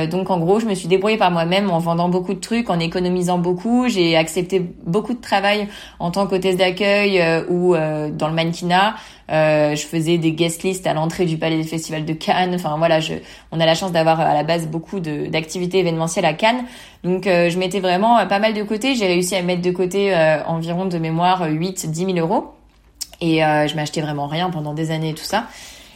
donc 0.09 0.29
en 0.29 0.39
gros, 0.39 0.59
je 0.59 0.65
me 0.65 0.73
suis 0.73 0.87
débrouillée 0.87 1.17
par 1.17 1.29
moi-même 1.29 1.69
en 1.69 1.77
vendant 1.79 2.09
beaucoup 2.09 2.33
de 2.33 2.39
trucs, 2.39 2.69
en 2.69 2.79
économisant 2.79 3.37
beaucoup. 3.37 3.87
J'ai 3.87 4.15
accepté 4.15 4.59
beaucoup 4.85 5.13
de 5.13 5.21
travail 5.21 5.67
en 5.99 6.09
tant 6.09 6.25
qu'hôtesse 6.25 6.57
d'accueil 6.57 7.21
ou 7.49 7.75
dans 7.75 8.27
le 8.27 8.33
mannequinat. 8.33 8.95
Je 9.29 9.83
faisais 9.89 10.17
des 10.17 10.31
guest 10.31 10.63
lists 10.63 10.87
à 10.87 10.93
l'entrée 10.93 11.25
du 11.25 11.37
Palais 11.37 11.57
des 11.57 11.63
Festivals 11.63 12.05
de 12.05 12.13
Cannes. 12.13 12.55
Enfin 12.55 12.75
voilà, 12.77 12.99
je, 12.99 13.13
on 13.51 13.59
a 13.59 13.65
la 13.65 13.75
chance 13.75 13.91
d'avoir 13.91 14.19
à 14.19 14.33
la 14.33 14.43
base 14.43 14.67
beaucoup 14.67 14.99
d'activités 14.99 15.79
événementielles 15.79 16.25
à 16.25 16.33
Cannes. 16.33 16.65
Donc 17.03 17.23
je 17.25 17.57
mettais 17.57 17.79
vraiment 17.79 18.25
pas 18.27 18.39
mal 18.39 18.53
de 18.53 18.63
côté. 18.63 18.95
J'ai 18.95 19.07
réussi 19.07 19.35
à 19.35 19.41
mettre 19.41 19.61
de 19.61 19.71
côté 19.71 20.13
environ 20.45 20.85
de 20.85 20.97
mémoire 20.97 21.49
8-10 21.49 22.13
000 22.13 22.17
euros. 22.17 22.53
Et 23.23 23.43
euh, 23.43 23.67
je 23.67 23.75
m'achetais 23.75 24.01
vraiment 24.01 24.27
rien 24.27 24.49
pendant 24.49 24.73
des 24.73 24.91
années 24.91 25.09
et 25.09 25.13
tout 25.13 25.23
ça. 25.23 25.45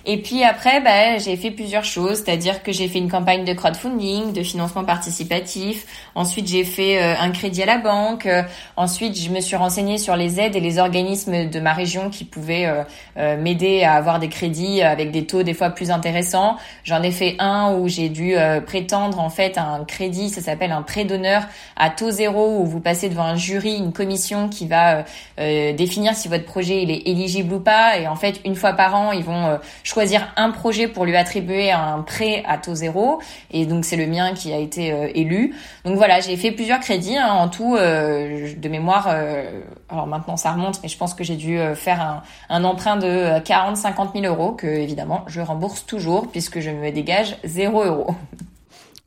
Et 0.10 0.22
puis 0.22 0.42
après, 0.46 0.80
bah, 0.80 1.18
j'ai 1.18 1.36
fait 1.36 1.52
plusieurs 1.52 1.84
choses, 1.84 2.24
c'est-à-dire 2.24 2.64
que 2.64 2.72
j'ai 2.72 2.88
fait 2.88 2.98
une 2.98 3.12
campagne 3.12 3.44
de 3.44 3.52
crowdfunding, 3.52 4.32
de 4.32 4.42
financement 4.42 4.86
participatif. 4.86 5.86
Ensuite, 6.16 6.48
j'ai 6.48 6.64
fait 6.64 7.04
euh, 7.04 7.14
un 7.20 7.30
crédit 7.32 7.64
à 7.64 7.66
la 7.66 7.78
banque. 7.78 8.26
Euh, 8.26 8.44
ensuite, 8.78 9.20
je 9.20 9.30
me 9.30 9.42
suis 9.42 9.58
renseignée 9.58 9.98
sur 9.98 10.16
les 10.16 10.40
aides 10.40 10.56
et 10.56 10.62
les 10.62 10.80
organismes 10.80 11.50
de 11.50 11.60
ma 11.60 11.74
région 11.74 12.10
qui 12.10 12.24
pouvaient 12.24 12.86
euh, 13.18 13.36
m'aider 13.36 13.84
à 13.84 13.96
avoir 13.96 14.20
des 14.20 14.30
crédits 14.30 14.82
avec 14.82 15.12
des 15.12 15.26
taux 15.26 15.44
des 15.44 15.54
fois 15.54 15.72
plus 15.72 15.92
intéressants. 15.92 16.56
J'en 16.86 17.04
ai 17.04 17.12
fait 17.12 17.36
un 17.40 17.74
où 17.74 17.90
j'ai 17.90 18.08
dû 18.08 18.36
prétendre 18.66 19.20
en 19.20 19.30
fait 19.30 19.58
un 19.58 19.84
crédit, 19.84 20.30
ça 20.30 20.40
s'appelle 20.40 20.72
un 20.72 20.84
prêt 20.84 21.04
d'honneur 21.04 21.44
à 21.76 21.90
taux 21.90 22.12
zéro 22.12 22.60
où 22.60 22.66
vous 22.66 22.80
passez 22.80 23.10
devant 23.10 23.24
un 23.24 23.36
jury, 23.36 23.76
une 23.76 23.92
commission 23.92 24.48
qui 24.48 24.68
va 24.68 25.04
définir 25.38 26.16
si 26.16 26.28
votre 26.28 26.46
projet 26.46 26.84
il 26.84 26.92
est 26.92 27.08
éligible 27.08 27.56
ou 27.56 27.60
pas. 27.60 27.98
Et 27.98 28.08
en 28.08 28.16
fait, 28.16 28.40
une 28.46 28.56
fois 28.56 28.74
par 28.74 28.96
an, 28.96 29.12
ils 29.12 29.24
vont 29.24 29.58
choisir 29.98 30.32
un 30.36 30.52
projet 30.52 30.88
pour 30.88 31.06
lui 31.06 31.16
attribuer 31.16 31.72
un 31.72 32.04
prêt 32.04 32.44
à 32.46 32.60
taux 32.60 32.76
zéro. 32.76 33.20
Et 33.50 33.66
donc 33.66 33.84
c'est 33.84 33.96
le 33.96 34.06
mien 34.06 34.36
qui 34.36 34.54
a 34.54 34.60
été 34.60 34.94
euh, 34.94 35.10
élu. 35.16 35.56
Donc 35.86 35.96
voilà, 35.98 36.20
j'ai 36.20 36.38
fait 36.38 36.52
plusieurs 36.52 36.82
crédits 36.82 37.18
hein, 37.18 37.32
en 37.32 37.50
tout 37.50 37.76
euh, 37.76 38.54
de 38.56 38.70
mémoire. 38.70 39.08
Euh, 39.10 39.62
alors 39.90 40.06
maintenant 40.06 40.38
ça 40.38 40.52
remonte, 40.52 40.80
mais 40.84 40.88
je 40.88 40.96
pense 41.00 41.16
que 41.16 41.24
j'ai 41.24 41.36
dû 41.36 41.58
faire 41.74 42.00
un, 42.00 42.22
un, 42.50 42.64
emprunt 42.64 42.98
de 42.98 43.40
40-50 43.40 44.22
000 44.22 44.32
euros 44.32 44.52
que 44.52 44.68
évidemment 44.68 45.26
je 45.26 45.42
rembourse 45.42 45.84
toujours 45.88 46.28
puisque 46.28 46.60
je 46.60 46.70
me 46.70 46.92
dégage 46.92 47.36
0 47.44 47.84
euros. 47.84 48.16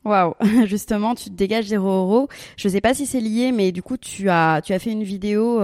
Waouh, 0.03 0.33
justement, 0.65 1.15
tu 1.15 1.29
te 1.29 1.35
dégages 1.35 1.67
0 1.67 1.89
euros. 1.89 2.27
Je 2.57 2.67
sais 2.67 2.81
pas 2.81 2.93
si 2.93 3.05
c'est 3.05 3.21
lié, 3.21 3.53
mais 3.53 3.71
du 3.71 3.81
coup, 3.81 3.95
tu 3.95 4.29
as, 4.29 4.59
tu 4.61 4.73
as 4.73 4.79
fait 4.79 4.91
une 4.91 5.03
vidéo 5.03 5.61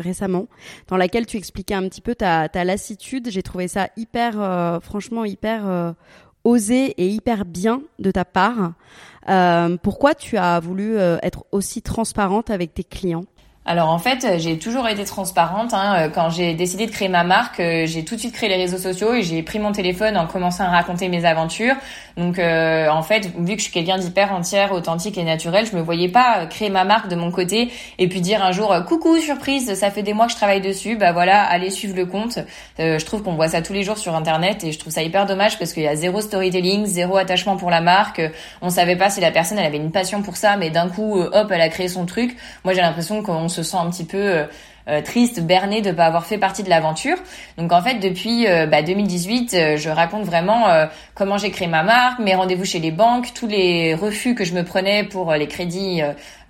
récemment 0.00 0.46
dans 0.88 0.96
laquelle 0.96 1.26
tu 1.26 1.36
expliquais 1.36 1.74
un 1.74 1.88
petit 1.88 2.00
peu 2.00 2.14
ta, 2.14 2.48
lassitude. 2.64 3.28
J'ai 3.30 3.42
trouvé 3.42 3.68
ça 3.68 3.88
hyper, 3.96 4.40
euh, 4.40 4.80
franchement, 4.80 5.24
hyper 5.24 5.68
euh, 5.68 5.92
osé 6.44 6.94
et 6.96 7.08
hyper 7.08 7.44
bien 7.44 7.82
de 7.98 8.10
ta 8.10 8.24
part. 8.24 8.72
pourquoi 9.82 10.14
tu 10.14 10.36
as 10.36 10.58
voulu 10.60 10.96
être 10.98 11.44
aussi 11.52 11.82
transparente 11.82 12.50
avec 12.50 12.74
tes 12.74 12.84
clients? 12.84 13.26
Alors 13.66 13.90
en 13.90 13.98
fait, 13.98 14.24
euh, 14.24 14.38
j'ai 14.38 14.58
toujours 14.58 14.88
été 14.88 15.04
transparente. 15.04 15.74
Hein. 15.74 15.94
Euh, 15.96 16.08
quand 16.08 16.30
j'ai 16.30 16.54
décidé 16.54 16.86
de 16.86 16.90
créer 16.90 17.08
ma 17.08 17.24
marque, 17.24 17.60
euh, 17.60 17.84
j'ai 17.84 18.06
tout 18.06 18.14
de 18.14 18.20
suite 18.20 18.32
créé 18.32 18.48
les 18.48 18.56
réseaux 18.56 18.78
sociaux 18.78 19.12
et 19.12 19.22
j'ai 19.22 19.42
pris 19.42 19.58
mon 19.58 19.72
téléphone 19.72 20.16
en 20.16 20.26
commençant 20.26 20.64
à 20.64 20.70
raconter 20.70 21.08
mes 21.10 21.26
aventures. 21.26 21.74
Donc 22.16 22.38
en 22.38 23.02
fait, 23.02 23.30
vu 23.38 23.54
que 23.54 23.58
je 23.58 23.64
suis 23.64 23.72
quelqu'un 23.72 23.96
d'hyper 23.96 24.32
entière, 24.32 24.72
authentique 24.72 25.16
et 25.16 25.24
naturel, 25.24 25.64
je 25.64 25.74
me 25.74 25.80
voyais 25.80 26.08
pas 26.08 26.44
créer 26.46 26.68
ma 26.68 26.84
marque 26.84 27.08
de 27.08 27.16
mon 27.16 27.30
côté 27.30 27.70
et 27.98 28.08
puis 28.08 28.20
dire 28.20 28.42
un 28.42 28.52
jour 28.52 28.74
coucou 28.86 29.16
surprise, 29.16 29.72
ça 29.72 29.90
fait 29.90 30.02
des 30.02 30.12
mois 30.12 30.26
que 30.26 30.32
je 30.32 30.36
travaille 30.36 30.60
dessus, 30.60 30.96
bah 30.96 31.12
voilà, 31.12 31.42
allez 31.44 31.70
suivre 31.70 31.96
le 31.96 32.04
compte. 32.04 32.38
je 32.78 33.02
trouve 33.06 33.22
qu'on 33.22 33.36
voit 33.36 33.48
ça 33.48 33.62
tous 33.62 33.72
les 33.72 33.84
jours 33.84 33.96
sur 33.96 34.14
internet 34.14 34.64
et 34.64 34.72
je 34.72 34.78
trouve 34.78 34.92
ça 34.92 35.02
hyper 35.02 35.24
dommage 35.24 35.58
parce 35.58 35.72
qu'il 35.72 35.84
y 35.84 35.88
a 35.88 35.96
zéro 35.96 36.20
storytelling, 36.20 36.84
zéro 36.84 37.16
attachement 37.16 37.56
pour 37.56 37.70
la 37.70 37.80
marque. 37.80 38.20
On 38.60 38.68
savait 38.68 38.96
pas 38.96 39.08
si 39.08 39.20
la 39.20 39.30
personne 39.30 39.58
elle 39.58 39.66
avait 39.66 39.78
une 39.78 39.92
passion 39.92 40.20
pour 40.20 40.36
ça, 40.36 40.58
mais 40.58 40.68
d'un 40.68 40.88
coup 40.88 41.20
hop, 41.20 41.50
elle 41.50 41.60
a 41.60 41.68
créé 41.70 41.88
son 41.88 42.04
truc. 42.04 42.36
Moi 42.64 42.74
j'ai 42.74 42.82
l'impression 42.82 43.22
qu'on 43.22 43.48
se 43.50 43.62
sent 43.62 43.76
un 43.76 43.90
petit 43.90 44.04
peu 44.04 44.18
euh, 44.18 44.44
euh, 44.88 45.02
triste, 45.02 45.40
berné 45.40 45.82
de 45.82 45.92
pas 45.92 46.06
avoir 46.06 46.24
fait 46.24 46.38
partie 46.38 46.62
de 46.62 46.70
l'aventure. 46.70 47.16
Donc 47.58 47.70
en 47.70 47.82
fait 47.82 47.96
depuis 47.96 48.46
2018, 48.46 49.54
euh, 49.54 49.70
bah, 49.72 49.76
je 49.76 49.90
raconte 49.90 50.24
vraiment 50.24 50.66
comment 51.14 51.36
j'ai 51.36 51.50
créé 51.50 51.68
ma 51.68 51.82
marque, 51.82 52.18
mes 52.18 52.34
rendez-vous 52.34 52.64
chez 52.64 52.78
les 52.78 52.90
banques, 52.90 53.34
tous 53.34 53.46
les 53.46 53.94
refus 53.94 54.34
que 54.34 54.44
je 54.44 54.54
me 54.54 54.64
prenais 54.64 55.04
pour 55.04 55.32
les 55.34 55.46
crédits, 55.46 56.00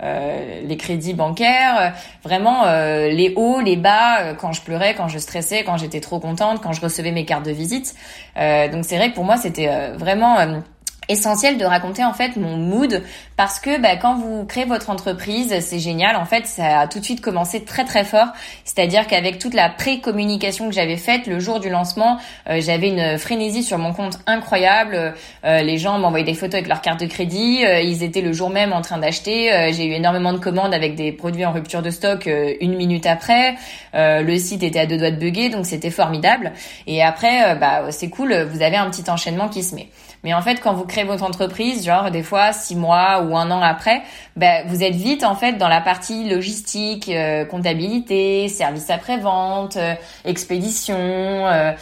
les 0.00 0.76
crédits 0.76 1.12
bancaires, 1.12 1.92
vraiment 2.22 2.64
les 2.64 3.34
hauts, 3.36 3.60
les 3.60 3.76
bas, 3.76 4.34
quand 4.34 4.52
je 4.52 4.62
pleurais, 4.62 4.94
quand 4.94 5.08
je 5.08 5.18
stressais, 5.18 5.64
quand 5.64 5.76
j'étais 5.76 6.00
trop 6.00 6.20
contente, 6.20 6.62
quand 6.62 6.72
je 6.72 6.80
recevais 6.80 7.12
mes 7.12 7.24
cartes 7.24 7.44
de 7.44 7.52
visite. 7.52 7.94
donc 8.36 8.84
c'est 8.84 8.96
vrai 8.96 9.10
que 9.10 9.14
pour 9.16 9.24
moi 9.24 9.36
c'était 9.36 9.90
vraiment 9.96 10.62
essentiel 11.08 11.58
de 11.58 11.64
raconter 11.64 12.04
en 12.04 12.12
fait 12.12 12.36
mon 12.36 12.56
mood 12.56 13.02
parce 13.36 13.58
que 13.58 13.80
bah, 13.80 13.96
quand 13.96 14.16
vous 14.16 14.44
créez 14.44 14.64
votre 14.64 14.90
entreprise, 14.90 15.54
c'est 15.60 15.78
génial. 15.78 16.16
En 16.16 16.24
fait, 16.24 16.46
ça 16.46 16.80
a 16.80 16.86
tout 16.86 17.00
de 17.00 17.04
suite 17.04 17.20
commencé 17.20 17.64
très 17.64 17.84
très 17.84 18.04
fort. 18.04 18.28
C'est-à-dire 18.64 19.06
qu'avec 19.06 19.38
toute 19.38 19.54
la 19.54 19.68
pré-communication 19.70 20.68
que 20.68 20.74
j'avais 20.74 20.96
faite 20.96 21.26
le 21.26 21.40
jour 21.40 21.58
du 21.58 21.70
lancement, 21.70 22.18
euh, 22.48 22.60
j'avais 22.60 22.88
une 22.88 23.18
frénésie 23.18 23.62
sur 23.62 23.78
mon 23.78 23.92
compte 23.92 24.18
incroyable. 24.26 25.14
Euh, 25.44 25.62
les 25.62 25.78
gens 25.78 25.98
m'envoyaient 25.98 26.24
des 26.24 26.34
photos 26.34 26.54
avec 26.54 26.68
leur 26.68 26.82
carte 26.82 27.00
de 27.00 27.06
crédit. 27.06 27.64
Euh, 27.64 27.80
ils 27.80 28.02
étaient 28.02 28.20
le 28.20 28.32
jour 28.32 28.50
même 28.50 28.72
en 28.72 28.82
train 28.82 28.98
d'acheter. 28.98 29.70
J'ai 29.72 29.86
eu 29.86 29.92
énormément 29.92 30.32
de 30.32 30.38
commandes 30.38 30.74
avec 30.74 30.94
des 30.94 31.12
produits 31.12 31.44
en 31.44 31.52
rupture 31.52 31.82
de 31.82 31.90
stock 31.90 32.28
une 32.60 32.76
minute 32.76 33.06
après. 33.06 33.56
le 33.94 34.38
site 34.38 34.62
était 34.62 34.80
à 34.80 34.86
deux 34.86 34.98
doigts 34.98 35.10
de 35.10 35.16
bugger, 35.16 35.48
donc 35.48 35.66
c'était 35.66 35.90
formidable. 35.90 36.52
Et 36.86 37.02
après, 37.02 37.56
bah 37.56 37.90
c'est 37.90 38.10
cool. 38.10 38.34
Vous 38.50 38.62
avez 38.62 38.76
un 38.76 38.90
petit 38.90 39.08
enchaînement 39.10 39.48
qui 39.48 39.62
se 39.62 39.74
met. 39.74 39.88
Mais 40.22 40.34
en 40.34 40.42
fait, 40.42 40.60
quand 40.60 40.74
vous 40.74 40.84
créez 40.84 41.04
votre 41.04 41.24
entreprise, 41.24 41.84
genre 41.84 42.10
des 42.10 42.22
fois 42.22 42.52
six 42.52 42.76
mois 42.76 43.22
ou 43.22 43.36
un 43.36 43.50
an 43.50 43.62
après, 43.62 44.02
ben, 44.36 44.64
vous 44.66 44.84
êtes 44.84 44.94
vite 44.94 45.24
en 45.24 45.34
fait 45.34 45.54
dans 45.54 45.68
la 45.68 45.80
partie 45.80 46.28
logistique, 46.28 47.08
euh, 47.08 47.46
comptabilité, 47.46 48.48
service 48.48 48.90
après-vente, 48.90 49.76
euh, 49.76 49.94
expédition. 50.26 50.96
Euh, 50.98 51.72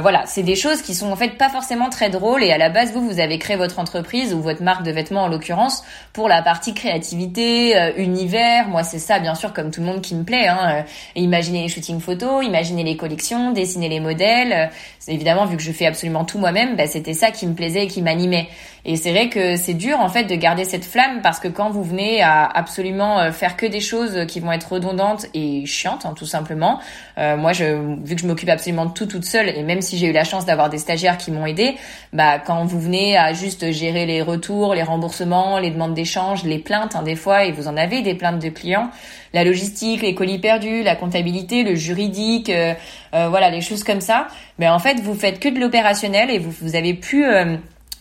voilà, 0.00 0.22
c'est 0.26 0.42
des 0.42 0.54
choses 0.54 0.80
qui 0.80 0.94
sont 0.94 1.10
en 1.10 1.16
fait 1.16 1.36
pas 1.36 1.48
forcément 1.48 1.90
très 1.90 2.08
drôles. 2.08 2.42
Et 2.44 2.52
à 2.52 2.58
la 2.58 2.70
base, 2.70 2.92
vous, 2.92 3.06
vous 3.06 3.20
avez 3.20 3.38
créé 3.38 3.56
votre 3.56 3.78
entreprise 3.78 4.32
ou 4.32 4.40
votre 4.40 4.62
marque 4.62 4.84
de 4.84 4.92
vêtements 4.92 5.24
en 5.24 5.28
l'occurrence 5.28 5.82
pour 6.12 6.28
la 6.28 6.40
partie 6.40 6.72
créativité, 6.72 7.92
univers. 7.96 8.68
Moi, 8.68 8.84
c'est 8.84 9.00
ça, 9.00 9.18
bien 9.18 9.34
sûr, 9.34 9.52
comme 9.52 9.70
tout 9.70 9.80
le 9.80 9.86
monde 9.86 10.00
qui 10.00 10.14
me 10.14 10.22
plaît. 10.22 10.46
Hein. 10.46 10.84
imaginer 11.16 11.62
les 11.62 11.68
shootings 11.68 12.00
photos, 12.00 12.44
imaginer 12.44 12.84
les 12.84 12.96
collections, 12.96 13.50
dessiner 13.50 13.88
les 13.88 14.00
modèles. 14.00 14.70
évidemment, 15.08 15.46
vu 15.46 15.56
que 15.56 15.62
je 15.62 15.72
fais 15.72 15.86
absolument 15.86 16.24
tout 16.24 16.38
moi-même, 16.38 16.76
ben, 16.76 16.86
c'était 16.86 17.14
ça 17.14 17.32
qui 17.32 17.46
me 17.46 17.54
plaisait 17.54 17.81
qui 17.86 18.02
m'animait. 18.02 18.48
Et 18.84 18.96
c'est 18.96 19.12
vrai 19.12 19.28
que 19.28 19.56
c'est 19.56 19.74
dur 19.74 20.00
en 20.00 20.08
fait 20.08 20.24
de 20.24 20.34
garder 20.34 20.64
cette 20.64 20.84
flamme 20.84 21.20
parce 21.22 21.38
que 21.38 21.46
quand 21.46 21.70
vous 21.70 21.84
venez 21.84 22.20
à 22.20 22.44
absolument 22.44 23.20
euh, 23.20 23.30
faire 23.30 23.56
que 23.56 23.64
des 23.64 23.80
choses 23.80 24.26
qui 24.26 24.40
vont 24.40 24.50
être 24.50 24.72
redondantes 24.72 25.26
et 25.34 25.64
chiantes, 25.66 26.04
hein, 26.04 26.14
tout 26.16 26.26
simplement. 26.26 26.80
Euh, 27.16 27.36
moi, 27.36 27.52
je, 27.52 27.96
vu 28.04 28.16
que 28.16 28.20
je 28.20 28.26
m'occupe 28.26 28.48
absolument 28.48 28.86
de 28.86 28.92
tout 28.92 29.06
toute 29.06 29.24
seule, 29.24 29.48
et 29.50 29.62
même 29.62 29.82
si 29.82 29.98
j'ai 29.98 30.08
eu 30.08 30.12
la 30.12 30.24
chance 30.24 30.46
d'avoir 30.46 30.68
des 30.68 30.78
stagiaires 30.78 31.16
qui 31.16 31.30
m'ont 31.30 31.46
aidé, 31.46 31.76
bah 32.12 32.40
quand 32.40 32.64
vous 32.64 32.80
venez 32.80 33.16
à 33.16 33.32
juste 33.32 33.70
gérer 33.70 34.04
les 34.04 34.20
retours, 34.20 34.74
les 34.74 34.82
remboursements, 34.82 35.60
les 35.60 35.70
demandes 35.70 35.94
d'échange, 35.94 36.42
les 36.42 36.58
plaintes, 36.58 36.96
hein, 36.96 37.04
des 37.04 37.16
fois, 37.16 37.44
et 37.44 37.52
vous 37.52 37.68
en 37.68 37.76
avez 37.76 38.02
des 38.02 38.14
plaintes 38.14 38.40
de 38.40 38.48
clients, 38.48 38.90
la 39.32 39.44
logistique, 39.44 40.02
les 40.02 40.16
colis 40.16 40.40
perdus, 40.40 40.82
la 40.82 40.96
comptabilité, 40.96 41.62
le 41.62 41.76
juridique, 41.76 42.50
euh, 42.50 42.74
voilà, 43.12 43.48
les 43.48 43.60
choses 43.60 43.84
comme 43.84 44.00
ça. 44.00 44.26
Mais 44.58 44.68
en 44.68 44.80
fait, 44.80 45.00
vous 45.00 45.14
faites 45.14 45.38
que 45.38 45.48
de 45.48 45.60
l'opérationnel 45.60 46.30
et 46.30 46.40
vous 46.40 46.52
vous 46.60 46.74
avez 46.74 46.94
plus 46.94 47.24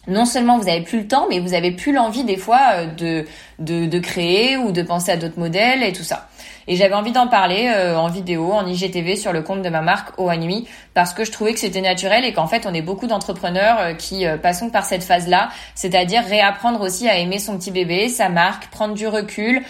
non 0.08 0.26
seulement 0.26 0.58
vous 0.58 0.68
avez 0.68 0.82
plus 0.82 1.00
le 1.00 1.08
temps, 1.08 1.28
mais 1.30 1.40
vous 1.40 1.54
avez 1.54 1.72
plus 1.72 1.94
l'envie 1.94 2.24
des 2.24 2.38
fois 2.38 2.60
euh, 2.74 2.86
de, 2.88 3.26
de, 3.60 3.86
de 3.86 4.00
créer 4.00 4.58
ou 4.58 4.72
de 4.72 4.82
penser 4.82 5.12
à 5.12 5.18
d'autres 5.18 5.40
modèles 5.40 5.84
et 5.84 5.94
tout 5.94 6.04
ça. 6.04 6.30
Et 6.68 6.76
j'avais 6.76 6.94
envie 6.94 7.12
d'en 7.12 7.28
parler 7.28 7.72
euh, 7.76 7.98
en 7.98 8.08
vidéo, 8.08 8.52
en 8.52 8.66
IGTV 8.66 9.16
sur 9.16 9.34
le 9.34 9.42
compte 9.42 9.62
de 9.62 9.70
ma 9.70 9.82
marque 9.82 10.20
Au 10.20 10.32
Nuit 10.34 10.68
parce 10.94 11.14
que 11.14 11.24
je 11.24 11.32
trouvais 11.32 11.54
que 11.54 11.60
c'était 11.60 11.82
naturel 11.82 12.26
et 12.26 12.34
qu'en 12.34 12.48
fait 12.48 12.66
on 12.66 12.74
est 12.74 12.82
beaucoup 12.82 13.08
d'entrepreneurs 13.08 13.78
euh, 13.80 13.94
qui 13.94 14.26
passons 14.42 14.70
par 14.70 14.86
cette 14.86 15.04
phase-là, 15.04 15.50
c'est-à-dire 15.76 16.24
réapprendre 16.24 16.82
aussi 16.82 17.08
à 17.08 17.18
aimer 17.18 17.40
son 17.40 17.58
petit 17.58 17.72
bébé, 17.72 18.10
sa 18.10 18.30
marque, 18.30 18.68
prendre 18.68 18.94
du 18.94 19.08
recul 19.08 19.64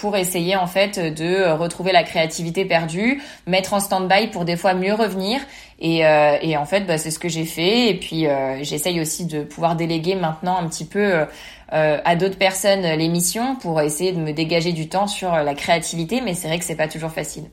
pour 0.00 0.16
essayer 0.16 0.56
en 0.56 0.66
fait 0.66 0.98
de 0.98 1.50
retrouver 1.50 1.92
la 1.92 2.02
créativité 2.02 2.64
perdue, 2.64 3.22
mettre 3.46 3.74
en 3.74 3.80
stand-by 3.80 4.28
pour 4.28 4.44
des 4.44 4.56
fois 4.56 4.74
mieux 4.74 4.94
revenir 4.94 5.40
et, 5.80 6.04
euh, 6.04 6.36
et 6.42 6.56
en 6.56 6.66
fait, 6.66 6.80
bah, 6.82 6.98
c'est 6.98 7.10
ce 7.10 7.18
que 7.18 7.28
j'ai 7.28 7.44
fait. 7.44 7.90
Et 7.90 7.94
puis, 7.94 8.26
euh, 8.26 8.62
j'essaye 8.62 9.00
aussi 9.00 9.26
de 9.26 9.42
pouvoir 9.42 9.76
déléguer 9.76 10.16
maintenant 10.16 10.58
un 10.58 10.68
petit 10.68 10.84
peu 10.84 11.24
euh, 11.72 11.98
à 12.04 12.16
d'autres 12.16 12.38
personnes 12.38 12.82
les 12.82 13.08
missions 13.08 13.56
pour 13.56 13.80
essayer 13.80 14.12
de 14.12 14.20
me 14.20 14.32
dégager 14.32 14.72
du 14.72 14.88
temps 14.88 15.06
sur 15.06 15.30
la 15.30 15.54
créativité. 15.54 16.20
Mais 16.20 16.34
c'est 16.34 16.48
vrai 16.48 16.58
que 16.58 16.64
c'est 16.64 16.76
pas 16.76 16.88
toujours 16.88 17.10
facile. 17.10 17.44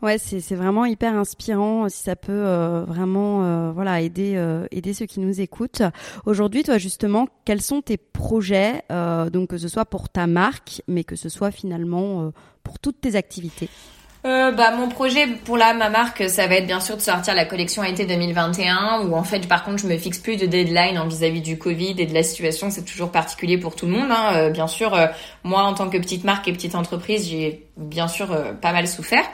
Ouais, 0.00 0.16
c'est 0.18 0.54
vraiment 0.54 0.84
hyper 0.84 1.16
inspirant 1.16 1.88
si 1.88 2.04
ça 2.04 2.14
peut 2.14 2.84
vraiment 2.86 3.72
voilà 3.72 4.00
aider 4.00 4.40
aider 4.70 4.94
ceux 4.94 5.06
qui 5.06 5.18
nous 5.18 5.40
écoutent. 5.40 5.82
Aujourd'hui, 6.24 6.62
toi 6.62 6.78
justement, 6.78 7.26
quels 7.44 7.62
sont 7.62 7.82
tes 7.82 7.96
projets 7.96 8.84
donc 9.32 9.48
que 9.48 9.58
ce 9.58 9.66
soit 9.66 9.86
pour 9.86 10.08
ta 10.08 10.28
marque, 10.28 10.82
mais 10.86 11.02
que 11.02 11.16
ce 11.16 11.28
soit 11.28 11.50
finalement 11.50 12.30
pour 12.62 12.78
toutes 12.78 13.00
tes 13.00 13.16
activités? 13.16 13.68
Euh, 14.28 14.52
bah, 14.52 14.70
mon 14.70 14.88
projet 14.88 15.26
pour 15.26 15.56
là, 15.56 15.72
ma 15.74 15.88
marque, 15.88 16.28
ça 16.28 16.46
va 16.46 16.56
être 16.56 16.66
bien 16.66 16.80
sûr 16.80 16.96
de 16.96 17.00
sortir 17.00 17.34
la 17.34 17.44
collection 17.44 17.82
été 17.82 18.04
2021 18.04 19.06
où 19.06 19.14
en 19.14 19.24
fait, 19.24 19.48
par 19.48 19.64
contre, 19.64 19.78
je 19.78 19.86
me 19.86 19.96
fixe 19.96 20.18
plus 20.18 20.36
de 20.36 20.46
deadline 20.46 20.98
en 20.98 21.06
vis-à-vis 21.06 21.40
du 21.40 21.58
Covid 21.58 21.94
et 21.98 22.06
de 22.06 22.14
la 22.14 22.22
situation. 22.22 22.70
C'est 22.70 22.84
toujours 22.84 23.10
particulier 23.10 23.58
pour 23.58 23.74
tout 23.74 23.86
le 23.86 23.92
monde. 23.92 24.10
Hein. 24.10 24.32
Euh, 24.34 24.50
bien 24.50 24.66
sûr, 24.66 24.94
euh, 24.94 25.06
moi, 25.44 25.62
en 25.62 25.74
tant 25.74 25.88
que 25.88 25.96
petite 25.98 26.24
marque 26.24 26.46
et 26.48 26.52
petite 26.52 26.74
entreprise, 26.74 27.28
j'ai 27.28 27.66
bien 27.76 28.08
sûr 28.08 28.28
pas 28.60 28.72
mal 28.72 28.86
souffert. 28.86 29.24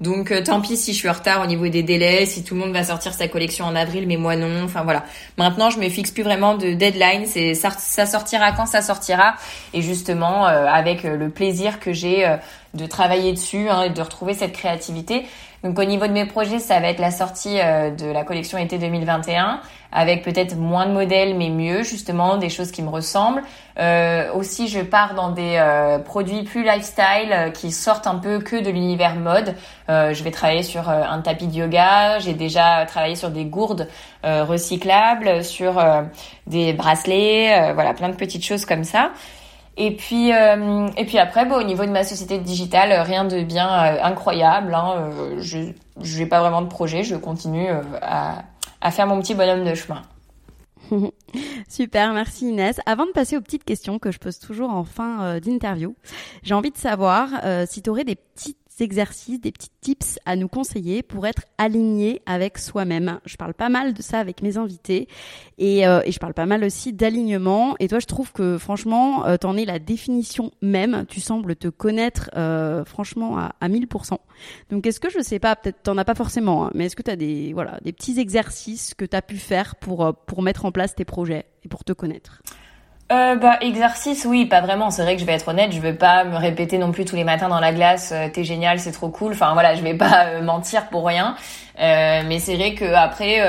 Donc 0.00 0.32
tant 0.44 0.60
pis 0.60 0.76
si 0.76 0.92
je 0.92 0.98
suis 0.98 1.08
en 1.08 1.12
retard 1.12 1.42
au 1.42 1.46
niveau 1.46 1.66
des 1.66 1.82
délais, 1.82 2.24
si 2.24 2.44
tout 2.44 2.54
le 2.54 2.60
monde 2.60 2.72
va 2.72 2.84
sortir 2.84 3.12
sa 3.12 3.26
collection 3.26 3.64
en 3.64 3.74
avril, 3.74 4.06
mais 4.06 4.16
moi 4.16 4.36
non. 4.36 4.62
Enfin 4.62 4.84
voilà. 4.84 5.04
Maintenant, 5.38 5.70
je 5.70 5.80
me 5.80 5.88
fixe 5.88 6.12
plus 6.12 6.22
vraiment 6.22 6.54
de 6.54 6.72
deadline. 6.72 7.26
C'est 7.26 7.54
ça, 7.54 7.70
ça 7.70 8.06
sortira 8.06 8.52
quand 8.52 8.66
ça 8.66 8.80
sortira. 8.80 9.34
Et 9.74 9.82
justement, 9.82 10.44
avec 10.44 11.02
le 11.02 11.30
plaisir 11.30 11.80
que 11.80 11.92
j'ai 11.92 12.38
de 12.74 12.86
travailler 12.86 13.32
dessus 13.32 13.68
hein, 13.68 13.82
et 13.82 13.90
de 13.90 14.02
retrouver 14.02 14.34
cette 14.34 14.52
créativité. 14.52 15.26
Donc 15.64 15.78
au 15.78 15.84
niveau 15.84 16.06
de 16.06 16.12
mes 16.12 16.26
projets, 16.26 16.58
ça 16.58 16.78
va 16.80 16.88
être 16.88 17.00
la 17.00 17.10
sortie 17.10 17.58
euh, 17.60 17.90
de 17.90 18.06
la 18.06 18.24
collection 18.24 18.58
été 18.58 18.78
2021 18.78 19.60
avec 19.92 20.22
peut-être 20.22 20.56
moins 20.56 20.86
de 20.86 20.92
modèles 20.92 21.36
mais 21.36 21.48
mieux 21.48 21.82
justement 21.82 22.36
des 22.36 22.50
choses 22.50 22.70
qui 22.70 22.82
me 22.82 22.88
ressemblent. 22.88 23.42
Euh, 23.78 24.32
aussi, 24.34 24.68
je 24.68 24.80
pars 24.80 25.14
dans 25.14 25.30
des 25.30 25.56
euh, 25.56 25.98
produits 25.98 26.42
plus 26.42 26.64
lifestyle 26.64 27.32
euh, 27.32 27.50
qui 27.50 27.70
sortent 27.70 28.06
un 28.06 28.16
peu 28.16 28.40
que 28.40 28.56
de 28.56 28.70
l'univers 28.70 29.14
mode. 29.14 29.54
je 29.88 30.22
vais 30.22 30.30
travailler 30.30 30.62
sur 30.62 30.88
un 30.88 31.20
tapis 31.20 31.46
de 31.46 31.54
yoga. 31.54 32.18
J'ai 32.18 32.34
déjà 32.34 32.84
travaillé 32.86 33.14
sur 33.14 33.30
des 33.30 33.44
gourdes 33.44 33.88
recyclables, 34.22 35.42
sur 35.42 35.82
des 36.46 36.72
bracelets, 36.74 37.72
voilà 37.72 37.94
plein 37.94 38.10
de 38.10 38.16
petites 38.16 38.44
choses 38.44 38.66
comme 38.66 38.84
ça. 38.84 39.10
Et 39.80 39.92
puis, 39.92 40.32
euh, 40.32 40.88
et 40.96 41.04
puis 41.04 41.18
après, 41.18 41.46
bon, 41.46 41.54
au 41.54 41.62
niveau 41.62 41.86
de 41.86 41.90
ma 41.90 42.02
société 42.02 42.38
digitale, 42.38 42.92
rien 43.06 43.24
de 43.24 43.42
bien 43.42 43.68
euh, 43.68 44.02
incroyable. 44.02 44.74
Hein, 44.74 45.12
euh, 45.12 45.40
je 45.40 46.18
n'ai 46.18 46.26
pas 46.26 46.40
vraiment 46.40 46.62
de 46.62 46.66
projet. 46.66 47.04
Je 47.04 47.14
continue 47.14 47.68
à, 48.02 48.42
à 48.80 48.90
faire 48.90 49.06
mon 49.06 49.20
petit 49.20 49.36
bonhomme 49.36 49.64
de 49.64 49.74
chemin. 49.76 50.02
Super, 51.68 52.12
merci 52.12 52.48
Inès. 52.48 52.80
Avant 52.86 53.06
de 53.06 53.12
passer 53.12 53.36
aux 53.36 53.40
petites 53.40 53.64
questions 53.64 54.00
que 54.00 54.10
je 54.10 54.18
pose 54.18 54.40
toujours 54.40 54.70
en 54.70 54.82
fin 54.82 55.38
d'interview, 55.38 55.94
j'ai 56.42 56.54
envie 56.54 56.70
de 56.70 56.76
savoir 56.76 57.28
si 57.68 57.82
tu 57.82 57.90
aurais 57.90 58.04
des 58.04 58.16
petites 58.16 58.56
exercices, 58.80 59.40
des 59.40 59.52
petits 59.52 59.70
tips 59.80 60.18
à 60.24 60.36
nous 60.36 60.48
conseiller 60.48 61.02
pour 61.02 61.26
être 61.26 61.42
aligné 61.58 62.22
avec 62.26 62.58
soi-même. 62.58 63.20
Je 63.24 63.36
parle 63.36 63.54
pas 63.54 63.68
mal 63.68 63.94
de 63.94 64.02
ça 64.02 64.18
avec 64.18 64.42
mes 64.42 64.56
invités 64.56 65.08
et, 65.58 65.86
euh, 65.86 66.00
et 66.04 66.12
je 66.12 66.18
parle 66.18 66.34
pas 66.34 66.46
mal 66.46 66.64
aussi 66.64 66.92
d'alignement. 66.92 67.76
Et 67.80 67.88
toi, 67.88 67.98
je 67.98 68.06
trouve 68.06 68.32
que 68.32 68.58
franchement, 68.58 69.26
euh, 69.26 69.36
t'en 69.36 69.56
es 69.56 69.64
la 69.64 69.78
définition 69.78 70.52
même. 70.62 71.04
Tu 71.08 71.20
sembles 71.20 71.56
te 71.56 71.68
connaître 71.68 72.30
euh, 72.36 72.84
franchement 72.84 73.38
à, 73.38 73.54
à 73.60 73.68
1000%. 73.68 74.18
Donc, 74.70 74.86
est-ce 74.86 75.00
que 75.00 75.10
je 75.10 75.20
sais 75.20 75.38
pas, 75.38 75.56
peut-être 75.56 75.82
t'en 75.82 75.98
as 75.98 76.04
pas 76.04 76.14
forcément, 76.14 76.66
hein, 76.66 76.70
mais 76.74 76.86
est-ce 76.86 76.96
que 76.96 77.02
tu 77.02 77.10
as 77.10 77.16
des 77.16 77.52
voilà 77.52 77.78
des 77.82 77.92
petits 77.92 78.18
exercices 78.18 78.94
que 78.94 79.04
tu 79.04 79.16
as 79.16 79.22
pu 79.22 79.36
faire 79.36 79.76
pour 79.76 80.04
euh, 80.04 80.12
pour 80.26 80.42
mettre 80.42 80.64
en 80.64 80.72
place 80.72 80.94
tes 80.94 81.04
projets 81.04 81.46
et 81.64 81.68
pour 81.68 81.84
te 81.84 81.92
connaître? 81.92 82.42
Euh, 83.10 83.36
bah 83.36 83.56
exercice 83.62 84.26
oui 84.26 84.44
pas 84.44 84.60
vraiment. 84.60 84.90
C'est 84.90 85.02
vrai 85.02 85.14
que 85.14 85.20
je 85.22 85.26
vais 85.26 85.32
être 85.32 85.48
honnête 85.48 85.72
je 85.72 85.80
vais 85.80 85.94
pas 85.94 86.24
me 86.24 86.36
répéter 86.36 86.76
non 86.76 86.92
plus 86.92 87.06
tous 87.06 87.16
les 87.16 87.24
matins 87.24 87.48
dans 87.48 87.60
la 87.60 87.72
glace 87.72 88.12
euh, 88.12 88.28
t'es 88.30 88.44
génial 88.44 88.80
c'est 88.80 88.92
trop 88.92 89.08
cool. 89.08 89.32
Enfin 89.32 89.54
voilà 89.54 89.74
je 89.74 89.82
vais 89.82 89.94
pas 89.94 90.26
euh, 90.26 90.42
mentir 90.42 90.88
pour 90.88 91.06
rien. 91.06 91.34
Euh, 91.80 92.22
mais 92.26 92.38
c'est 92.38 92.56
vrai 92.56 92.74
que 92.74 92.84
après 92.92 93.40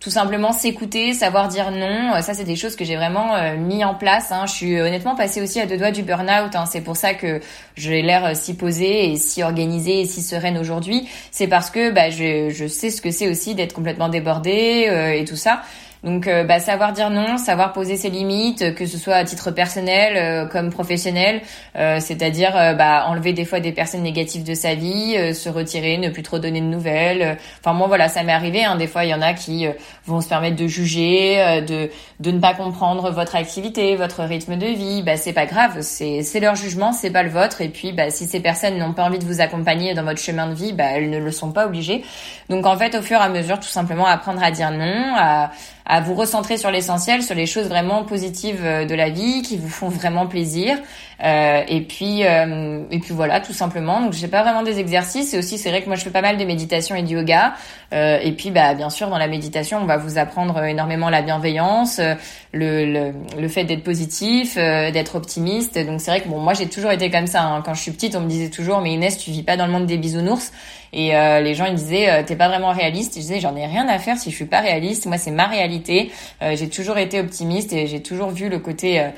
tout 0.00 0.10
simplement 0.10 0.50
s'écouter 0.52 1.12
savoir 1.12 1.48
dire 1.48 1.70
non 1.70 2.20
ça 2.22 2.34
c'est 2.34 2.44
des 2.44 2.56
choses 2.56 2.74
que 2.74 2.84
j'ai 2.86 2.96
vraiment 2.96 3.34
mis 3.58 3.84
en 3.84 3.94
place 3.94 4.32
hein. 4.32 4.46
je 4.46 4.52
suis 4.52 4.80
honnêtement 4.80 5.14
passée 5.14 5.42
aussi 5.42 5.60
à 5.60 5.66
deux 5.66 5.76
doigts 5.76 5.90
du 5.90 6.02
burn-out 6.02 6.56
hein. 6.56 6.64
c'est 6.64 6.80
pour 6.80 6.96
ça 6.96 7.12
que 7.12 7.40
j'ai 7.76 8.00
l'air 8.00 8.34
si 8.34 8.56
posée 8.56 9.12
et 9.12 9.16
si 9.16 9.42
organisée 9.42 10.00
et 10.00 10.06
si 10.06 10.22
sereine 10.22 10.56
aujourd'hui. 10.56 11.06
C'est 11.30 11.48
parce 11.48 11.70
que 11.70 11.90
bah 11.90 12.08
je, 12.08 12.48
je 12.48 12.66
sais 12.66 12.90
ce 12.90 13.02
que 13.02 13.10
c'est 13.10 13.28
aussi 13.28 13.54
d'être 13.54 13.74
complètement 13.74 14.08
débordée 14.08 14.88
et 15.16 15.24
tout 15.26 15.36
ça 15.36 15.62
donc, 16.02 16.26
euh, 16.26 16.44
bah, 16.44 16.60
savoir 16.60 16.92
dire 16.92 17.10
non, 17.10 17.36
savoir 17.36 17.72
poser 17.72 17.96
ses 17.96 18.08
limites, 18.08 18.74
que 18.74 18.86
ce 18.86 18.96
soit 18.96 19.14
à 19.14 19.24
titre 19.24 19.50
personnel 19.50 20.16
euh, 20.16 20.46
comme 20.46 20.70
professionnel, 20.70 21.42
euh, 21.76 22.00
c'est-à-dire 22.00 22.52
bah, 22.76 23.04
enlever 23.06 23.32
des 23.34 23.44
fois 23.44 23.60
des 23.60 23.72
personnes 23.72 24.02
négatives 24.02 24.42
de 24.42 24.54
sa 24.54 24.74
vie, 24.74 25.34
se 25.34 25.48
retirer, 25.48 25.98
ne 25.98 26.08
plus 26.08 26.22
trop 26.22 26.38
donner 26.38 26.60
de 26.60 26.66
nouvelles. 26.66 27.36
Enfin, 27.60 27.74
moi, 27.74 27.86
voilà, 27.86 28.08
ça 28.08 28.22
m'est 28.22 28.32
arrivé. 28.32 28.64
Hein, 28.64 28.76
des 28.76 28.86
fois, 28.86 29.04
il 29.04 29.10
y 29.10 29.14
en 29.14 29.22
a 29.22 29.34
qui 29.34 29.66
vont 30.06 30.20
se 30.20 30.28
permettre 30.28 30.56
de 30.56 30.66
juger, 30.66 31.62
de 31.66 31.90
de 32.20 32.30
ne 32.30 32.38
pas 32.38 32.52
comprendre 32.52 33.10
votre 33.10 33.34
activité, 33.34 33.96
votre 33.96 34.22
rythme 34.22 34.56
de 34.56 34.66
vie. 34.66 35.02
Bah, 35.02 35.16
c'est 35.16 35.32
pas 35.32 35.46
grave, 35.46 35.78
c'est 35.80 36.22
c'est 36.22 36.40
leur 36.40 36.54
jugement, 36.54 36.92
c'est 36.92 37.10
pas 37.10 37.22
le 37.22 37.30
vôtre. 37.30 37.60
Et 37.60 37.68
puis, 37.68 37.92
bah, 37.92 38.10
si 38.10 38.26
ces 38.26 38.40
personnes 38.40 38.78
n'ont 38.78 38.92
pas 38.92 39.04
envie 39.04 39.18
de 39.18 39.24
vous 39.24 39.40
accompagner 39.40 39.94
dans 39.94 40.04
votre 40.04 40.20
chemin 40.20 40.46
de 40.46 40.54
vie, 40.54 40.72
bah, 40.72 40.84
elles 40.94 41.10
ne 41.10 41.18
le 41.18 41.30
sont 41.30 41.52
pas 41.52 41.66
obligées. 41.66 42.04
Donc, 42.48 42.66
en 42.66 42.76
fait, 42.76 42.94
au 42.94 43.02
fur 43.02 43.18
et 43.18 43.22
à 43.22 43.28
mesure, 43.28 43.60
tout 43.60 43.68
simplement 43.68 44.06
apprendre 44.06 44.42
à 44.42 44.50
dire 44.50 44.70
non, 44.70 45.14
à 45.16 45.50
à 45.90 46.00
vous 46.00 46.14
recentrer 46.14 46.56
sur 46.56 46.70
l'essentiel, 46.70 47.20
sur 47.20 47.34
les 47.34 47.46
choses 47.46 47.66
vraiment 47.66 48.04
positives 48.04 48.64
euh, 48.64 48.84
de 48.84 48.94
la 48.94 49.10
vie 49.10 49.42
qui 49.42 49.56
vous 49.56 49.68
font 49.68 49.88
vraiment 49.88 50.28
plaisir. 50.28 50.78
Euh, 51.22 51.62
et 51.68 51.82
puis 51.82 52.24
euh, 52.24 52.82
et 52.90 52.98
puis 52.98 53.12
voilà, 53.12 53.40
tout 53.40 53.52
simplement. 53.52 54.00
Donc 54.00 54.12
j'ai 54.12 54.28
pas 54.28 54.42
vraiment 54.42 54.62
des 54.62 54.78
exercices. 54.78 55.34
Et 55.34 55.38
aussi 55.38 55.58
c'est 55.58 55.70
vrai 55.70 55.82
que 55.82 55.86
moi 55.86 55.96
je 55.96 56.02
fais 56.02 56.10
pas 56.10 56.22
mal 56.22 56.36
de 56.36 56.44
méditation 56.44 56.94
et 56.94 57.02
de 57.02 57.08
yoga. 57.08 57.54
Euh, 57.92 58.18
et 58.22 58.32
puis 58.32 58.50
bah 58.50 58.74
bien 58.74 58.88
sûr 58.88 59.08
dans 59.08 59.18
la 59.18 59.26
méditation 59.26 59.78
on 59.82 59.84
va 59.84 59.96
vous 59.96 60.16
apprendre 60.16 60.62
énormément 60.64 61.10
la 61.10 61.22
bienveillance, 61.22 61.98
euh, 61.98 62.14
le 62.52 62.86
le, 62.86 63.12
le 63.38 63.48
fait 63.48 63.64
d'être 63.64 63.82
positif, 63.82 64.56
d'être 64.56 65.16
optimiste. 65.16 65.78
Donc 65.78 66.00
c'est 66.00 66.10
vrai 66.10 66.20
que 66.20 66.28
bon 66.28 66.38
moi 66.38 66.54
j'ai 66.54 66.68
toujours 66.68 66.90
été 66.90 67.10
comme 67.10 67.26
ça. 67.26 67.42
Hein. 67.42 67.62
Quand 67.64 67.74
je 67.74 67.82
suis 67.82 67.92
petite 67.92 68.16
on 68.16 68.20
me 68.20 68.28
disait 68.28 68.50
toujours 68.50 68.80
mais 68.80 68.92
Inès 68.92 69.18
tu 69.18 69.30
vis 69.30 69.42
pas 69.42 69.56
dans 69.56 69.66
le 69.66 69.72
monde 69.72 69.86
des 69.86 69.98
bisounours. 69.98 70.52
Et 70.92 71.14
euh, 71.14 71.40
les 71.40 71.54
gens 71.54 71.66
ils 71.66 71.74
disaient 71.74 72.10
euh, 72.10 72.22
t'es 72.24 72.36
pas 72.36 72.48
vraiment 72.48 72.72
réaliste. 72.72 73.16
Et 73.16 73.20
je 73.20 73.26
disais 73.26 73.40
j'en 73.40 73.54
ai 73.56 73.66
rien 73.66 73.88
à 73.88 73.98
faire 73.98 74.16
si 74.16 74.30
je 74.30 74.36
suis 74.36 74.46
pas 74.46 74.60
réaliste. 74.60 75.06
Moi 75.06 75.18
c'est 75.18 75.30
ma 75.30 75.46
réalité. 75.46 76.10
Euh, 76.42 76.56
j'ai 76.56 76.68
toujours 76.68 76.98
été 76.98 77.20
optimiste 77.20 77.72
et 77.72 77.86
j'ai 77.86 78.02
toujours 78.02 78.30
vu 78.30 78.48
le 78.48 78.58
côté 78.58 79.10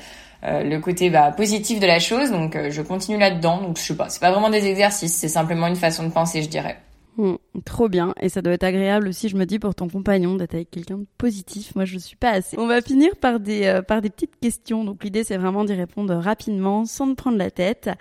le 0.43 0.77
côté 0.79 1.09
bah, 1.09 1.31
positif 1.31 1.79
de 1.79 1.87
la 1.87 1.99
chose. 1.99 2.31
Donc 2.31 2.57
je 2.69 2.81
continue 2.81 3.17
là-dedans. 3.17 3.61
Donc 3.61 3.77
je 3.77 3.83
sais 3.83 3.95
pas, 3.95 4.09
c'est 4.09 4.19
pas 4.19 4.31
vraiment 4.31 4.49
des 4.49 4.65
exercices, 4.65 5.15
c'est 5.15 5.27
simplement 5.27 5.67
une 5.67 5.75
façon 5.75 6.03
de 6.03 6.11
penser, 6.11 6.41
je 6.41 6.49
dirais. 6.49 6.77
Mmh, 7.17 7.35
trop 7.63 7.89
bien. 7.89 8.13
Et 8.19 8.29
ça 8.29 8.41
doit 8.41 8.53
être 8.53 8.63
agréable 8.63 9.07
aussi, 9.07 9.29
je 9.29 9.35
me 9.35 9.45
dis, 9.45 9.59
pour 9.59 9.75
ton 9.75 9.87
compagnon 9.87 10.35
d'être 10.35 10.55
avec 10.55 10.71
quelqu'un 10.71 10.97
de 10.97 11.05
positif. 11.19 11.75
Moi, 11.75 11.85
je 11.85 11.99
suis 11.99 12.15
pas 12.15 12.31
assez. 12.31 12.57
On 12.57 12.65
va 12.65 12.81
finir 12.81 13.15
par 13.21 13.39
des, 13.39 13.81
par 13.87 14.01
des 14.01 14.09
petites 14.09 14.39
questions. 14.39 14.83
Donc, 14.83 15.03
l'idée, 15.03 15.23
c'est 15.23 15.37
vraiment 15.37 15.63
d'y 15.63 15.73
répondre 15.73 16.15
rapidement, 16.15 16.85
sans 16.85 17.09
te 17.09 17.13
prendre 17.13 17.37
la 17.37 17.51
tête. 17.51 17.91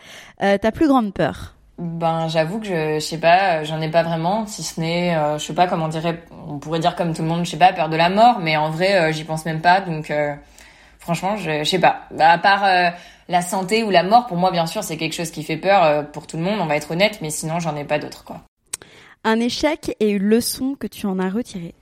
Euh, 0.42 0.56
ta 0.56 0.72
plus 0.72 0.88
grande 0.88 1.12
peur? 1.12 1.56
Ben, 1.78 2.28
j'avoue 2.28 2.60
que 2.60 2.66
je, 2.66 2.94
je 2.94 3.00
sais 3.00 3.18
pas, 3.18 3.64
j'en 3.64 3.80
ai 3.80 3.90
pas 3.90 4.02
vraiment, 4.02 4.46
si 4.46 4.62
ce 4.62 4.78
n'est, 4.80 5.16
euh, 5.16 5.38
je 5.38 5.44
sais 5.44 5.54
pas 5.54 5.66
comment 5.66 5.86
on 5.86 5.88
dirait, 5.88 6.22
on 6.46 6.58
pourrait 6.58 6.80
dire 6.80 6.94
comme 6.94 7.14
tout 7.14 7.22
le 7.22 7.28
monde, 7.28 7.44
je 7.44 7.50
sais 7.50 7.56
pas, 7.56 7.72
peur 7.72 7.88
de 7.88 7.96
la 7.96 8.10
mort, 8.10 8.38
mais 8.40 8.56
en 8.56 8.70
vrai, 8.70 8.94
euh, 8.94 9.12
j'y 9.12 9.24
pense 9.24 9.46
même 9.46 9.60
pas, 9.60 9.80
donc 9.80 10.10
euh, 10.10 10.34
franchement, 11.02 11.36
je, 11.36 11.64
je 11.64 11.68
sais 11.68 11.78
pas. 11.78 12.02
Bah, 12.10 12.30
à 12.30 12.38
part 12.38 12.64
euh, 12.64 12.88
la 13.28 13.42
santé 13.42 13.82
ou 13.82 13.90
la 13.90 14.02
mort, 14.02 14.26
pour 14.26 14.36
moi, 14.36 14.50
bien 14.50 14.66
sûr, 14.66 14.82
c'est 14.82 14.96
quelque 14.96 15.14
chose 15.14 15.30
qui 15.30 15.42
fait 15.42 15.56
peur 15.56 16.10
pour 16.10 16.26
tout 16.26 16.36
le 16.36 16.42
monde, 16.42 16.58
on 16.60 16.66
va 16.66 16.76
être 16.76 16.90
honnête, 16.90 17.18
mais 17.20 17.30
sinon, 17.30 17.60
j'en 17.60 17.76
ai 17.76 17.84
pas 17.84 17.98
d'autres, 17.98 18.24
quoi. 18.24 18.40
Un 19.24 19.38
échec 19.38 19.94
et 20.00 20.10
une 20.10 20.24
leçon 20.24 20.74
que 20.78 20.86
tu 20.86 21.06
en 21.06 21.18
as 21.18 21.28
retiré? 21.28 21.74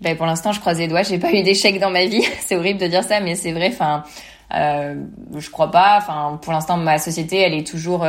Ben, 0.00 0.16
pour 0.16 0.26
l'instant, 0.26 0.52
je 0.52 0.58
croise 0.58 0.78
les 0.78 0.88
doigts, 0.88 1.02
j'ai 1.02 1.18
pas 1.18 1.32
eu 1.32 1.42
d'échec 1.42 1.78
dans 1.78 1.90
ma 1.90 2.06
vie, 2.06 2.24
c'est 2.40 2.56
horrible 2.56 2.80
de 2.80 2.86
dire 2.86 3.04
ça, 3.04 3.20
mais 3.20 3.36
c'est 3.36 3.52
vrai, 3.52 3.68
enfin, 3.72 4.02
je 4.50 5.50
crois 5.50 5.70
pas, 5.70 5.98
enfin, 5.98 6.40
pour 6.42 6.52
l'instant, 6.52 6.76
ma 6.76 6.98
société, 6.98 7.38
elle 7.38 7.54
est 7.54 7.66
toujours 7.66 8.04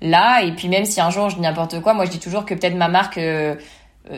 là. 0.00 0.42
Et 0.42 0.52
puis 0.52 0.68
même 0.68 0.84
si 0.84 1.00
un 1.00 1.10
jour 1.10 1.30
je 1.30 1.36
dis 1.36 1.42
n'importe 1.42 1.80
quoi, 1.80 1.94
moi 1.94 2.04
je 2.04 2.10
dis 2.10 2.20
toujours 2.20 2.44
que 2.44 2.54
peut-être 2.54 2.76
ma 2.76 2.88
marque 2.88 3.18
euh, 3.18 3.54
euh, 3.54 3.56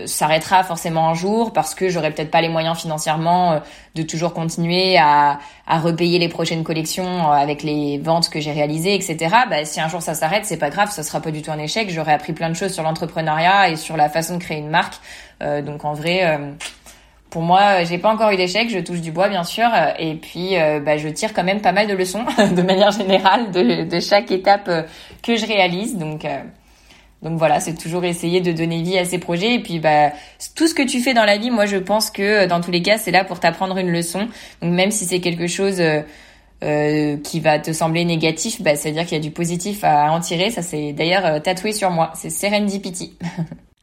s'arrêtera 0.06 0.62
forcément 0.64 1.08
un 1.08 1.14
jour 1.14 1.52
parce 1.52 1.74
que 1.74 1.88
j'aurai 1.88 2.10
peut-être 2.10 2.30
pas 2.30 2.40
les 2.40 2.48
moyens 2.48 2.78
financièrement 2.78 3.52
euh, 3.52 3.58
de 3.94 4.02
toujours 4.02 4.32
continuer 4.32 4.96
à, 4.98 5.38
à 5.66 5.78
repayer 5.78 6.18
les 6.18 6.28
prochaines 6.28 6.64
collections 6.64 7.30
avec 7.30 7.62
les 7.62 7.98
ventes 7.98 8.28
que 8.28 8.40
j'ai 8.40 8.52
réalisées, 8.52 8.94
etc. 8.94 9.16
Bah, 9.48 9.64
si 9.64 9.80
un 9.80 9.88
jour 9.88 10.02
ça 10.02 10.14
s'arrête, 10.14 10.44
c'est 10.44 10.58
pas 10.58 10.70
grave, 10.70 10.90
ça 10.90 11.02
sera 11.02 11.20
pas 11.20 11.30
du 11.30 11.42
tout 11.42 11.50
un 11.50 11.58
échec. 11.58 11.90
J'aurais 11.90 12.12
appris 12.12 12.32
plein 12.32 12.48
de 12.48 12.54
choses 12.54 12.72
sur 12.72 12.82
l'entrepreneuriat 12.82 13.70
et 13.70 13.76
sur 13.76 13.96
la 13.96 14.08
façon 14.08 14.36
de 14.36 14.42
créer 14.42 14.58
une 14.58 14.70
marque. 14.70 15.00
donc 15.40 15.84
en 15.84 15.92
vrai 15.92 16.38
pour 17.30 17.42
moi, 17.42 17.84
j'ai 17.84 17.98
pas 17.98 18.12
encore 18.12 18.30
eu 18.30 18.36
d'échec, 18.36 18.68
je 18.68 18.80
touche 18.80 19.00
du 19.00 19.12
bois 19.12 19.28
bien 19.28 19.44
sûr, 19.44 19.68
et 19.98 20.16
puis 20.16 20.58
euh, 20.58 20.80
bah, 20.80 20.98
je 20.98 21.08
tire 21.08 21.32
quand 21.32 21.44
même 21.44 21.60
pas 21.60 21.72
mal 21.72 21.86
de 21.86 21.94
leçons 21.94 22.24
de 22.38 22.62
manière 22.62 22.90
générale 22.90 23.52
de, 23.52 23.84
de 23.84 24.00
chaque 24.00 24.30
étape 24.30 24.68
euh, 24.68 24.82
que 25.22 25.36
je 25.36 25.46
réalise. 25.46 25.96
Donc, 25.96 26.24
euh, 26.24 26.42
donc 27.22 27.38
voilà, 27.38 27.60
c'est 27.60 27.74
toujours 27.74 28.04
essayer 28.04 28.40
de 28.40 28.52
donner 28.52 28.82
vie 28.82 28.98
à 28.98 29.04
ces 29.04 29.18
projets. 29.18 29.54
Et 29.54 29.62
puis 29.62 29.78
bah 29.78 30.12
tout 30.54 30.66
ce 30.66 30.74
que 30.74 30.82
tu 30.82 31.00
fais 31.00 31.14
dans 31.14 31.24
la 31.24 31.36
vie, 31.36 31.50
moi 31.50 31.66
je 31.66 31.76
pense 31.76 32.10
que 32.10 32.46
dans 32.46 32.60
tous 32.60 32.70
les 32.70 32.82
cas, 32.82 32.98
c'est 32.98 33.10
là 33.10 33.24
pour 33.24 33.40
t'apprendre 33.40 33.76
une 33.76 33.90
leçon. 33.90 34.28
Donc 34.62 34.72
même 34.72 34.90
si 34.90 35.04
c'est 35.04 35.20
quelque 35.20 35.46
chose 35.46 35.82
euh, 36.62 37.16
qui 37.18 37.40
va 37.40 37.58
te 37.58 37.72
sembler 37.72 38.04
négatif, 38.04 38.62
bah, 38.62 38.74
c'est-à-dire 38.76 39.04
qu'il 39.04 39.16
y 39.18 39.20
a 39.20 39.22
du 39.22 39.30
positif 39.30 39.84
à 39.84 40.10
en 40.12 40.20
tirer. 40.20 40.50
Ça 40.50 40.62
c'est 40.62 40.92
d'ailleurs 40.92 41.42
tatoué 41.42 41.72
sur 41.72 41.90
moi, 41.90 42.12
c'est 42.14 42.30
Serendipity. 42.30 43.14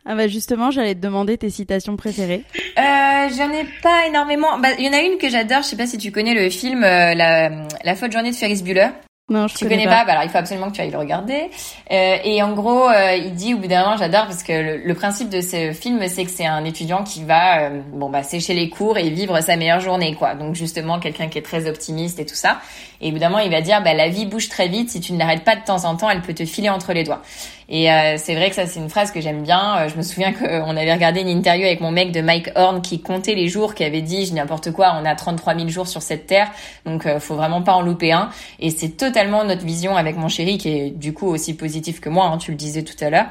Ah 0.09 0.15
bah 0.15 0.29
justement, 0.29 0.71
j'allais 0.71 0.95
te 0.95 1.01
demander 1.01 1.37
tes 1.37 1.49
citations 1.49 1.97
préférées. 1.97 2.43
Euh, 2.77 3.29
j'en 3.37 3.51
ai 3.51 3.65
pas 3.83 4.07
énormément. 4.07 4.57
Bah, 4.57 4.69
il 4.79 4.85
y 4.85 4.89
en 4.89 4.93
a 4.93 5.01
une 5.01 5.17
que 5.17 5.29
j'adore. 5.29 5.63
Je 5.63 5.67
sais 5.67 5.75
pas 5.75 5.85
si 5.85 5.97
tu 5.97 6.13
connais 6.13 6.33
le 6.33 6.49
film 6.49 6.81
euh, 6.81 7.13
la, 7.13 7.49
la 7.83 7.95
folle 7.95 8.13
journée 8.13 8.31
de 8.31 8.35
Ferris 8.35 8.61
Bueller. 8.63 8.87
Non, 9.29 9.47
je 9.47 9.55
tu 9.55 9.65
connais, 9.65 9.83
connais 9.83 9.87
pas. 9.87 10.05
Bah, 10.05 10.13
alors 10.13 10.23
il 10.23 10.29
faut 10.29 10.37
absolument 10.37 10.69
que 10.69 10.75
tu 10.75 10.81
ailles 10.81 10.91
le 10.91 10.97
regarder. 10.97 11.49
Euh, 11.91 12.17
et 12.23 12.41
en 12.41 12.53
gros, 12.53 12.87
euh, 12.87 13.13
il 13.13 13.33
dit 13.33 13.53
au 13.53 13.57
bout 13.57 13.67
d'un 13.67 13.83
moment, 13.83 13.97
j'adore 13.97 14.25
parce 14.25 14.41
que 14.41 14.53
le, 14.53 14.77
le, 14.77 14.93
principe 14.93 15.29
de 15.29 15.41
ce 15.41 15.73
film, 15.73 16.01
c'est 16.07 16.23
que 16.23 16.31
c'est 16.31 16.45
un 16.45 16.63
étudiant 16.63 17.03
qui 17.03 17.25
va, 17.25 17.63
euh, 17.63 17.81
bon 17.91 18.09
bah 18.09 18.23
sécher 18.23 18.53
les 18.53 18.69
cours 18.69 18.97
et 18.97 19.09
vivre 19.09 19.41
sa 19.41 19.57
meilleure 19.57 19.81
journée, 19.81 20.15
quoi. 20.15 20.35
Donc 20.35 20.55
justement, 20.55 20.99
quelqu'un 20.99 21.27
qui 21.27 21.37
est 21.37 21.41
très 21.41 21.67
optimiste 21.67 22.19
et 22.19 22.25
tout 22.25 22.35
ça. 22.35 22.61
Et 23.01 23.09
évidemment, 23.09 23.39
il 23.39 23.51
va 23.51 23.59
dire, 23.59 23.83
bah 23.83 23.93
la 23.93 24.07
vie 24.07 24.25
bouge 24.25 24.47
très 24.47 24.69
vite. 24.69 24.91
Si 24.91 25.01
tu 25.01 25.11
ne 25.11 25.19
l'arrêtes 25.19 25.43
pas 25.43 25.57
de 25.57 25.63
temps 25.65 25.83
en 25.83 25.97
temps, 25.97 26.09
elle 26.09 26.21
peut 26.21 26.33
te 26.33 26.45
filer 26.45 26.69
entre 26.69 26.93
les 26.93 27.03
doigts. 27.03 27.21
Et 27.69 27.91
euh, 27.91 28.15
c'est 28.17 28.33
vrai 28.33 28.49
que 28.49 28.55
ça, 28.55 28.65
c'est 28.65 28.79
une 28.79 28.89
phrase 28.89 29.11
que 29.11 29.19
j'aime 29.19 29.43
bien. 29.43 29.77
Euh, 29.79 29.89
je 29.89 29.97
me 29.97 30.01
souviens 30.01 30.31
qu'on 30.31 30.77
avait 30.77 30.93
regardé 30.93 31.19
une 31.21 31.27
interview 31.27 31.65
avec 31.65 31.81
mon 31.81 31.91
mec 31.91 32.13
de 32.13 32.21
Mike 32.21 32.51
Horn 32.55 32.81
qui 32.81 33.01
comptait 33.01 33.35
les 33.35 33.49
jours, 33.49 33.75
qui 33.75 33.83
avait 33.83 34.01
dit, 34.01 34.25
je 34.25 34.33
n'importe 34.33 34.71
quoi, 34.71 34.95
on 35.01 35.05
a 35.05 35.15
33 35.15 35.55
000 35.55 35.67
jours 35.67 35.87
sur 35.87 36.01
cette 36.01 36.27
terre, 36.27 36.49
donc 36.85 37.05
euh, 37.05 37.19
faut 37.19 37.35
vraiment 37.35 37.61
pas 37.61 37.73
en 37.73 37.81
louper 37.81 38.13
un. 38.13 38.29
Et 38.59 38.69
c'est 38.69 38.91
totalement 38.91 39.43
notre 39.43 39.65
vision 39.65 39.97
avec 39.97 40.15
mon 40.15 40.29
chéri, 40.29 40.57
qui 40.57 40.69
est 40.69 40.89
du 40.91 41.13
coup 41.13 41.27
aussi 41.27 41.55
positif 41.55 41.99
que 41.99 42.09
moi, 42.09 42.27
hein, 42.27 42.37
tu 42.37 42.51
le 42.51 42.57
disais 42.57 42.83
tout 42.83 43.03
à 43.03 43.09
l'heure. 43.09 43.25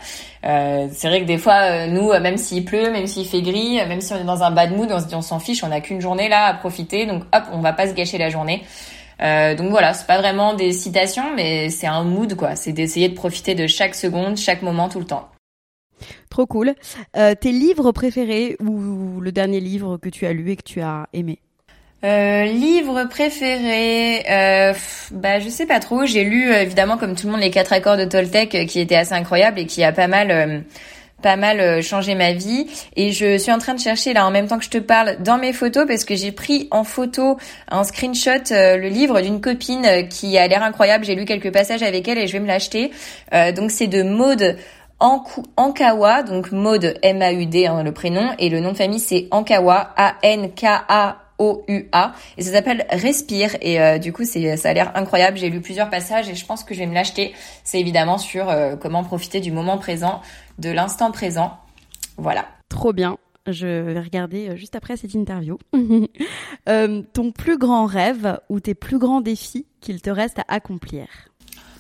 Euh, 0.45 0.89
c'est 0.93 1.09
vrai 1.09 1.23
que 1.23 1.27
des 1.27 1.39
fois, 1.39 1.87
nous, 1.87 2.13
même 2.21 2.37
s'il 2.37 2.65
pleut, 2.65 2.91
même 2.91 3.07
s'il 3.07 3.27
fait 3.27 3.41
gris, 3.41 3.77
même 3.89 4.03
si 4.03 4.13
on 4.13 4.17
est 4.17 4.25
dans 4.25 4.43
un 4.43 4.51
bad 4.51 4.77
mood, 4.77 4.93
on 5.13 5.23
s'en 5.23 5.39
fiche, 5.39 5.65
on 5.65 5.69
n'a 5.69 5.81
qu'une 5.81 6.03
journée 6.03 6.29
là 6.29 6.45
à 6.45 6.55
profiter, 6.55 7.07
donc 7.07 7.23
hop, 7.35 7.45
on 7.53 7.61
va 7.61 7.73
pas 7.73 7.89
se 7.89 7.95
gâcher 7.95 8.19
la 8.19 8.29
journée. 8.29 8.63
Euh, 9.23 9.55
donc 9.55 9.71
voilà, 9.71 9.95
c'est 9.95 10.07
pas 10.07 10.19
vraiment 10.19 10.55
des 10.55 10.73
citations, 10.73 11.35
mais 11.35 11.71
c'est 11.71 11.87
un 11.87 12.05
mood 12.05 12.35
quoi. 12.35 12.57
C'est 12.57 12.73
d'essayer 12.73 13.09
de 13.09 13.15
profiter 13.15 13.55
de 13.55 13.67
chaque 13.67 13.95
seconde, 13.95 14.37
chaque 14.37 14.63
moment, 14.63 14.89
tout 14.89 15.01
le 15.01 15.07
temps. 15.07 15.29
Trop 16.29 16.47
cool. 16.47 16.75
Euh, 17.17 17.35
tes 17.35 17.53
livres 17.53 17.93
préférés 17.93 18.57
ou 18.61 19.21
le 19.21 19.33
dernier 19.33 19.61
livre 19.61 19.97
que 19.97 20.11
tu 20.11 20.27
as 20.27 20.33
lu 20.33 20.51
et 20.51 20.57
que 20.57 20.63
tu 20.63 20.81
as 20.81 21.07
aimé? 21.13 21.39
Euh, 22.05 22.45
livre 22.45 23.05
préféré, 23.05 24.23
euh, 24.31 24.75
bah 25.13 25.41
je 25.41 25.49
sais 25.49 25.65
pas 25.65 25.81
trop. 25.81 26.05
J'ai 26.05 26.25
lu 26.25 26.53
évidemment 26.53 26.99
comme 26.99 27.17
tout 27.17 27.27
le 27.27 27.33
monde 27.33 27.41
les 27.41 27.51
quatre 27.51 27.73
accords 27.73 27.97
de 27.97 28.05
Toltec 28.05 28.67
qui 28.69 28.81
étaient 28.81 28.97
assez 28.97 29.15
incroyables 29.15 29.59
et 29.59 29.67
qui 29.67 29.83
a 29.83 29.93
pas 29.93 30.07
mal 30.07 30.65
pas 31.23 31.37
mal 31.37 31.61
euh, 31.61 31.83
changé 31.83 32.15
ma 32.15 32.33
vie. 32.33 32.67
Et 32.97 33.13
je 33.13 33.39
suis 33.39 33.53
en 33.53 33.59
train 33.59 33.75
de 33.75 33.81
chercher 33.81 34.13
là 34.13 34.27
en 34.27 34.31
même 34.31 34.47
temps 34.47 34.59
que 34.59 34.65
je 34.65 34.71
te 34.71 34.79
parle 34.79 35.17
dans 35.23 35.39
mes 35.39 35.53
photos 35.53 35.87
parce 35.87 36.05
que 36.05 36.15
j'ai 36.15 36.33
pris 36.33 36.69
en 36.71 36.85
photo 36.85 37.39
un 37.69 37.85
screenshot 37.85 38.53
euh, 38.53 38.77
le 38.77 38.89
livre 38.89 39.21
d'une 39.21 39.41
copine 39.41 40.09
qui 40.09 40.39
a 40.39 40.47
l'air 40.47 40.63
incroyable. 40.63 41.05
J'ai 41.05 41.15
lu 41.15 41.25
quelques 41.25 41.53
passages 41.53 41.83
avec 41.83 42.07
elle 42.09 42.19
et 42.19 42.27
je 42.27 42.33
vais 42.33 42.41
me 42.41 42.47
l'acheter. 42.47 42.91
Euh, 43.33 43.53
donc 43.53 43.71
c'est 43.71 43.87
de 43.87 44.03
Maude 44.03 44.57
Ankawa, 44.99 46.23
donc 46.23 46.53
Maud 46.53 46.95
M-A-U-D 47.03 47.67
hein, 47.67 47.83
le 47.83 47.93
prénom, 47.93 48.31
et 48.39 48.49
le 48.49 48.61
nom 48.61 48.73
de 48.73 48.79
famille 48.79 49.01
c'est 49.01 49.29
Ankawa, 49.31 49.93
A-N-K-A-O-U-A, 49.97 50.53
et 52.39 52.43
ça 52.43 52.53
s'appelle 52.53 52.87
Respire, 52.91 53.59
et 53.61 53.79
euh, 53.79 53.99
du 53.99 54.15
coup 54.15 54.25
c'est 54.25 54.57
ça 54.57 54.71
a 54.71 54.73
l'air 54.73 54.93
incroyable, 54.95 55.37
j'ai 55.37 55.51
lu 55.51 55.61
plusieurs 55.61 55.91
passages 55.91 56.31
et 56.31 56.35
je 56.35 56.47
pense 56.47 56.65
que 56.65 56.73
je 56.73 56.79
vais 56.79 56.87
me 56.87 56.95
l'acheter. 56.95 57.35
C'est 57.63 57.79
évidemment 57.79 58.17
sur 58.17 58.49
euh, 58.49 58.77
comment 58.77 59.05
profiter 59.05 59.41
du 59.41 59.53
moment 59.53 59.77
présent, 59.77 60.23
de 60.59 60.71
l'instant 60.71 61.11
présent. 61.11 61.59
Voilà. 62.17 62.47
Trop 62.69 62.93
bien. 62.93 63.19
Je 63.47 63.67
vais 63.67 64.01
regarder 64.01 64.49
euh, 64.49 64.57
juste 64.57 64.75
après 64.75 64.97
cette 64.97 65.15
interview. 65.15 65.59
ton 66.67 67.33
plus 67.33 67.59
grand 67.59 67.87
rêve 67.87 68.41
ou 68.49 68.59
tes 68.61 68.75
plus 68.75 68.99
grands 68.99 69.21
défis 69.21 69.67
qu'il 69.81 70.03
te 70.03 70.11
reste 70.11 70.41
à 70.41 70.45
accomplir? 70.49 71.07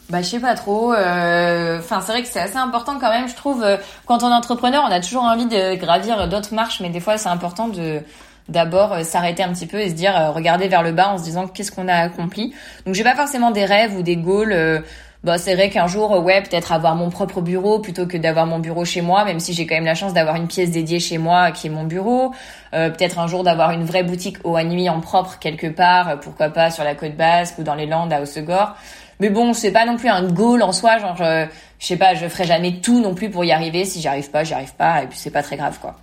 Bah 0.09 0.23
je 0.23 0.29
sais 0.29 0.41
pas 0.41 0.55
trop. 0.55 0.93
Euh, 0.93 1.79
enfin 1.81 2.01
c'est 2.01 2.13
vrai 2.13 2.23
que 2.23 2.29
c'est 2.29 2.41
assez 2.41 2.57
important 2.57 2.99
quand 3.01 3.11
même. 3.11 3.29
Je 3.29 3.35
trouve 3.35 3.65
euh, 3.65 3.77
quand 4.07 4.23
on 4.23 4.31
est 4.31 4.35
entrepreneur, 4.35 4.85
on 4.87 4.93
a 4.93 5.01
toujours 5.01 5.25
envie 5.25 5.47
de 5.47 5.75
gravir 5.75 6.29
d'autres 6.29 6.55
marches, 6.55 6.81
mais 6.81 6.91
des 6.91 7.01
fois 7.01 7.19
c'est 7.19 7.29
important 7.29 7.67
de 7.69 8.01
d'abord 8.49 8.93
euh, 8.93 9.03
s'arrêter 9.03 9.43
un 9.43 9.53
petit 9.53 9.67
peu 9.67 9.81
et 9.81 9.89
se 9.89 9.95
dire 9.95 10.15
regarder 10.33 10.69
vers 10.69 10.85
le 10.85 10.93
bas 10.93 11.09
en 11.09 11.19
se 11.19 11.25
disant 11.25 11.49
qu'est-ce 11.49 11.73
qu'on 11.73 11.89
a 11.89 11.95
accompli. 11.95 12.55
Donc 12.85 12.95
j'ai 12.95 13.03
pas 13.03 13.17
forcément 13.17 13.51
des 13.51 13.65
rêves 13.65 13.97
ou 13.97 14.03
des 14.03 14.17
goals. 14.17 14.85
Bah 15.27 15.39
c'est 15.39 15.55
vrai 15.55 15.71
qu'un 15.71 15.89
jour 15.89 16.23
ouais 16.25 16.41
peut-être 16.41 16.73
avoir 16.73 16.95
mon 16.95 17.11
propre 17.11 17.41
bureau 17.41 17.81
plutôt 17.81 18.07
que 18.07 18.17
d'avoir 18.17 18.47
mon 18.47 18.61
bureau 18.61 18.85
chez 18.85 19.03
moi, 19.03 19.25
même 19.25 19.41
si 19.41 19.53
j'ai 19.53 19.67
quand 19.67 19.75
même 19.75 19.85
la 19.85 19.97
chance 19.97 20.15
d'avoir 20.15 20.37
une 20.37 20.47
pièce 20.47 20.71
dédiée 20.71 21.01
chez 21.01 21.19
moi 21.19 21.51
qui 21.51 21.67
est 21.67 21.71
mon 21.71 21.85
bureau. 21.85 22.33
peut-être 22.71 23.19
un 23.19 23.27
jour 23.27 23.43
d'avoir 23.43 23.73
une 23.73 23.85
vraie 23.85 24.05
boutique 24.05 24.37
au 24.45 24.57
à 24.57 24.63
nuit 24.63 24.89
en 24.89 25.01
propre 25.01 25.39
quelque 25.39 25.67
part, 25.67 26.21
pourquoi 26.21 26.51
pas 26.51 26.71
sur 26.71 26.85
la 26.85 26.95
côte 26.95 27.17
basque 27.17 27.59
ou 27.59 27.65
dans 27.65 27.75
les 27.75 27.87
Landes 27.87 28.13
à 28.13 28.23
Haussegor. 28.23 28.77
Mais 29.19 29.31
bon, 29.31 29.53
c'est 29.53 29.73
pas 29.73 29.85
non 29.85 29.97
plus 29.97 30.09
un 30.09 30.29
goal 30.29 30.63
en 30.63 30.73
soi, 30.73 30.99
genre 30.99 31.17
je, 31.17 31.47
je 31.81 31.87
sais 31.87 31.97
pas, 31.97 32.15
je 32.15 32.29
ferai 32.29 32.45
jamais 32.45 32.81
tout 32.81 33.01
non 33.01 33.15
plus 33.15 33.29
pour 33.29 33.45
y 33.45 33.51
arriver. 33.51 33.85
Si 33.85 34.01
j'y 34.01 34.09
arrive 34.09 34.31
pas, 34.31 34.45
j'y 34.45 34.55
arrive 34.55 34.75
pas, 34.75 35.03
et 35.03 35.07
puis 35.09 35.19
c'est 35.19 35.31
pas 35.31 35.43
très 35.43 35.57
grave 35.57 35.79
quoi. 35.81 35.97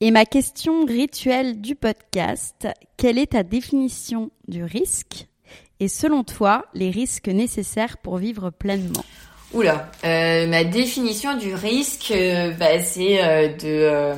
Et 0.00 0.10
ma 0.10 0.24
question 0.24 0.84
rituelle 0.86 1.60
du 1.60 1.74
podcast, 1.74 2.66
quelle 2.96 3.18
est 3.18 3.32
ta 3.32 3.42
définition 3.42 4.30
du 4.48 4.64
risque? 4.64 5.26
Et 5.80 5.88
selon 5.88 6.24
toi, 6.24 6.64
les 6.74 6.90
risques 6.90 7.28
nécessaires 7.28 7.98
pour 7.98 8.18
vivre 8.18 8.50
pleinement 8.50 9.04
Oula, 9.54 9.88
euh, 10.04 10.48
ma 10.48 10.64
définition 10.64 11.36
du 11.36 11.54
risque, 11.54 12.10
euh, 12.10 12.50
bah, 12.58 12.80
c'est 12.82 13.22
euh, 13.22 13.48
de 13.48 13.56
euh, 13.64 14.14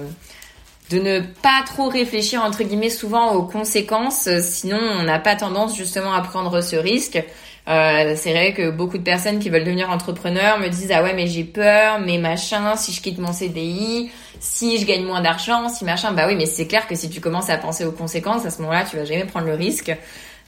de 0.90 0.98
ne 0.98 1.20
pas 1.20 1.62
trop 1.66 1.88
réfléchir 1.88 2.42
entre 2.42 2.62
guillemets 2.62 2.90
souvent 2.90 3.34
aux 3.34 3.42
conséquences, 3.42 4.28
sinon 4.40 4.78
on 4.78 5.02
n'a 5.02 5.18
pas 5.18 5.34
tendance 5.34 5.76
justement 5.76 6.14
à 6.14 6.22
prendre 6.22 6.61
ce 6.62 6.76
risque. 6.76 7.22
Euh, 7.68 8.14
c'est 8.16 8.30
vrai 8.30 8.54
que 8.54 8.70
beaucoup 8.70 8.96
de 8.96 9.02
personnes 9.02 9.40
qui 9.40 9.50
veulent 9.50 9.64
devenir 9.64 9.90
entrepreneurs 9.90 10.61
me 10.61 10.68
disent 10.68 10.92
ah 10.92 11.02
ouais 11.02 11.12
mais 11.12 11.26
j'ai 11.26 11.42
peur, 11.42 11.98
mais 11.98 12.18
machin, 12.18 12.76
si 12.76 12.92
je 12.92 13.02
quitte 13.02 13.18
mon 13.18 13.32
CDI, 13.32 14.11
si 14.38 14.78
je 14.78 14.86
gagne 14.86 15.04
moins 15.04 15.20
d'argent, 15.20 15.68
si 15.68 15.84
machin, 15.84 16.12
bah 16.12 16.26
oui 16.28 16.36
mais 16.36 16.46
c'est 16.46 16.68
clair 16.68 16.86
que 16.86 16.94
si 16.94 17.11
tu 17.11 17.20
commences 17.20 17.50
à 17.50 17.59
penser 17.59 17.84
aux 17.84 17.92
conséquences, 17.92 18.46
à 18.46 18.50
ce 18.50 18.62
moment-là 18.62 18.84
tu 18.88 18.96
vas 18.96 19.04
jamais 19.04 19.24
prendre 19.24 19.46
le 19.46 19.54
risque. 19.54 19.92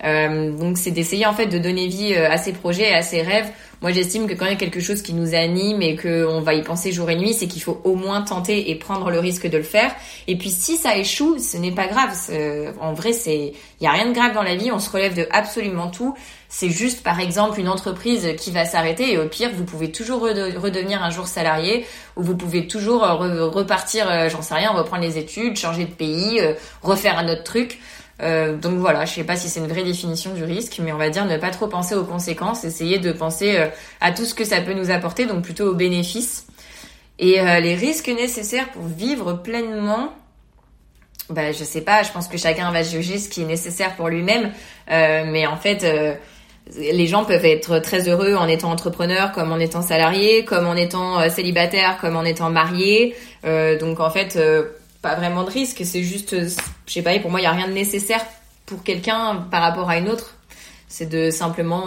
Euh, 0.05 0.53
donc 0.53 0.79
c'est 0.79 0.93
d'essayer 0.93 1.27
en 1.27 1.35
fait 1.35 1.47
de 1.47 1.59
donner 1.59 1.89
vie 1.89 2.15
euh, 2.15 2.31
à 2.31 2.37
ses 2.37 2.53
projets 2.53 2.91
et 2.91 2.95
à 2.95 3.03
ses 3.03 3.23
rêves. 3.23 3.51
Moi 3.81 3.93
j'estime 3.93 4.27
que 4.27 4.35
quand 4.35 4.45
il 4.47 4.53
y 4.53 4.55
a 4.55 4.59
quelque 4.59 4.81
chose 4.81 5.03
qui 5.03 5.13
nous 5.13 5.35
anime 5.35 5.83
et 5.83 5.97
qu'on 5.97 6.41
va 6.41 6.55
y 6.55 6.63
penser 6.63 6.93
jour 6.93 7.11
et 7.11 7.17
nuit, 7.17 7.33
c'est 7.33 7.47
qu'il 7.47 7.63
faut 7.63 7.81
au 7.85 7.95
moins 7.95 8.23
tenter 8.23 8.71
et 8.71 8.75
prendre 8.75 9.11
le 9.11 9.19
risque 9.21 9.49
de 9.49 9.57
le 9.57 9.63
faire. 9.65 9.93
Et 10.27 10.37
puis 10.37 10.51
si 10.51 10.77
ça 10.77 10.97
échoue, 10.97 11.39
ce 11.39 11.57
n'est 11.57 11.73
pas 11.73 11.87
grave. 11.87 12.11
En 12.81 12.93
vrai, 12.93 13.13
c'est 13.13 13.53
il 13.81 13.85
y 13.85 13.87
a 13.87 13.93
rien 13.93 14.07
de 14.07 14.15
grave 14.15 14.35
dans 14.35 14.43
la 14.43 14.57
vie. 14.57 14.73
On 14.73 14.81
se 14.81 14.91
relève 14.91 15.15
de 15.15 15.29
absolument 15.31 15.89
tout. 15.89 16.17
C'est 16.49 16.71
juste 16.71 17.05
par 17.05 17.21
exemple 17.21 17.61
une 17.61 17.69
entreprise 17.69 18.35
qui 18.37 18.51
va 18.51 18.65
s'arrêter 18.65 19.13
et 19.13 19.19
au 19.19 19.29
pire 19.29 19.51
vous 19.55 19.65
pouvez 19.65 19.93
toujours 19.93 20.23
redevenir 20.23 21.03
un 21.03 21.11
jour 21.11 21.29
salarié 21.29 21.87
ou 22.17 22.23
vous 22.23 22.37
pouvez 22.37 22.67
toujours 22.67 23.05
euh, 23.05 23.49
repartir, 23.49 24.29
j'en 24.29 24.43
sais 24.43 24.55
rien, 24.55 24.71
reprendre 24.71 25.03
les 25.03 25.19
études, 25.19 25.57
changer 25.57 25.85
de 25.85 25.93
pays, 25.93 26.41
refaire 26.83 27.19
un 27.19 27.29
autre 27.29 27.45
truc. 27.45 27.79
Euh, 28.21 28.57
donc 28.57 28.79
voilà, 28.79 29.05
je 29.05 29.15
sais 29.15 29.25
pas 29.25 29.37
si 29.37 29.49
c'est 29.49 29.61
une 29.61 29.69
vraie 29.69 29.85
définition 29.85 30.35
du 30.35 30.43
risque, 30.43 30.81
mais 30.83 30.93
on 30.93 30.99
va 30.99 31.11
dire 31.11 31.25
ne 31.25 31.37
pas 31.37 31.51
trop 31.51 31.69
penser 31.69 31.95
aux 31.95 32.05
conséquences, 32.05 32.65
essayer 32.65 32.99
de 32.99 33.13
penser 33.13 33.57
euh, 33.57 33.69
à 34.01 34.13
tout 34.13 34.25
ce 34.25 34.35
que 34.35 34.45
ça 34.45 34.61
peut 34.61 34.75
nous 34.75 34.91
apporter, 34.91 35.27
donc 35.27 35.43
plutôt 35.43 35.71
aux 35.71 35.75
bénéfices. 35.75 36.47
Et 37.21 37.41
euh, 37.41 37.61
les 37.61 37.75
risques 37.75 38.09
nécessaires 38.09 38.71
pour 38.71 38.87
vivre 38.87 39.35
pleinement, 39.35 40.13
bah 41.31 41.53
je 41.53 41.63
sais 41.65 41.83
pas, 41.83 42.03
je 42.03 42.11
pense 42.11 42.27
que 42.27 42.39
chacun 42.39 42.71
va 42.73 42.83
juger 42.83 43.19
ce 43.19 43.29
qui 43.29 43.43
est 43.43 43.47
nécessaire 43.47 43.95
pour 43.97 44.09
lui-même, 44.09 44.51
mais 44.89 45.47
en 45.47 45.59
fait 45.59 45.85
les 46.75 47.07
gens 47.07 47.25
peuvent 47.25 47.45
être 47.45 47.81
très 47.81 48.09
heureux 48.09 48.35
en 48.35 48.49
étant 48.49 48.71
entrepreneur, 48.71 49.33
comme 49.33 49.53
en 49.53 49.59
étant 49.59 49.83
salarié, 49.83 50.47
comme 50.47 50.67
en 50.67 50.75
étant 50.75 51.29
célibataire, 51.29 51.99
comme 52.01 52.17
en 52.17 52.25
étant 52.25 52.49
marié. 52.49 53.15
donc 53.45 54.01
en 54.01 54.09
fait, 54.09 54.39
pas 55.03 55.15
vraiment 55.15 55.45
de 55.45 55.51
risque, 55.51 55.83
c'est 55.85 56.03
juste, 56.03 56.33
euh, 56.33 56.49
je 56.87 56.93
sais 56.93 57.03
pas, 57.03 57.19
pour 57.21 57.31
moi, 57.31 57.41
il 57.41 57.45
n'y 57.45 57.49
a 57.49 57.53
rien 57.53 57.69
de 57.69 57.73
nécessaire 57.73 58.25
pour 58.67 58.83
quelqu'un 58.83 59.47
par 59.51 59.63
rapport 59.63 59.89
à 59.89 59.99
une 59.99 60.09
autre. 60.09 60.37
C'est 60.89 61.09
de 61.09 61.31
simplement, 61.31 61.87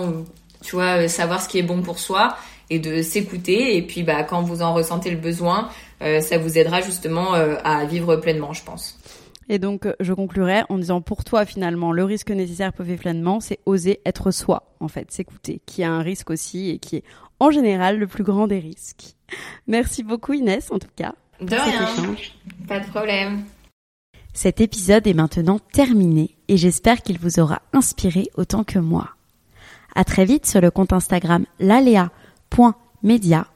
tu 0.64 0.76
vois, 0.76 1.04
euh, 1.04 1.08
savoir 1.08 1.42
ce 1.42 1.50
qui 1.50 1.60
est 1.60 1.64
bon 1.64 1.82
pour 1.82 2.00
soi 2.00 2.36
et 2.70 2.80
de 2.80 3.02
s'écouter. 3.02 3.76
Et 3.76 3.82
puis, 3.82 4.04
bah, 4.04 4.24
quand 4.24 4.42
vous 4.42 4.62
en 4.62 4.74
ressentez 4.74 5.12
le 5.12 5.18
besoin, 5.18 5.70
euh, 6.02 6.22
ça 6.22 6.38
vous 6.38 6.58
aidera 6.58 6.82
justement 6.82 7.34
à 7.34 7.86
vivre 7.86 8.16
pleinement, 8.16 8.54
je 8.54 8.64
pense. 8.64 8.98
Et 9.50 9.60
donc, 9.60 9.86
je 10.00 10.14
conclurai 10.14 10.62
en 10.70 10.78
disant 10.78 11.02
pour 11.02 11.26
toi, 11.26 11.46
finalement, 11.46 11.92
le 11.92 12.06
risque 12.06 12.32
nécessaire 12.32 12.72
pour 12.72 12.86
vivre 12.86 13.02
pleinement, 13.02 13.42
c'est 13.42 13.60
oser 13.66 14.00
être 14.06 14.32
soi, 14.32 14.72
en 14.80 14.88
fait, 14.88 15.12
s'écouter, 15.12 15.62
qui 15.66 15.84
a 15.84 15.92
un 15.92 16.02
risque 16.02 16.30
aussi 16.30 16.70
et 16.70 16.80
qui 16.80 16.98
est 16.98 17.04
en 17.42 17.52
général 17.52 17.98
le 18.00 18.08
plus 18.08 18.24
grand 18.24 18.48
des 18.48 18.60
risques. 18.60 19.16
Merci 19.68 20.04
beaucoup 20.04 20.32
Inès, 20.32 20.72
en 20.72 20.80
tout 20.80 20.88
cas. 20.96 21.16
De 21.42 21.56
rien. 21.56 22.16
Pas 22.68 22.80
de 22.80 22.86
problème. 22.86 23.44
Cet 24.34 24.62
épisode 24.62 25.08
est 25.08 25.14
maintenant 25.14 25.60
terminé 25.60 26.36
et 26.48 26.56
j'espère 26.56 27.02
qu'il 27.02 27.20
vous 27.20 27.40
aura 27.40 27.62
inspiré 27.74 28.30
autant 28.36 28.64
que 28.64 28.80
moi. 28.80 29.10
À 29.96 30.04
très 30.04 30.24
vite 30.24 30.46
sur 30.46 30.62
le 30.62 30.72
compte 30.72 30.94
Instagram 30.94 31.46
lalea.media 31.60 33.48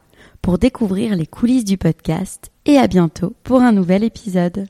pour 0.42 0.58
découvrir 0.58 1.16
les 1.16 1.28
coulisses 1.28 1.64
du 1.64 1.78
podcast 1.78 2.52
et 2.66 2.78
à 2.78 2.88
bientôt 2.88 3.34
pour 3.44 3.62
un 3.62 3.72
nouvel 3.72 4.04
épisode. 4.04 4.68